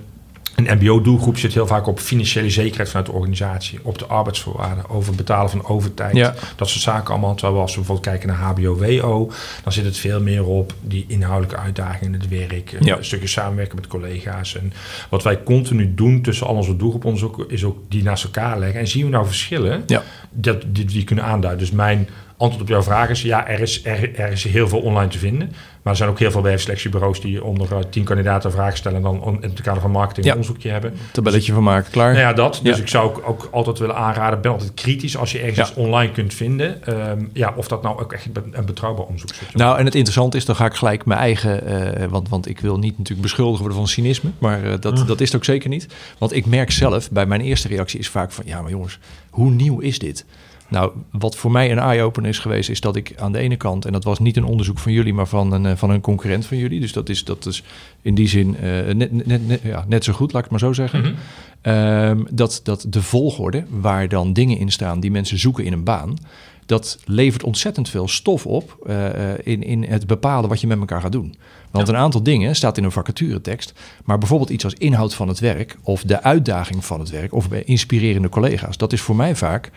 Een 0.57 0.77
MBO-doelgroep 0.79 1.37
zit 1.37 1.53
heel 1.53 1.67
vaak 1.67 1.87
op 1.87 1.99
financiële 1.99 2.49
zekerheid 2.49 2.87
vanuit 2.89 3.05
de 3.05 3.11
organisatie, 3.13 3.79
op 3.83 3.97
de 3.99 4.05
arbeidsvoorwaarden, 4.05 4.89
over 4.89 5.07
het 5.07 5.17
betalen 5.17 5.49
van 5.49 5.65
overtijd, 5.65 6.15
Ja. 6.15 6.33
dat 6.55 6.69
soort 6.69 6.81
zaken 6.83 7.09
allemaal. 7.11 7.35
Terwijl 7.35 7.61
als 7.61 7.71
we 7.71 7.77
bijvoorbeeld 7.77 8.07
kijken 8.07 8.27
naar 8.27 8.37
HBO-WO, 8.37 9.31
dan 9.63 9.73
zit 9.73 9.85
het 9.85 9.97
veel 9.97 10.21
meer 10.21 10.45
op 10.45 10.73
die 10.81 11.05
inhoudelijke 11.07 11.61
uitdagingen 11.61 12.13
in 12.13 12.19
het 12.19 12.29
werk, 12.29 12.71
een 12.71 12.85
Ja. 12.85 12.97
stukje 13.01 13.27
samenwerken 13.27 13.75
met 13.75 13.87
collega's. 13.87 14.55
En 14.57 14.73
wat 15.09 15.23
wij 15.23 15.43
continu 15.43 15.93
doen 15.95 16.21
tussen 16.21 16.47
al 16.47 16.55
onze 16.55 16.75
doelgroeponderzoeken, 16.75 17.49
is 17.49 17.63
ook 17.63 17.77
die 17.89 18.03
naast 18.03 18.23
elkaar 18.23 18.59
leggen. 18.59 18.79
En 18.79 18.87
zien 18.87 19.03
we 19.05 19.09
nou 19.11 19.25
verschillen 19.25 19.83
Ja. 19.87 20.03
dat, 20.31 20.63
die, 20.67 20.85
die 20.85 21.03
kunnen 21.03 21.25
aanduiden. 21.25 21.61
Dus 21.67 21.75
mijn 21.75 22.09
antwoord 22.37 22.61
op 22.61 22.67
jouw 22.67 22.83
vraag 22.83 23.09
is, 23.09 23.21
ja, 23.21 23.47
er 23.47 23.59
is, 23.59 23.85
er, 23.85 24.15
er 24.19 24.31
is 24.31 24.43
heel 24.43 24.67
veel 24.67 24.79
online 24.79 25.09
te 25.09 25.17
vinden. 25.17 25.51
Maar 25.81 25.95
er 25.95 26.01
zijn 26.01 26.09
ook 26.09 26.19
heel 26.19 26.31
veel 26.31 26.41
werkselectiebureaus 26.41 27.21
die 27.21 27.43
onder 27.43 27.71
eh, 27.73 27.77
tien 27.89 28.03
kandidaten 28.03 28.51
vragen 28.51 28.77
stellen 28.77 28.97
en 28.97 29.03
dan 29.03 29.21
on- 29.21 29.43
in 29.43 29.49
het 29.49 29.61
kader 29.61 29.81
van 29.81 29.91
marketing 29.91 30.25
Ja. 30.25 30.31
een 30.31 30.37
onderzoekje 30.37 30.69
hebben. 30.69 30.93
Tabelletje 31.11 31.53
van 31.53 31.63
maken, 31.63 31.91
klaar. 31.91 32.09
Nou 32.13 32.23
ja, 32.25 32.33
dat. 32.33 32.59
Dus 32.63 32.75
Ja. 32.75 32.81
ik 32.81 32.87
zou 32.87 33.05
ook, 33.07 33.23
ook 33.27 33.47
altijd 33.51 33.79
willen 33.79 33.95
aanraden, 33.95 34.41
ben 34.41 34.51
altijd 34.51 34.73
kritisch 34.73 35.17
als 35.17 35.31
je 35.31 35.37
ergens 35.39 35.57
Ja. 35.57 35.63
iets 35.63 35.73
online 35.73 36.11
kunt 36.11 36.33
vinden. 36.33 36.83
Ehm, 36.85 37.25
ja, 37.33 37.53
of 37.55 37.67
dat 37.67 37.81
nou 37.83 37.99
ook 38.01 38.13
echt 38.13 38.27
een 38.51 38.65
betrouwbaar 38.65 39.05
onderzoek 39.05 39.29
is. 39.29 39.37
Nou, 39.53 39.77
en 39.79 39.85
het 39.85 39.95
interessante 39.95 40.37
is, 40.37 40.45
dan 40.45 40.55
ga 40.55 40.65
ik 40.65 40.73
gelijk 40.73 41.05
mijn 41.05 41.19
eigen, 41.19 41.65
eh, 41.95 42.07
want, 42.07 42.29
want 42.29 42.47
ik 42.49 42.59
wil 42.59 42.77
niet 42.79 42.97
natuurlijk 42.97 43.27
beschuldigen 43.27 43.59
worden 43.59 43.77
van 43.77 43.87
cynisme, 43.87 44.29
maar 44.37 44.63
eh, 44.63 44.73
dat, 44.79 45.03
dat 45.07 45.21
is 45.21 45.27
het 45.27 45.35
ook 45.35 45.45
zeker 45.45 45.69
niet. 45.69 45.87
Want 46.17 46.33
ik 46.33 46.45
merk 46.45 46.71
zelf, 46.71 47.11
bij 47.11 47.25
mijn 47.25 47.41
eerste 47.41 47.67
reactie 47.67 47.99
is 47.99 48.09
vaak 48.09 48.31
van, 48.31 48.43
ja 48.47 48.61
maar 48.61 48.71
jongens, 48.71 48.99
hoe 49.29 49.49
nieuw 49.51 49.79
is 49.79 49.99
dit? 49.99 50.25
Nou, 50.69 50.91
wat 51.11 51.35
voor 51.35 51.51
mij 51.51 51.71
een 51.71 51.79
eye-opener 51.79 52.29
is 52.29 52.39
geweest, 52.39 52.69
is 52.69 52.81
dat 52.81 52.95
ik 52.95 53.13
aan 53.17 53.31
de 53.31 53.37
ene 53.37 53.55
kant, 53.55 53.85
en 53.85 53.91
dat 53.91 54.03
was 54.03 54.19
niet 54.19 54.37
een 54.37 54.45
onderzoek 54.45 54.79
van 54.79 54.91
jullie, 54.91 55.13
maar 55.13 55.27
van 55.27 55.51
een, 55.51 55.65
eh, 55.65 55.75
van 55.75 55.89
een 55.89 56.01
concurrent 56.01 56.45
van 56.45 56.57
jullie, 56.57 56.79
dus 56.79 56.93
dat 56.93 57.09
is, 57.09 57.23
dat 57.23 57.45
is 57.45 57.63
in 58.01 58.15
die 58.15 58.27
zin 58.27 58.57
eh, 58.57 58.93
net, 58.93 59.25
net, 59.25 59.47
net, 59.47 59.61
ja, 59.63 59.85
net 59.87 60.03
zo 60.03 60.13
goed, 60.13 60.33
laat 60.33 60.45
ik 60.45 60.51
het 60.51 60.61
maar 60.61 60.69
zo 60.69 60.73
zeggen. 60.73 60.99
Mhm. 61.01 61.13
Ehm, 61.61 62.23
dat, 62.31 62.59
dat 62.63 62.85
de 62.89 63.01
volgorde 63.01 63.65
waar 63.69 64.09
dan 64.09 64.33
dingen 64.33 64.57
in 64.57 64.71
staan 64.71 64.99
die 64.99 65.11
mensen 65.11 65.39
zoeken 65.39 65.65
in 65.65 65.73
een 65.73 65.83
baan, 65.83 66.17
dat 66.65 66.99
levert 67.05 67.43
ontzettend 67.43 67.89
veel 67.89 68.07
stof 68.07 68.45
op 68.45 68.77
eh, 68.85 69.07
in, 69.43 69.63
in 69.63 69.83
het 69.83 70.07
bepalen 70.07 70.49
wat 70.49 70.61
je 70.61 70.67
met 70.67 70.79
elkaar 70.79 71.01
gaat 71.01 71.11
doen. 71.11 71.35
Want 71.71 71.87
een 71.87 71.95
aantal 71.95 72.23
dingen 72.23 72.55
staat 72.55 72.77
in 72.77 72.83
een 72.83 72.91
vacaturetekst, 72.91 73.73
maar 74.03 74.17
bijvoorbeeld 74.17 74.49
iets 74.49 74.63
als 74.63 74.73
inhoud 74.73 75.13
van 75.13 75.27
het 75.27 75.39
werk 75.39 75.77
of 75.83 76.03
de 76.03 76.23
uitdaging 76.23 76.85
van 76.85 76.99
het 76.99 77.09
werk 77.09 77.33
of 77.33 77.49
bij 77.49 77.63
inspirerende 77.63 78.29
collega's, 78.29 78.77
dat 78.77 78.93
is 78.93 79.01
voor 79.01 79.15
mij 79.15 79.35
vaak 79.35 79.71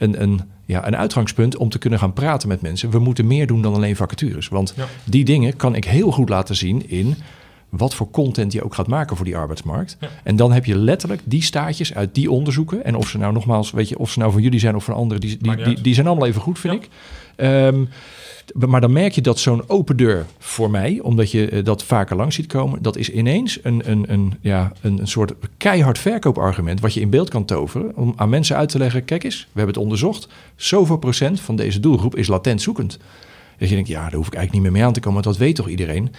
een, 0.00 0.22
een, 0.22 0.40
ja, 0.64 0.86
een 0.86 0.96
uitgangspunt 0.96 1.56
om 1.56 1.68
te 1.68 1.78
kunnen 1.78 1.98
gaan 1.98 2.12
praten 2.12 2.48
met 2.48 2.60
mensen. 2.62 2.90
We 2.90 2.98
moeten 2.98 3.26
meer 3.26 3.46
doen 3.46 3.62
dan 3.62 3.74
alleen 3.74 3.96
vacatures, 3.96 4.48
want 4.48 4.72
Ja. 4.76 4.86
die 5.04 5.24
dingen 5.24 5.56
kan 5.56 5.74
ik 5.74 5.84
heel 5.84 6.10
goed 6.10 6.28
laten 6.28 6.56
zien 6.56 6.88
in 6.88 7.14
wat 7.70 7.94
voor 7.94 8.10
content 8.10 8.52
je 8.52 8.64
ook 8.64 8.74
gaat 8.74 8.86
maken 8.86 9.16
voor 9.16 9.24
die 9.24 9.36
arbeidsmarkt. 9.36 9.96
Ja. 10.00 10.08
En 10.22 10.36
dan 10.36 10.52
heb 10.52 10.64
je 10.64 10.76
letterlijk 10.76 11.20
die 11.24 11.42
staartjes 11.42 11.94
uit 11.94 12.14
die 12.14 12.30
onderzoeken. 12.30 12.84
En 12.84 12.94
of 12.94 13.08
ze 13.08 13.18
nou 13.18 13.32
nogmaals, 13.32 13.70
weet 13.70 13.88
je, 13.88 13.98
of 13.98 14.10
ze 14.10 14.18
nou 14.18 14.32
van 14.32 14.42
jullie 14.42 14.60
zijn 14.60 14.76
of 14.76 14.84
van 14.84 14.94
anderen, 14.94 15.20
die, 15.20 15.38
die, 15.64 15.80
die, 15.80 15.94
zijn 15.94 16.06
allemaal 16.06 16.26
even 16.26 16.40
goed, 16.40 16.58
vind 16.58 16.74
Ja. 16.74 16.80
ik. 16.80 16.88
Ehm, 17.36 17.84
maar 18.54 18.80
dan 18.80 18.92
merk 18.92 19.12
je 19.12 19.20
dat 19.20 19.38
zo'n 19.38 19.62
open 19.66 19.96
deur 19.96 20.26
voor 20.38 20.70
mij, 20.70 21.00
omdat 21.02 21.30
je 21.30 21.48
eh, 21.48 21.64
dat 21.64 21.84
vaker 21.84 22.16
langs 22.16 22.34
ziet 22.34 22.46
komen, 22.46 22.82
dat 22.82 22.96
is 22.96 23.10
ineens 23.10 23.58
een, 23.62 23.90
een, 23.90 24.12
een, 24.12 24.34
ja, 24.40 24.72
een, 24.80 24.98
een 24.98 25.08
soort 25.08 25.32
keihard 25.56 25.98
verkoopargument 25.98 26.80
wat 26.80 26.94
je 26.94 27.00
in 27.00 27.10
beeld 27.10 27.28
kan 27.28 27.44
toveren 27.44 27.96
om 27.96 28.12
aan 28.16 28.28
mensen 28.28 28.56
uit 28.56 28.68
te 28.68 28.78
leggen, 28.78 29.04
kijk 29.04 29.24
eens, 29.24 29.38
we 29.38 29.46
hebben 29.58 29.74
het 29.74 29.82
onderzocht, 29.82 30.28
zoveel 30.56 30.96
procent 30.98 31.40
van 31.40 31.56
deze 31.56 31.80
doelgroep 31.80 32.16
is 32.16 32.26
latent 32.26 32.62
zoekend. 32.62 32.98
Dat 33.58 33.68
je 33.68 33.74
denkt, 33.74 33.90
ja, 33.90 34.02
daar 34.02 34.14
hoef 34.14 34.26
ik 34.26 34.34
eigenlijk 34.34 34.52
niet 34.52 34.62
meer 34.62 34.80
mee 34.80 34.88
aan 34.88 34.92
te 34.92 35.00
komen, 35.00 35.22
want 35.22 35.36
dat 35.36 35.46
weet 35.46 35.56
toch 35.56 35.68
iedereen? 35.68 36.12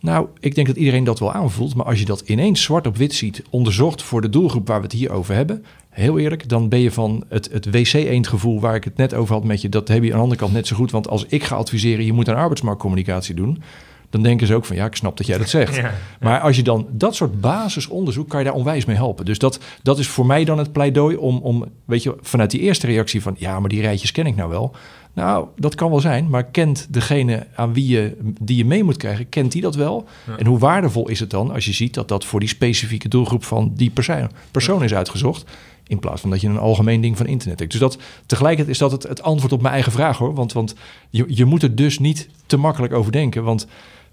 Nou, 0.00 0.26
ik 0.40 0.54
denk 0.54 0.66
dat 0.66 0.76
iedereen 0.76 1.04
dat 1.04 1.18
wel 1.18 1.32
aanvoelt. 1.32 1.74
Maar 1.74 1.86
als 1.86 1.98
je 1.98 2.04
dat 2.04 2.20
ineens 2.20 2.62
zwart 2.62 2.86
op 2.86 2.96
wit 2.96 3.14
ziet, 3.14 3.42
onderzocht 3.50 4.02
voor 4.02 4.20
de 4.20 4.28
doelgroep 4.28 4.66
waar 4.66 4.78
we 4.78 4.84
het 4.84 4.92
hier 4.92 5.10
over 5.10 5.34
hebben. 5.34 5.64
Heel 5.90 6.18
eerlijk, 6.18 6.48
dan 6.48 6.68
ben 6.68 6.78
je 6.78 6.90
van 6.90 7.24
het, 7.28 7.48
het 7.52 7.70
wc-eendgevoel 7.70 8.60
waar 8.60 8.74
ik 8.74 8.84
het 8.84 8.96
net 8.96 9.14
over 9.14 9.34
had 9.34 9.44
met 9.44 9.60
je. 9.60 9.68
Dat 9.68 9.88
heb 9.88 10.02
je 10.02 10.10
aan 10.10 10.16
de 10.16 10.22
andere 10.22 10.40
kant 10.40 10.52
net 10.52 10.66
zo 10.66 10.76
goed. 10.76 10.90
Want 10.90 11.08
als 11.08 11.26
ik 11.28 11.44
ga 11.44 11.56
adviseren, 11.56 12.04
je 12.04 12.12
moet 12.12 12.28
aan 12.28 12.36
arbeidsmarktcommunicatie 12.36 13.34
doen. 13.34 13.62
Dan 14.10 14.22
denken 14.22 14.46
ze 14.46 14.54
ook 14.54 14.64
van, 14.64 14.76
ja, 14.76 14.86
ik 14.86 14.96
snap 14.96 15.16
dat 15.16 15.26
jij 15.26 15.38
dat 15.38 15.48
zegt. 15.48 15.76
Ja. 15.76 15.94
Maar 16.20 16.40
als 16.40 16.56
je 16.56 16.62
dan 16.62 16.86
dat 16.90 17.14
soort 17.14 17.40
basisonderzoek, 17.40 18.28
kan 18.28 18.38
je 18.38 18.44
daar 18.44 18.54
onwijs 18.54 18.84
mee 18.84 18.96
helpen. 18.96 19.24
Dus 19.24 19.38
dat, 19.38 19.60
dat 19.82 19.98
is 19.98 20.08
voor 20.08 20.26
mij 20.26 20.44
dan 20.44 20.58
het 20.58 20.72
pleidooi 20.72 21.16
om, 21.16 21.38
om, 21.38 21.64
weet 21.84 22.02
je, 22.02 22.16
vanuit 22.20 22.50
die 22.50 22.60
eerste 22.60 22.86
reactie 22.86 23.22
van, 23.22 23.34
ja, 23.38 23.60
maar 23.60 23.68
die 23.68 23.80
rijtjes 23.80 24.12
ken 24.12 24.26
ik 24.26 24.36
nou 24.36 24.50
wel. 24.50 24.74
Nou, 25.16 25.46
dat 25.56 25.74
kan 25.74 25.90
wel 25.90 26.00
zijn, 26.00 26.28
maar 26.28 26.44
kent 26.44 26.86
degene 26.90 27.46
aan 27.54 27.72
wie 27.72 27.88
je, 27.88 28.16
die 28.40 28.56
je 28.56 28.64
mee 28.64 28.84
moet 28.84 28.96
krijgen, 28.96 29.28
kent 29.28 29.52
die 29.52 29.62
dat 29.62 29.74
wel? 29.74 30.06
Ja. 30.26 30.36
En 30.36 30.46
hoe 30.46 30.58
waardevol 30.58 31.08
is 31.08 31.20
het 31.20 31.30
dan 31.30 31.50
als 31.50 31.64
je 31.64 31.72
ziet 31.72 31.94
dat 31.94 32.08
dat 32.08 32.24
voor 32.24 32.40
die 32.40 32.48
specifieke 32.48 33.08
doelgroep 33.08 33.44
van 33.44 33.72
die 33.74 33.90
persoon, 33.90 34.30
persoon 34.50 34.84
is 34.84 34.94
uitgezocht? 34.94 35.44
In 35.86 35.98
plaats 35.98 36.20
van 36.20 36.30
dat 36.30 36.40
je 36.40 36.48
een 36.48 36.58
algemeen 36.58 37.00
ding 37.00 37.16
van 37.16 37.26
internet 37.26 37.58
hebt. 37.58 37.70
Dus 37.70 37.80
dat, 37.80 37.98
tegelijkertijd 38.26 38.74
is 38.74 38.78
dat 38.78 38.92
het, 38.92 39.02
het 39.02 39.22
antwoord 39.22 39.52
op 39.52 39.60
mijn 39.62 39.74
eigen 39.74 39.92
vraag 39.92 40.18
hoor. 40.18 40.34
Want, 40.34 40.52
want 40.52 40.74
je, 41.10 41.24
je 41.28 41.44
moet 41.44 41.62
er 41.62 41.74
dus 41.74 41.98
niet 41.98 42.28
te 42.46 42.56
makkelijk 42.56 42.92
over 42.92 43.12
denken. 43.12 43.44
Want 43.44 43.66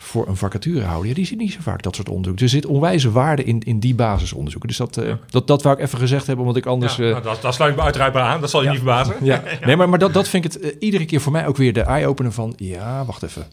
voor 0.04 0.28
een 0.28 0.36
vacaturehouder, 0.36 1.08
ja, 1.10 1.14
die 1.14 1.26
ziet 1.26 1.38
niet 1.38 1.52
zo 1.52 1.60
vaak 1.62 1.82
dat 1.82 1.96
soort 1.96 2.10
onderzoek. 2.10 2.40
Er 2.40 2.50
zit 2.50 2.66
onwijze 2.66 3.12
waarde 3.12 3.44
in, 3.44 3.60
in 3.60 3.80
die 3.80 3.96
basisonderzoeken. 3.96 4.70
Dus 4.70 4.78
dat, 4.78 4.96
Ja. 4.96 5.20
dat, 5.30 5.48
dat 5.48 5.64
wou 5.64 5.76
ik 5.78 5.84
even 5.84 5.98
gezegd 6.00 6.28
hebben, 6.28 6.46
omdat 6.46 6.62
ik 6.62 6.70
anders... 6.70 6.96
Ja, 6.96 7.04
eh, 7.04 7.12
nou, 7.12 7.24
dat, 7.24 7.42
dat 7.42 7.54
sluit 7.54 7.72
ik 7.72 7.78
me 7.78 7.84
uiteraard 7.84 8.14
bij 8.14 8.22
aan, 8.22 8.42
dat 8.42 8.50
zal 8.50 8.60
je 8.60 8.66
Ja. 8.66 8.72
niet 8.72 8.82
verbazen. 8.82 9.16
ja, 9.26 9.44
nee, 9.66 9.76
maar, 9.76 9.90
maar 9.90 10.00
dat, 10.00 10.14
dat 10.14 10.28
vind 10.28 10.46
ik 10.46 10.54
het 10.54 10.62
eh, 10.62 10.76
iedere 10.80 11.06
keer 11.06 11.22
voor 11.22 11.32
mij 11.32 11.48
ook 11.48 11.58
weer 11.58 11.74
de 11.74 11.82
eye-opener 11.82 12.32
van... 12.32 12.54
ja, 12.58 13.06
wacht 13.06 13.24
even. 13.24 13.46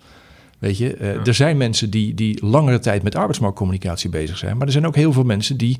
Weet 0.59 0.79
je, 0.79 0.95
er 1.25 1.35
zijn 1.35 1.57
mensen 1.57 1.91
die, 1.91 2.15
die 2.15 2.47
langere 2.47 2.79
tijd 2.79 3.03
met 3.03 3.15
arbeidsmarktcommunicatie 3.15 4.11
bezig 4.11 4.39
zijn... 4.39 4.57
maar 4.57 4.67
er 4.67 4.73
zijn 4.73 4.87
ook 4.87 4.97
heel 4.97 5.13
veel 5.13 5.23
mensen 5.25 5.57
die 5.57 5.79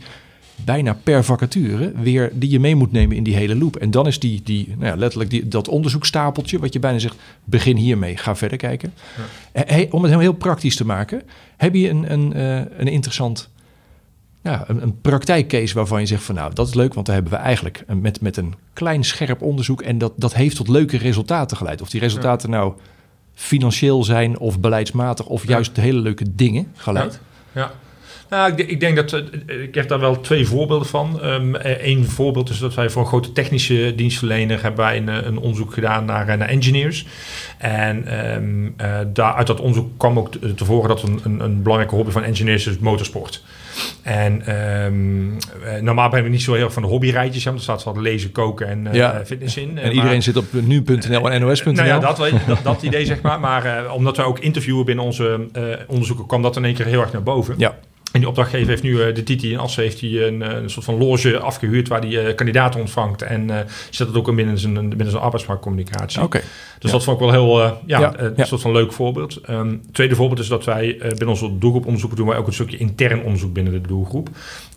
bijna 0.65 0.97
per 1.03 1.25
vacature 1.25 1.93
weer 2.03 2.31
die 2.35 2.51
je 2.51 2.61
mee 2.61 2.77
moet 2.77 2.93
nemen 2.93 3.17
in 3.17 3.23
die 3.23 3.37
hele 3.37 3.57
loop. 3.57 3.77
En 3.77 3.91
dan 3.91 4.07
is 4.07 4.19
die, 4.19 4.41
die 4.45 4.75
nou 4.79 4.91
ja, 4.91 4.97
letterlijk 4.97 5.31
die, 5.31 5.49
dat 5.49 5.69
onderzoekstapeltje, 5.69 6.59
wat 6.59 6.73
je 6.73 6.79
bijna 6.79 6.99
zegt, 6.99 7.17
begin 7.45 7.77
hiermee, 7.77 8.17
ga 8.17 8.37
verder 8.37 8.59
kijken. 8.59 8.93
Hey, 9.53 9.89
om 9.91 10.03
het 10.03 10.11
heel, 10.11 10.21
heel 10.21 10.33
praktisch 10.33 10.77
te 10.77 10.87
maken, 10.87 11.23
heb 11.57 11.75
je 11.75 11.89
een, 11.89 12.13
een, 12.13 12.33
eh, 12.33 12.57
een 12.57 12.89
interessant 12.89 13.51
ja, 14.43 14.65
een, 14.67 14.83
een 14.83 15.01
praktijkcase 15.01 15.75
waarvan 15.75 16.01
je 16.01 16.07
zegt 16.07 16.23
van 16.23 16.35
nou, 16.35 16.55
dat 16.55 16.69
is 16.69 16.75
leuk, 16.75 16.95
want 16.95 17.07
daar 17.07 17.15
hebben 17.15 17.33
we 17.33 17.39
eigenlijk 17.39 17.85
met, 17.95 18.21
met 18.21 18.37
een 18.37 18.55
klein 18.73 19.05
scherp 19.05 19.43
onderzoek 19.43 19.83
en 19.83 19.99
dat, 19.99 20.13
dat 20.17 20.35
heeft 20.35 20.57
tot 20.57 20.69
leuke 20.69 20.97
resultaten 20.97 21.57
geleid. 21.57 21.83
Of 21.83 21.91
die 21.91 22.01
resultaten 22.01 22.51
nou 22.51 22.73
financieel 23.35 24.05
zijn 24.05 24.39
of 24.39 24.61
beleidsmatig 24.61 25.27
of 25.27 25.43
Ja. 25.43 25.49
juist 25.49 25.77
hele 25.77 25.99
leuke 25.99 26.25
dingen 26.35 26.67
geleid. 26.75 27.21
Ja. 27.53 27.73
Nou, 28.31 28.51
ik, 28.51 28.57
denk- 28.57 28.69
ik 28.69 28.81
denk 28.81 28.97
dat 28.97 29.13
eh, 29.13 29.63
ik 29.63 29.75
heb 29.75 29.89
daar 29.89 30.01
wel 30.01 30.21
twee 30.21 30.47
voorbeelden 30.47 30.87
van. 30.89 31.19
Eén 31.81 32.05
voorbeeld 32.09 32.51
is 32.51 32.59
dat 32.59 32.75
wij 32.75 32.91
voor 32.91 33.03
een 33.03 33.09
grote 33.09 33.33
technische 33.33 33.93
dienstverlener 33.97 34.63
hebben 34.63 34.85
wij 34.85 34.97
een, 34.97 35.09
eh, 35.09 35.17
een 35.27 35.39
onderzoek 35.39 35.73
gedaan 35.75 36.05
naar, 36.05 36.29
eh, 36.29 36.39
naar 36.39 36.49
engineers. 36.49 37.07
En 37.59 38.07
ehm, 38.07 38.67
eh, 38.77 38.99
daar, 39.13 39.35
uit 39.35 39.47
dat 39.47 39.61
onderzoek 39.61 39.89
kwam 39.99 40.19
ook 40.19 40.31
te- 40.33 40.55
tevoren 40.55 40.89
dat 40.89 41.03
een, 41.03 41.21
een, 41.25 41.41
een 41.41 41.63
belangrijke 41.63 41.95
hobby 41.97 42.11
van 42.11 42.23
engineers 42.25 42.67
is 42.67 42.79
motorsport. 42.79 43.43
En 44.03 44.47
ehm, 44.47 45.75
eh, 45.75 45.83
normaal 45.83 46.09
ben 46.09 46.25
ik 46.25 46.31
niet 46.31 46.43
zo 46.43 46.53
heel 46.55 46.65
erg 46.65 46.73
van 46.73 46.83
de 46.83 46.89
hobbyrijtjes. 46.89 47.45
hè, 47.45 47.51
want 47.51 47.63
Er 47.67 47.73
staat 47.77 47.85
wat 47.95 47.97
lezen, 48.03 48.33
koken 48.33 48.69
en 48.69 48.87
eh, 48.87 48.95
Ja. 48.95 49.23
fitness 49.25 49.57
in. 49.57 49.79
Eh, 49.79 49.85
En 49.85 49.93
iedereen 49.93 50.23
zit 50.23 50.37
op 50.37 50.45
nu.nl 50.53 51.31
en 51.31 51.41
nos.nl. 51.41 51.73
nou 51.73 51.87
ja, 51.89 51.99
dat, 51.99 52.17
dat, 52.47 52.59
dat 52.63 52.83
idee 52.83 53.05
zeg 53.07 53.21
maar. 53.21 53.41
Maar 53.41 53.65
eh, 53.65 53.95
omdat 53.95 54.17
we 54.17 54.23
ook 54.23 54.39
interviewen 54.39 54.85
binnen 54.85 55.05
onze 55.05 55.47
eh, 55.53 55.63
onderzoeken, 55.87 56.27
kwam 56.27 56.43
dat 56.43 56.57
in 56.57 56.65
één 56.65 56.75
keer 56.75 56.87
heel 56.87 57.01
erg 57.01 57.13
naar 57.13 57.23
boven. 57.23 57.55
Ja. 57.59 57.79
En 58.13 58.21
die 58.21 58.29
opdrachtgever 58.29 58.69
heeft 58.69 58.83
nu, 58.83 58.91
uh, 58.91 59.15
de 59.15 59.23
Titi 59.23 59.53
in 59.53 59.59
Assen, 59.59 59.83
heeft 59.83 60.01
hij 60.01 60.27
een, 60.27 60.41
een, 60.41 60.71
soort 60.71 60.85
van 60.85 60.99
loge 60.99 61.39
afgehuurd 61.39 61.89
waar 61.89 62.01
hij 62.01 62.29
uh, 62.29 62.35
kandidaten 62.35 62.81
ontvangt. 62.81 63.23
En 63.23 63.49
uh, 63.49 63.59
zet 63.91 64.07
het 64.07 64.17
ook 64.17 64.29
in 64.29 64.35
binnen 64.35 64.59
zijn, 64.59 64.89
binnen 64.89 65.11
zijn 65.11 65.23
arbeidsmarktcommunicatie. 65.23 66.23
Oké. 66.23 66.41
Dus 66.79 66.91
Ja. 66.91 66.97
dat 66.97 67.05
vond 67.05 67.21
ik 67.21 67.31
wel 67.31 67.33
heel, 67.33 67.61
ja, 67.87 68.01
Ja, 68.01 68.19
een 68.19 68.47
soort 68.47 68.61
van 68.61 68.73
leuk 68.73 68.93
voorbeeld. 68.93 69.39
Het 69.43 69.95
tweede 69.95 70.15
voorbeeld 70.15 70.41
is 70.41 70.49
dat 70.49 70.65
wij 70.65 70.99
eh, 70.99 71.09
binnen 71.09 71.29
onze 71.29 71.59
doelgroeponderzoeken 71.59 72.19
doen 72.19 72.29
wij 72.29 72.37
ook 72.37 72.47
een 72.47 72.53
stukje 72.53 72.77
intern 72.77 73.23
onderzoek 73.23 73.53
binnen 73.53 73.73
de 73.73 73.81
doelgroep. 73.81 74.29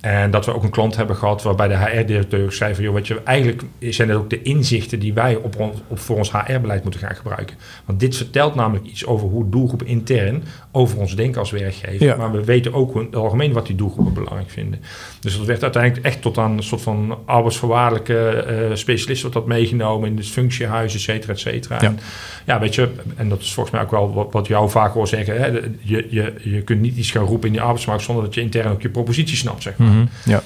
En 0.03 0.31
dat 0.31 0.45
we 0.45 0.53
ook 0.53 0.63
een 0.63 0.69
klant 0.69 0.95
hebben 0.95 1.15
gehad 1.15 1.43
waarbij 1.43 1.67
de 1.67 1.77
HR-directeur 1.77 2.51
zei 2.51 2.75
van, 2.75 2.83
joh, 2.83 2.93
weet 2.93 3.07
je, 3.07 3.21
eigenlijk 3.23 3.63
zijn 3.79 4.09
het 4.09 4.17
ook 4.17 4.29
de 4.29 4.41
inzichten 4.41 4.99
die 4.99 5.13
wij 5.13 5.35
op, 5.35 5.59
ons, 5.59 5.81
op 5.87 5.99
voor 5.99 6.17
ons 6.17 6.31
HR-beleid 6.31 6.83
moeten 6.83 7.01
gaan 7.01 7.15
gebruiken. 7.15 7.55
Want 7.85 7.99
dit 7.99 8.15
vertelt 8.17 8.55
namelijk 8.55 8.85
iets 8.85 9.05
over 9.05 9.27
hoe 9.27 9.49
doelgroepen 9.49 9.87
intern 9.87 10.43
over 10.71 10.99
ons 10.99 11.15
denken 11.15 11.39
als 11.39 11.51
werkgever. 11.51 12.05
Ja. 12.05 12.15
Maar 12.15 12.31
we 12.31 12.43
weten 12.43 12.73
ook 12.73 12.95
in 12.95 13.05
het 13.05 13.15
algemeen 13.15 13.53
wat 13.53 13.67
die 13.67 13.75
doelgroepen 13.75 14.13
belangrijk 14.13 14.49
vinden. 14.49 14.81
Dus 15.19 15.37
dat 15.37 15.45
werd 15.45 15.63
uiteindelijk 15.63 16.05
echt 16.05 16.21
tot 16.21 16.37
aan 16.37 16.51
een 16.51 16.63
soort 16.63 16.81
van 16.81 17.17
arbeidsvoorwaardelijke 17.25 18.29
eh 18.29 18.75
specialisten 18.75 19.31
wordt 19.31 19.47
dat 19.47 19.57
meegenomen 19.57 20.09
in 20.09 20.17
het 20.17 20.27
functiehuis, 20.27 20.93
et 20.93 21.01
cetera, 21.01 21.33
et 21.33 21.39
cetera. 21.39 21.77
Ja. 21.81 21.87
En, 21.87 21.99
ja, 22.45 22.59
weet 22.59 22.75
je, 22.75 22.89
en 23.15 23.29
dat 23.29 23.41
is 23.41 23.53
volgens 23.53 23.75
mij 23.75 23.83
ook 23.83 23.91
wel 23.91 24.13
wat, 24.13 24.31
wat 24.31 24.47
jou 24.47 24.69
vaak 24.69 24.93
hoort 24.93 25.09
zeggen. 25.09 25.37
Hè? 25.37 25.47
Je, 25.79 26.07
je, 26.09 26.33
je 26.43 26.61
kunt 26.61 26.81
niet 26.81 26.97
iets 26.97 27.11
gaan 27.11 27.25
roepen 27.25 27.47
in 27.47 27.53
die 27.53 27.61
arbeidsmarkt 27.61 28.03
zonder 28.03 28.23
dat 28.23 28.33
je 28.33 28.41
intern 28.41 28.71
ook 28.71 28.81
je 28.81 28.89
propositie 28.89 29.37
snapt, 29.37 29.63
zeg 29.63 29.77
maar. 29.77 29.92
Mhm. 29.93 30.06
Ja. 30.25 30.43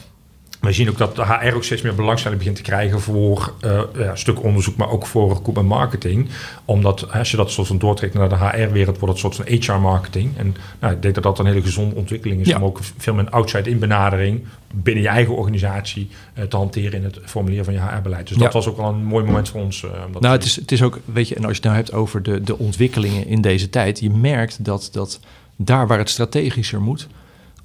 We 0.62 0.72
zien 0.74 0.90
ook 0.90 0.98
dat 0.98 1.16
de 1.16 1.26
HR 1.26 1.56
ook 1.56 1.64
steeds 1.64 1.82
meer 1.82 1.96
belangstelling 1.96 2.40
begint 2.40 2.58
te 2.58 2.64
krijgen 2.64 3.02
voor 3.02 3.54
eh, 3.62 3.82
ja, 3.98 4.10
een 4.10 4.18
stuk 4.18 4.44
onderzoek, 4.44 4.76
maar 4.76 4.90
ook 4.90 5.06
voor 5.06 5.28
recruitment 5.28 5.68
marketing. 5.68 6.30
Omdat 6.66 7.12
als 7.12 7.32
je 7.32 7.38
dat 7.38 7.52
soort 7.52 7.68
van 7.68 7.78
doortrekt 7.78 8.14
naar 8.14 8.30
de 8.30 8.36
HR-wereld, 8.36 9.00
wordt 9.00 9.16
het 9.16 9.24
een 9.26 9.34
soort 9.34 9.50
van 9.50 9.76
HR-marketing. 9.76 10.38
En 10.38 10.56
nou, 10.80 10.94
ik 10.94 11.02
denk 11.02 11.14
dat 11.14 11.24
dat 11.24 11.40
een 11.40 11.46
hele 11.46 11.62
gezonde 11.62 11.96
ontwikkeling 11.96 12.42
is 12.42 12.48
Ja. 12.48 12.58
om 12.58 12.64
ook 12.64 12.80
veel 12.98 13.14
meer 13.14 13.26
een 13.26 13.32
outside-in 13.32 13.80
benadering 13.80 14.46
binnen 14.74 15.04
je 15.04 15.10
eigen 15.10 15.36
organisatie 15.36 16.10
eh, 16.34 16.44
te 16.44 16.56
hanteren 16.58 16.94
in 16.94 17.04
het 17.04 17.20
formuleren 17.26 17.66
van 17.66 17.74
je 17.74 17.80
HR-beleid. 17.80 18.28
Dus 18.28 18.38
dat 18.38 18.48
Ja. 18.48 18.54
was 18.54 18.68
ook 18.68 18.78
wel 18.78 18.90
een 18.90 19.04
mooi 19.06 19.26
moment 19.26 19.50
voor 19.50 19.62
ons. 19.62 19.84
eh, 19.84 19.90
om 20.14 20.22
Nou, 20.22 20.34
het 20.36 20.44
is, 20.44 20.56
het 20.56 20.72
is 20.72 20.82
ook, 20.82 21.00
weet 21.06 21.28
je, 21.28 21.36
en 21.36 21.42
als 21.46 21.50
je 21.52 21.56
het 21.58 21.64
nou 21.64 21.76
hebt 21.76 21.94
over 21.94 22.24
de, 22.24 22.42
de 22.42 22.58
ontwikkelingen 22.58 23.28
in 23.28 23.42
deze 23.42 23.70
tijd, 23.70 24.00
je 24.00 24.10
merkt 24.10 24.66
dat, 24.66 24.90
dat 24.92 25.20
daar 25.56 25.88
waar 25.88 25.98
het 25.98 26.10
strategischer 26.10 26.82
moet, 26.82 27.08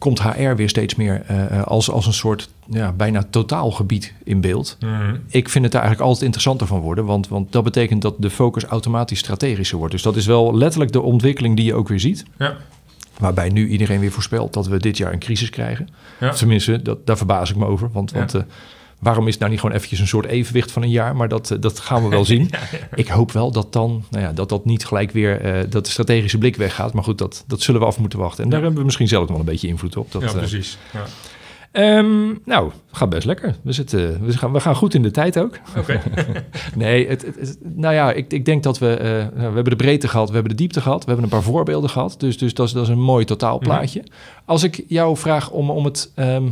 komt 0.03 0.23
HR 0.23 0.55
weer 0.55 0.69
steeds 0.69 0.95
meer 0.95 1.23
eh, 1.27 1.59
eh, 1.59 1.67
als, 1.67 1.91
als 1.91 2.07
een 2.07 2.13
soort 2.13 2.49
ja, 2.67 2.93
bijna 2.93 3.25
totaalgebied 3.31 4.13
in 4.25 4.41
beeld. 4.41 4.77
Mhm. 4.81 5.17
Ik 5.29 5.49
vind 5.49 5.65
het 5.65 5.73
daar 5.73 5.83
eigenlijk 5.83 6.01
altijd 6.01 6.25
interessanter 6.25 6.67
van 6.67 6.81
worden, 6.81 7.05
want, 7.05 7.29
want 7.29 7.53
dat 7.53 7.65
betekent 7.65 8.03
dat 8.03 8.15
de 8.19 8.31
focus 8.31 8.65
automatisch 8.65 9.19
strategischer 9.19 9.79
wordt. 9.79 9.93
Dus 9.93 10.03
dat 10.03 10.17
is 10.17 10.27
wel 10.27 10.57
letterlijk 10.57 10.93
de 10.93 11.01
ontwikkeling 11.01 11.57
die 11.57 11.65
je 11.65 11.75
ook 11.75 11.89
weer 11.89 12.01
ziet. 12.01 12.25
Ja. 12.39 12.57
Waarbij 13.19 13.49
nu 13.49 13.69
iedereen 13.69 14.01
weer 14.01 14.13
voorspelt 14.13 14.53
dat 14.53 14.67
we 14.67 14.79
dit 14.79 14.97
jaar 14.97 15.13
een 15.13 15.19
crisis 15.19 15.51
krijgen. 15.51 15.89
Ja. 16.21 16.31
Tenminste, 16.31 16.83
dat, 16.83 17.07
daar 17.07 17.17
verbaas 17.17 17.51
ik 17.51 17.57
me 17.57 17.67
over. 17.67 17.91
Want, 17.93 18.11
Ja. 18.11 18.19
want 18.19 18.35
eh, 18.35 18.43
waarom 19.03 19.25
is 19.27 19.31
het 19.31 19.39
nou 19.39 19.51
niet 19.53 19.61
gewoon 19.61 19.75
eventjes 19.77 20.01
een 20.01 20.07
soort 20.07 20.27
evenwicht 20.27 20.73
van 20.73 20.83
een 20.83 20.91
jaar? 20.91 21.17
Maar 21.17 21.29
dat, 21.29 21.51
eh, 21.51 21.59
dat 21.61 21.79
gaan 21.81 22.03
we 22.03 22.09
wel 22.09 22.25
zien. 22.35 22.51
Ik 22.95 23.09
hoop 23.09 23.33
wel 23.33 23.51
dat 23.53 23.73
dan, 23.73 24.05
nou 24.11 24.25
ja, 24.25 24.33
dat 24.33 24.49
dat 24.49 24.65
niet 24.65 24.85
gelijk 24.85 25.11
weer, 25.11 25.41
eh, 25.41 25.61
dat 25.71 25.85
de 25.85 25.91
strategische 25.91 26.39
blik 26.39 26.57
weggaat. 26.57 26.93
Maar 26.93 27.05
goed, 27.05 27.19
dat, 27.19 27.45
dat 27.47 27.61
zullen 27.61 27.81
we 27.81 27.87
af 27.87 27.99
moeten 27.99 28.19
wachten. 28.19 28.45
En 28.45 28.51
daar 28.51 28.61
hebben 28.63 28.79
we 28.79 28.85
misschien 28.85 29.09
zelf 29.09 29.29
wel 29.29 29.39
een 29.39 29.45
beetje 29.45 29.69
invloed 29.69 29.97
op. 29.97 30.13
Dat, 30.13 30.23
ja, 30.23 30.29
eh, 30.29 30.35
precies. 30.35 30.79
Ja. 30.93 31.05
ehm, 31.73 32.27
nou, 32.45 32.71
gaat 32.93 33.09
best 33.09 33.27
lekker. 33.27 33.55
We, 33.63 33.73
zitten, 33.73 34.25
we, 34.25 34.33
gaan, 34.39 34.53
we 34.53 34.61
gaan 34.61 34.77
goed 34.77 34.95
in 34.95 35.03
de 35.03 35.11
tijd 35.11 35.39
ook. 35.39 35.59
Oké. 35.79 36.01
Nee, 36.75 37.09
het, 37.09 37.23
het- 37.23 37.37
het- 37.39 37.59
nou 37.63 37.95
ja, 37.95 38.13
ik, 38.13 38.33
ik 38.33 38.45
denk 38.45 38.63
dat 38.63 38.79
we... 38.79 38.97
nou, 39.35 39.49
we 39.49 39.55
hebben 39.55 39.65
de 39.65 39.77
breedte 39.77 40.09
gehad, 40.09 40.29
we 40.29 40.35
hebben 40.35 40.51
de 40.53 40.59
diepte 40.59 40.81
gehad. 40.81 40.99
We 41.05 41.07
hebben 41.07 41.25
een 41.25 41.31
paar 41.31 41.43
voorbeelden 41.43 41.91
gehad. 41.91 42.15
Dus, 42.19 42.39
dus 42.39 42.55
dat, 42.55 42.67
is, 42.67 42.73
dat 42.73 42.83
is 42.83 42.89
een 42.89 43.01
mooi 43.01 43.25
totaalplaatje. 43.25 44.03
Als 44.45 44.63
ik 44.63 44.85
jou 44.89 45.17
vraag 45.17 45.51
om, 45.51 45.71
om 45.71 45.85
het... 45.85 46.13
ehm, 46.15 46.45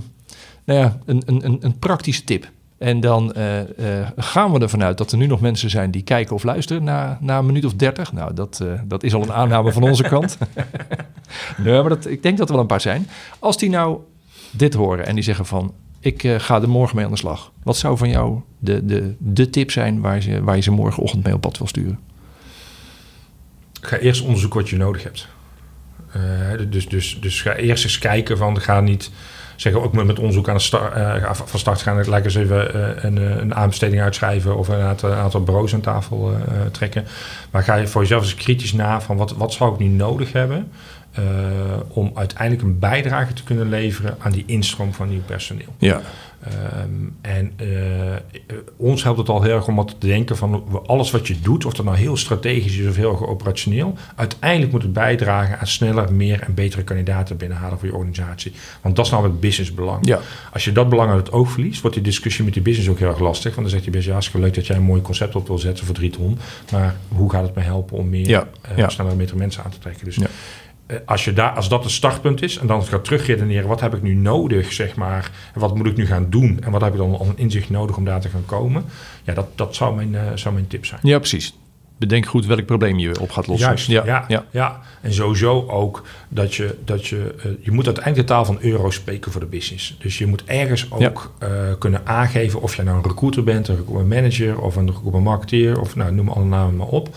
nou 0.71 0.83
ja, 0.83 0.99
een, 1.05 1.23
een, 1.27 1.59
een, 1.61 1.79
praktische 1.79 2.25
tip. 2.25 2.51
En 2.79 3.01
dan 3.01 3.33
eh, 3.33 4.01
eh, 4.01 4.09
gaan 4.17 4.53
we 4.53 4.59
ervan 4.59 4.83
uit 4.83 4.99
dat 4.99 5.13
er 5.13 5.19
nu 5.19 5.27
nog 5.27 5.41
mensen 5.41 5.71
zijn 5.71 5.91
die 5.91 6.03
kijken 6.03 6.35
of 6.35 6.43
luisteren 6.43 6.85
na, 6.85 7.19
na 7.21 7.39
een 7.39 7.47
minuut 7.47 7.65
of 7.65 7.75
dertig. 7.75 8.13
Nou, 8.13 8.35
dat, 8.35 8.61
eh, 8.63 8.81
dat 8.85 9.03
is 9.03 9.15
al 9.15 9.23
een 9.23 9.33
aanname 9.33 9.73
van 9.73 9.83
onze 9.83 10.03
kant. 10.03 10.39
nee, 11.65 11.81
maar 11.81 11.89
dat, 11.89 12.07
ik 12.07 12.23
denk 12.23 12.39
dat 12.39 12.47
er 12.47 12.53
wel 12.53 12.63
een 12.63 12.69
paar 12.69 12.81
zijn. 12.81 13.07
Als 13.39 13.59
die 13.59 13.71
nou 13.71 13.99
dit 14.51 14.75
horen 14.75 15.07
en 15.07 15.15
die 15.15 15.25
zeggen 15.25 15.47
van... 15.47 15.75
ik 16.01 16.29
ga 16.39 16.63
er 16.63 16.69
morgen 16.69 16.97
mee 16.97 17.05
aan 17.05 17.11
de 17.11 17.17
slag. 17.17 17.53
Wat 17.63 17.77
zou 17.77 17.97
van 17.97 18.09
jou 18.09 18.41
de, 18.59 18.85
de, 18.85 19.15
de 19.19 19.51
tip 19.51 19.71
zijn 19.71 20.01
waar 20.01 20.25
je, 20.25 20.43
waar 20.43 20.57
je 20.57 20.63
ze 20.63 20.71
morgenochtend 20.71 21.25
mee 21.25 21.35
op 21.35 21.41
pad 21.41 21.59
wil 21.59 21.67
sturen? 21.67 21.99
Ga 23.81 23.97
eerst 23.97 24.23
onderzoeken 24.23 24.61
wat 24.61 24.69
je 24.69 24.77
nodig 24.77 25.03
hebt. 25.03 25.29
Dus, 26.69 26.89
dus, 26.89 27.19
dus 27.21 27.43
ga 27.43 27.55
eerst 27.55 27.85
eens 27.85 27.99
kijken 27.99 28.37
van, 28.37 28.61
ga 28.61 28.81
niet 28.81 29.11
zeggen 29.61 29.83
ook 29.83 29.93
met, 29.93 30.19
onderzoek 30.19 30.49
aan 30.49 30.55
de 30.55 30.61
start, 30.61 30.95
eh, 30.95 31.31
van 31.33 31.59
start 31.59 31.83
gaan, 31.83 32.09
lijkt 32.09 32.27
eens 32.27 32.35
even 32.35 32.75
eh, 32.75 33.05
een, 33.05 33.19
eh, 33.19 33.37
een 33.37 33.55
aanbesteding 33.55 34.03
uitschrijven 34.03 34.57
of 34.57 34.69
een 34.69 34.81
aantal, 34.81 35.11
een 35.11 35.17
aantal 35.17 35.43
bureaus 35.43 35.75
aan 35.75 35.81
tafel 35.81 36.33
trekken. 36.71 37.07
Maar 37.51 37.63
ga 37.63 37.75
je 37.75 37.87
voor 37.87 38.01
jezelf 38.01 38.23
eens 38.23 38.35
kritisch 38.35 38.73
na 38.73 39.01
van 39.01 39.17
wat, 39.17 39.33
wat 39.33 39.53
zou 39.53 39.73
ik 39.73 39.79
nu 39.79 39.87
nodig 39.87 40.33
hebben 40.33 40.73
om 41.89 42.11
uiteindelijk 42.15 42.63
een 42.63 42.79
bijdrage 42.79 43.33
te 43.33 43.45
kunnen 43.45 43.69
leveren 43.69 44.17
aan 44.19 44.33
die 44.33 44.45
instroom 44.47 44.93
van 44.95 45.09
nieuw 45.09 45.23
personeel. 45.27 45.75
Ja, 45.79 46.01
Ehm, 46.45 46.89
en 47.21 47.53
eh, 47.57 47.67
ons 48.77 49.03
helpt 49.03 49.19
het 49.19 49.29
al 49.29 49.43
heel 49.43 49.55
erg 49.55 49.69
om 49.69 49.77
wat 49.77 49.89
te 50.01 50.07
denken 50.07 50.37
van 50.37 50.65
alles 50.87 51.11
wat 51.11 51.27
je 51.27 51.41
doet, 51.41 51.65
of 51.65 51.73
dat 51.75 51.85
nou 51.85 51.97
heel 51.97 52.17
strategisch 52.17 52.77
is 52.79 52.89
of 52.89 52.97
heel 52.97 53.11
erg 53.11 53.27
operationeel, 53.27 53.95
uiteindelijk 54.17 54.73
moet 54.73 54.83
het 54.83 54.93
bijdragen 54.93 55.59
aan 55.59 55.67
sneller, 55.67 56.13
meer 56.15 56.41
en 56.43 56.55
betere 56.55 56.83
kandidaten 56.83 57.37
binnenhalen 57.37 57.79
voor 57.79 57.89
je 57.89 57.95
organisatie. 57.95 58.53
Want 58.81 58.97
dat 58.97 59.05
is 59.05 59.11
nou 59.11 59.25
het 59.25 59.41
businessbelang. 59.41 60.07
ja, 60.07 60.19
Als 60.53 60.65
je 60.65 60.73
dat 60.73 60.89
belang 60.89 61.11
uit 61.11 61.27
het 61.27 61.33
oog 61.35 61.51
verliest, 61.51 61.81
wordt 61.81 61.97
die 61.97 62.05
discussie 62.05 62.45
met 62.45 62.53
die 62.55 62.63
business 62.63 62.89
ook 62.91 62.99
heel 62.99 63.09
erg 63.09 63.19
lastig. 63.21 63.55
Want 63.55 63.61
dan 63.61 63.71
zegt 63.71 63.83
die 63.83 63.93
business, 63.93 64.07
ja, 64.07 64.13
hartstikke 64.13 64.47
leuk 64.47 64.55
dat 64.55 64.67
jij 64.67 64.77
een 64.77 64.83
mooi 64.83 65.03
concept 65.03 65.37
op 65.37 65.47
wil 65.47 65.59
zetten 65.59 65.87
voor 65.87 65.95
drie 65.95 66.11
ton. 66.11 66.39
Maar 66.73 66.97
hoe 67.09 67.31
gaat 67.31 67.43
het 67.43 67.55
me 67.55 67.63
helpen 67.63 67.97
om 67.97 68.09
meer, 68.09 68.29
Ja, 68.29 68.47
ja. 68.77 68.89
sneller 68.89 69.13
en 69.13 69.19
betere 69.19 69.39
mensen 69.39 69.65
aan 69.65 69.71
te 69.71 69.79
trekken? 69.79 70.05
Dus 70.05 70.17
Ja. 70.17 70.27
Eh, 70.91 70.97
als, 71.05 71.25
je 71.25 71.33
daar, 71.33 71.51
als 71.51 71.69
dat 71.69 71.83
het 71.83 71.93
startpunt 71.93 72.43
is 72.43 72.57
en 72.57 72.67
dan 72.67 72.85
gaat 72.85 73.05
terugredeneren, 73.05 73.69
wat 73.69 73.81
heb 73.81 73.95
ik 73.95 74.03
nu 74.03 74.15
nodig, 74.15 74.73
zeg 74.73 74.95
maar, 74.95 75.31
en 75.55 75.61
wat 75.61 75.75
moet 75.77 75.87
ik 75.87 75.97
nu 75.97 76.07
gaan 76.07 76.27
doen 76.31 76.59
en 76.63 76.71
wat 76.71 76.81
heb 76.81 76.93
ik 76.93 76.99
dan 76.99 77.19
al 77.19 77.27
een 77.27 77.39
inzicht 77.39 77.71
nodig 77.71 77.97
om 77.97 78.05
daar 78.05 78.21
te 78.21 78.29
gaan 78.29 78.45
komen, 78.47 78.85
ja, 79.25 79.35
dat, 79.35 79.47
dat 79.55 79.75
zou, 79.75 79.95
mijn, 79.95 80.15
eh, 80.15 80.23
zou 80.35 80.55
mijn 80.55 80.67
tip 80.67 80.87
zijn. 80.87 81.01
ja, 81.03 81.19
precies. 81.19 81.55
Bedenk 81.99 82.27
goed 82.27 82.47
welk 82.47 82.67
probleem 82.67 82.99
je 82.99 83.21
op 83.21 83.31
gaat 83.31 83.47
lossen. 83.47 83.67
Juist, 83.67 83.87
ja, 83.87 84.25
ja, 84.29 84.45
ja. 84.51 84.81
En 85.01 85.13
sowieso 85.13 85.67
ook 85.69 86.05
dat 86.29 86.55
je, 86.55 86.77
dat 86.85 87.07
je, 87.07 87.35
eh, 87.39 87.51
je 87.61 87.71
moet 87.71 87.87
uiteindelijk 87.87 88.27
de 88.27 88.35
taal 88.35 88.45
van 88.45 88.59
euro 88.61 88.91
spreken 88.91 89.33
voor 89.33 89.41
de 89.41 89.47
business. 89.47 89.97
Dus 89.99 90.19
je 90.19 90.27
moet 90.27 90.45
ergens 90.45 90.91
ook 90.91 91.33
kunnen 91.79 92.07
aangeven 92.07 92.63
of 92.63 92.77
jij 92.77 92.85
nou 92.85 92.97
een 92.97 93.09
recruiter 93.09 93.45
bent, 93.45 93.69
een 93.69 93.77
recruitment 93.77 94.23
manager 94.23 94.61
of 94.61 94.77
een 94.77 94.87
recruitment 94.87 95.25
marketeer 95.25 95.81
of 95.81 95.97
nou, 95.97 96.13
noem 96.13 96.29
alle 96.29 96.45
namen 96.45 96.77
maar 96.77 96.87
op. 96.87 97.09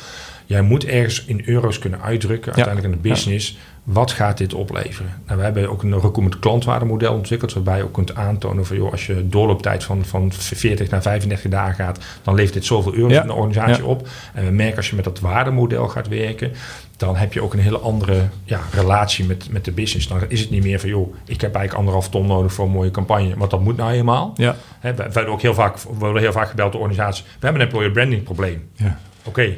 Jij 0.53 0.61
moet 0.61 0.85
ergens 0.85 1.25
in 1.25 1.41
euro's 1.45 1.79
kunnen 1.79 2.01
uitdrukken, 2.01 2.53
uiteindelijk 2.53 2.93
aan 2.93 3.01
de 3.01 3.09
business, 3.09 3.57
wat 3.83 4.11
gaat 4.11 4.37
dit 4.37 4.53
opleveren? 4.53 5.13
Nou, 5.25 5.37
we 5.37 5.43
hebben 5.43 5.69
ook 5.69 5.83
een 5.83 5.93
recruitment 5.93 6.39
klantwaardemodel 6.39 7.13
ontwikkeld, 7.13 7.53
waarbij 7.53 7.77
je 7.77 7.83
ook 7.83 7.93
kunt 7.93 8.15
aantonen 8.15 8.65
van, 8.65 8.77
joh, 8.77 8.91
als 8.91 9.05
je 9.05 9.27
doorlooptijd 9.29 9.83
van, 9.83 10.05
van 10.05 10.31
40 10.31 10.89
naar 10.89 11.01
35 11.01 11.51
dagen 11.51 11.75
gaat, 11.75 11.99
dan 12.23 12.35
levert 12.35 12.53
dit 12.53 12.65
zoveel 12.65 12.93
euro's 12.93 13.17
in 13.17 13.27
de 13.27 13.33
organisatie 13.33 13.85
op. 13.85 14.07
En 14.33 14.45
we 14.45 14.51
merken 14.51 14.77
als 14.77 14.89
je 14.89 14.95
met 14.95 15.03
dat 15.03 15.19
waardemodel 15.19 15.87
gaat 15.87 16.07
werken, 16.07 16.51
dan 16.97 17.15
heb 17.15 17.33
je 17.33 17.41
ook 17.41 17.53
een 17.53 17.59
hele 17.59 17.79
andere 17.79 18.21
ja, 18.43 18.59
relatie 18.71 19.25
met, 19.25 19.51
met 19.51 19.65
de 19.65 19.71
business. 19.71 20.07
Dan 20.07 20.19
is 20.27 20.39
het 20.39 20.49
niet 20.49 20.63
meer 20.63 20.79
van, 20.79 20.89
joh, 20.89 21.15
ik 21.25 21.41
heb 21.41 21.55
eigenlijk 21.55 21.73
anderhalf 21.73 22.09
ton 22.09 22.27
nodig 22.27 22.53
voor 22.53 22.65
een 22.65 22.71
mooie 22.71 22.91
campagne, 22.91 23.37
want 23.37 23.51
dat 23.51 23.61
moet 23.61 23.77
nou 23.77 23.91
eenmaal. 23.91 24.33
Ja, 24.35 24.55
Hè, 24.79 24.93
we, 24.93 25.03
we 25.03 25.11
worden 25.13 25.31
ook 25.31 25.41
heel 25.41 25.53
vaak, 25.53 25.77
we 25.77 25.95
worden 25.97 26.21
heel 26.21 26.31
vaak 26.31 26.49
gebeld 26.49 26.71
door 26.71 26.81
organisaties. 26.81 27.23
We 27.23 27.29
hebben 27.39 27.61
een 27.61 27.67
employer 27.67 27.91
branding 27.91 28.23
probleem. 28.23 28.69
ja. 28.75 28.99
Oké, 29.25 29.55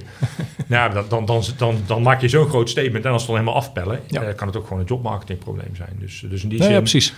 nou, 0.67 0.93
dan, 0.93 1.06
dan, 1.10 1.25
dan, 1.25 1.43
dan, 1.58 1.82
dan 1.86 2.01
maak 2.01 2.21
je 2.21 2.28
zo'n 2.30 2.47
groot 2.47 2.69
statement 2.69 3.06
en 3.06 3.12
als 3.12 3.25
we 3.25 3.32
het 3.32 3.38
dan 3.43 3.54
helemaal 3.54 3.56
afpellen, 3.56 3.99
Ja. 4.08 4.21
eh, 4.21 4.36
kan 4.36 4.47
het 4.47 4.58
ook 4.58 4.63
gewoon 4.67 4.80
een 4.80 4.88
jobmarketingprobleem 4.88 5.75
zijn. 5.75 5.95
Dus, 5.99 6.25
dus 6.30 6.43
in 6.43 6.49
die 6.49 6.63
zin, 6.63 6.71
ja, 6.71 6.80
precies. 6.80 7.13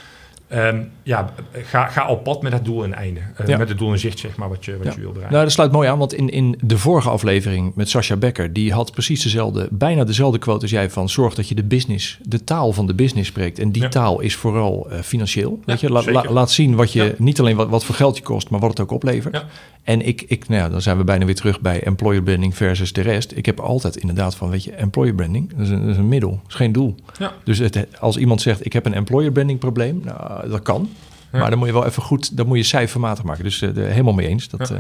Ehm, 0.48 0.82
ja, 1.04 1.34
ga, 1.52 1.86
ga 1.88 2.08
op 2.08 2.24
pad 2.24 2.42
met 2.42 2.52
het 2.54 2.66
doel 2.66 2.84
en 2.84 2.94
einde. 2.94 3.20
Eh, 3.36 3.48
Ja. 3.48 3.58
Met 3.58 3.70
het 3.70 3.78
doel 3.78 3.92
in 3.92 4.00
zicht, 4.00 4.20
zeg 4.20 4.36
maar, 4.36 4.50
wat 4.50 4.66
je, 4.66 4.78
wat 4.78 4.86
Ja. 4.86 4.92
je 4.92 5.00
wil 5.00 5.08
bereiken. 5.08 5.32
Nou, 5.32 5.44
dat 5.44 5.54
sluit 5.54 5.72
mooi 5.72 5.88
aan, 5.90 5.98
want 5.98 6.14
in, 6.14 6.30
in 6.30 6.58
de 6.62 6.78
vorige 6.78 7.10
aflevering 7.10 7.72
met 7.76 7.90
Sascha 7.90 8.16
Becker, 8.16 8.54
die 8.54 8.74
had 8.74 8.92
precies 8.92 9.24
dezelfde, 9.24 9.68
bijna 9.72 10.04
dezelfde 10.04 10.40
quote 10.40 10.62
als 10.62 10.72
jij 10.72 10.90
van 10.90 11.10
zorg 11.10 11.34
dat 11.36 11.48
je 11.50 11.56
de 11.56 11.64
business, 11.64 12.20
de 12.22 12.44
taal 12.44 12.74
van 12.74 12.88
de 12.88 12.94
business 12.94 13.30
spreekt. 13.30 13.60
En 13.60 13.72
die 13.72 13.82
Ja. 13.82 13.90
taal 13.90 14.20
is 14.20 14.36
vooral 14.36 14.88
eh, 14.92 15.00
financieel. 15.00 15.60
Weet 15.66 15.80
je, 15.80 15.90
La- 15.92 16.02
zeker. 16.02 16.24
la- 16.26 16.32
laat 16.32 16.52
zien 16.52 16.76
wat 16.76 16.92
je, 16.94 17.16
niet 17.18 17.40
alleen 17.40 17.56
wat, 17.56 17.70
wat 17.70 17.84
voor 17.86 17.96
geld 17.96 18.18
je 18.18 18.24
kost, 18.24 18.50
maar 18.50 18.60
wat 18.60 18.70
het 18.70 18.80
ook 18.80 18.92
oplevert. 18.92 19.46
En 19.84 20.08
ik, 20.08 20.22
ik, 20.28 20.48
nou 20.48 20.72
dan 20.72 20.82
zijn 20.82 20.98
we 20.98 21.04
bijna 21.04 21.26
weer 21.26 21.36
terug 21.36 21.62
bij 21.62 21.84
employer 21.84 22.24
branding 22.24 22.56
versus 22.56 22.94
de 22.94 23.02
rest. 23.02 23.32
Ik 23.36 23.46
heb 23.46 23.60
altijd 23.60 23.96
inderdaad 23.96 24.36
van, 24.36 24.50
weet 24.50 24.64
je, 24.64 24.72
employer 24.72 25.14
branding, 25.16 25.50
dat 25.50 25.60
is 25.60 25.70
een, 25.70 25.82
dat 25.82 25.90
is 25.90 25.98
een 25.98 26.08
middel, 26.08 26.30
dat 26.30 26.40
is 26.48 26.56
geen 26.56 26.72
doel. 26.72 26.96
Dus 27.44 27.58
het, 27.58 27.88
als 28.00 28.18
iemand 28.18 28.42
zegt, 28.42 28.66
ik 28.66 28.74
heb 28.74 28.86
een 28.86 28.94
employer 28.94 29.32
branding 29.32 29.60
probleem, 29.60 30.02
nou, 30.06 30.37
dat 30.50 30.62
kan. 30.62 30.90
Ja. 31.32 31.40
Maar 31.40 31.50
dan 31.50 31.60
moet 31.60 31.68
je 31.68 31.74
wel 31.74 31.86
even 31.86 32.04
goed, 32.04 32.38
dan 32.38 32.48
moet 32.48 32.58
je 32.58 32.64
cijfermatig 32.64 33.24
maken. 33.24 33.44
Dus 33.44 33.62
eh, 33.62 33.78
er 33.78 33.90
helemaal 33.90 34.14
mee 34.14 34.28
eens. 34.28 34.50
Dat, 34.50 34.68
Ja. 34.70 34.76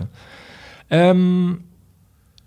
eh, 0.87 1.09
ehm, 1.09 1.47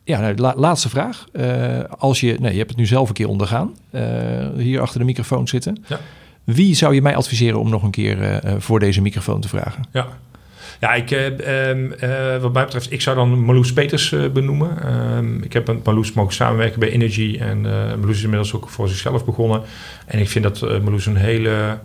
ja, 0.04 0.20
nou, 0.20 0.34
la- 0.36 0.54
laatste 0.56 0.88
vraag. 0.88 1.26
Eh, 1.32 1.78
als 1.98 2.20
je, 2.20 2.36
nee, 2.40 2.52
je 2.52 2.58
hebt 2.58 2.70
het 2.70 2.78
nu 2.78 2.86
zelf 2.86 3.08
een 3.08 3.14
keer 3.14 3.28
ondergaan, 3.28 3.74
eh, 3.90 4.02
hier 4.56 4.80
achter 4.80 4.98
de 4.98 5.04
microfoon 5.06 5.48
zitten. 5.48 5.84
Ja. 5.86 5.98
Wie 6.44 6.74
zou 6.74 6.94
je 6.94 7.02
mij 7.02 7.16
adviseren 7.16 7.60
om 7.60 7.70
nog 7.70 7.82
een 7.82 7.90
keer 7.90 8.40
voor 8.58 8.80
deze 8.80 9.00
microfoon 9.02 9.40
te 9.40 9.48
vragen? 9.48 9.82
Ja, 9.92 10.06
ja, 10.80 10.94
ik, 10.94 11.10
uh, 11.10 12.36
wat 12.40 12.52
mij 12.52 12.64
betreft, 12.64 12.92
ik 12.92 13.00
zou 13.00 13.16
dan 13.16 13.38
Marloes 13.44 13.72
Peters 13.72 14.14
benoemen. 14.32 14.76
Uh, 14.84 15.42
ik 15.44 15.52
heb 15.52 15.66
met 15.66 15.84
Marloes 15.84 16.12
mogen 16.12 16.34
samenwerken 16.34 16.80
bij 16.80 16.90
Energy. 16.90 17.36
En 17.40 17.60
Marloes 17.60 18.16
is 18.16 18.22
inmiddels 18.22 18.54
ook 18.54 18.68
voor 18.68 18.88
zichzelf 18.88 19.24
begonnen. 19.24 19.62
En 20.06 20.18
ik 20.18 20.28
vind 20.28 20.44
dat 20.44 20.60
Marloes 20.60 21.06
een 21.06 21.16
hele 21.16 21.78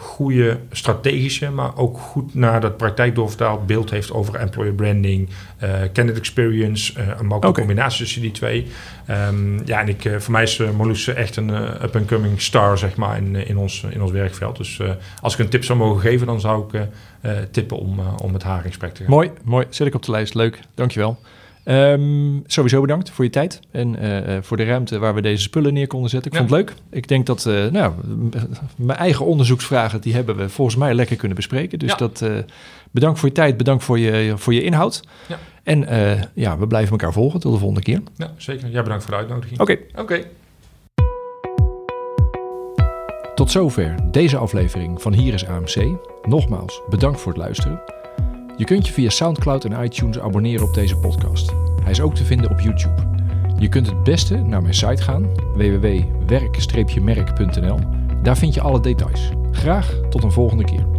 goede 0.00 0.58
strategische, 0.70 1.50
maar 1.50 1.76
ook 1.76 1.98
goed 1.98 2.34
naar 2.34 2.60
de 2.60 2.70
praktijk 2.70 3.14
doorvertaald 3.14 3.66
beeld 3.66 3.90
heeft 3.90 4.12
over 4.12 4.34
employer 4.34 4.72
branding, 4.72 5.28
uh, 5.28 5.70
candidate 5.70 6.18
experience, 6.18 6.98
uh, 6.98 7.06
een 7.18 7.26
mogelijke 7.26 7.60
combinatie 7.60 7.98
tussen 7.98 8.20
die 8.20 8.30
twee. 8.30 8.66
Um, 9.10 9.66
ja, 9.66 9.80
en 9.80 9.88
ik, 9.88 10.04
uh, 10.04 10.16
voor 10.18 10.32
mij 10.32 10.42
is 10.42 10.58
uh, 10.58 11.16
echt 11.16 11.36
een 11.36 11.50
up-and-coming 11.82 12.40
star, 12.40 12.78
zeg 12.78 12.96
maar, 12.96 13.16
in, 13.16 13.36
in, 13.36 13.56
ons, 13.56 13.86
in 13.90 14.02
ons 14.02 14.10
werkveld. 14.10 14.56
Dus 14.56 14.80
als 15.20 15.32
ik 15.32 15.38
een 15.38 15.48
tip 15.48 15.64
zou 15.64 15.78
mogen 15.78 16.00
geven, 16.00 16.26
dan 16.26 16.40
zou 16.40 16.64
ik 16.72 16.88
tippen 17.50 17.78
om, 17.78 18.00
om 18.22 18.32
met 18.32 18.42
haar 18.42 18.62
in 18.64 18.66
gesprek 18.66 18.94
te 18.94 19.02
gaan. 19.02 19.10
Mooi, 19.10 19.30
mooi. 19.44 19.66
Zet 19.70 19.86
ik 19.86 19.94
op 19.94 20.02
de 20.02 20.10
lijst. 20.10 20.34
Leuk, 20.34 20.60
dankjewel. 20.74 21.18
Um, 21.70 22.42
sowieso 22.46 22.80
bedankt 22.80 23.10
voor 23.10 23.24
je 23.24 23.30
tijd 23.30 23.60
en 23.70 24.04
uh, 24.04 24.38
voor 24.40 24.56
de 24.56 24.64
ruimte 24.64 24.98
waar 24.98 25.14
we 25.14 25.20
deze 25.20 25.42
spullen 25.42 25.72
neer 25.72 25.86
konden 25.86 26.10
zetten. 26.10 26.30
Ik 26.30 26.36
vond 26.36 26.50
het 26.50 26.58
leuk. 26.58 26.74
Ik 26.90 27.08
denk 27.08 27.26
dat 27.26 27.44
uh, 27.44 27.66
nou, 27.66 27.92
mijn 28.76 28.98
eigen 28.98 29.26
onderzoeksvragen, 29.26 30.00
die 30.00 30.14
hebben 30.14 30.36
we 30.36 30.48
volgens 30.48 30.76
mij 30.76 30.94
lekker 30.94 31.16
kunnen 31.16 31.36
bespreken. 31.36 31.78
Dus 31.78 31.96
dat 31.96 32.20
uh, 32.20 32.38
bedankt 32.90 33.18
voor 33.18 33.28
je 33.28 33.34
tijd, 33.34 33.56
bedankt 33.56 33.84
voor 33.84 33.98
je, 33.98 34.32
voor 34.36 34.54
je 34.54 34.62
inhoud. 34.62 35.02
Ja. 35.26 35.38
En 35.62 35.86
ja, 36.34 36.58
we 36.58 36.66
blijven 36.66 36.90
elkaar 36.90 37.12
volgen 37.12 37.40
tot 37.40 37.52
de 37.52 37.58
volgende 37.58 37.82
keer. 37.82 38.02
Ja, 38.16 38.32
zeker. 38.36 38.70
Ja, 38.70 38.82
bedankt 38.82 39.04
voor 39.04 39.12
de 39.12 39.18
uitnodiging. 39.18 39.60
Oké. 39.60 39.78
Oké. 39.96 40.24
Tot 43.34 43.50
zover 43.50 43.94
deze 44.10 44.36
aflevering 44.36 45.02
van 45.02 45.12
Hier 45.12 45.34
is 45.34 45.46
AMC. 45.46 45.98
Nogmaals, 46.22 46.82
bedankt 46.88 47.20
voor 47.20 47.32
het 47.32 47.40
luisteren. 47.40 47.97
Je 48.58 48.64
kunt 48.64 48.86
je 48.86 48.92
via 48.92 49.10
SoundCloud 49.10 49.64
en 49.64 49.84
iTunes 49.84 50.18
abonneren 50.18 50.66
op 50.66 50.74
deze 50.74 50.96
podcast. 50.96 51.52
Hij 51.82 51.90
is 51.90 52.00
ook 52.00 52.14
te 52.14 52.24
vinden 52.24 52.50
op 52.50 52.60
YouTube. 52.60 53.02
Je 53.58 53.68
kunt 53.68 53.86
het 53.86 54.04
beste 54.04 54.36
naar 54.36 54.62
mijn 54.62 54.74
site 54.74 55.02
gaan, 55.02 55.26
www.werk-merk.nl. 55.54 57.78
Daar 58.22 58.36
vind 58.36 58.54
je 58.54 58.60
alle 58.60 58.80
details. 58.80 59.30
Graag 59.52 59.94
tot 60.10 60.22
een 60.22 60.32
volgende 60.32 60.64
keer. 60.64 60.97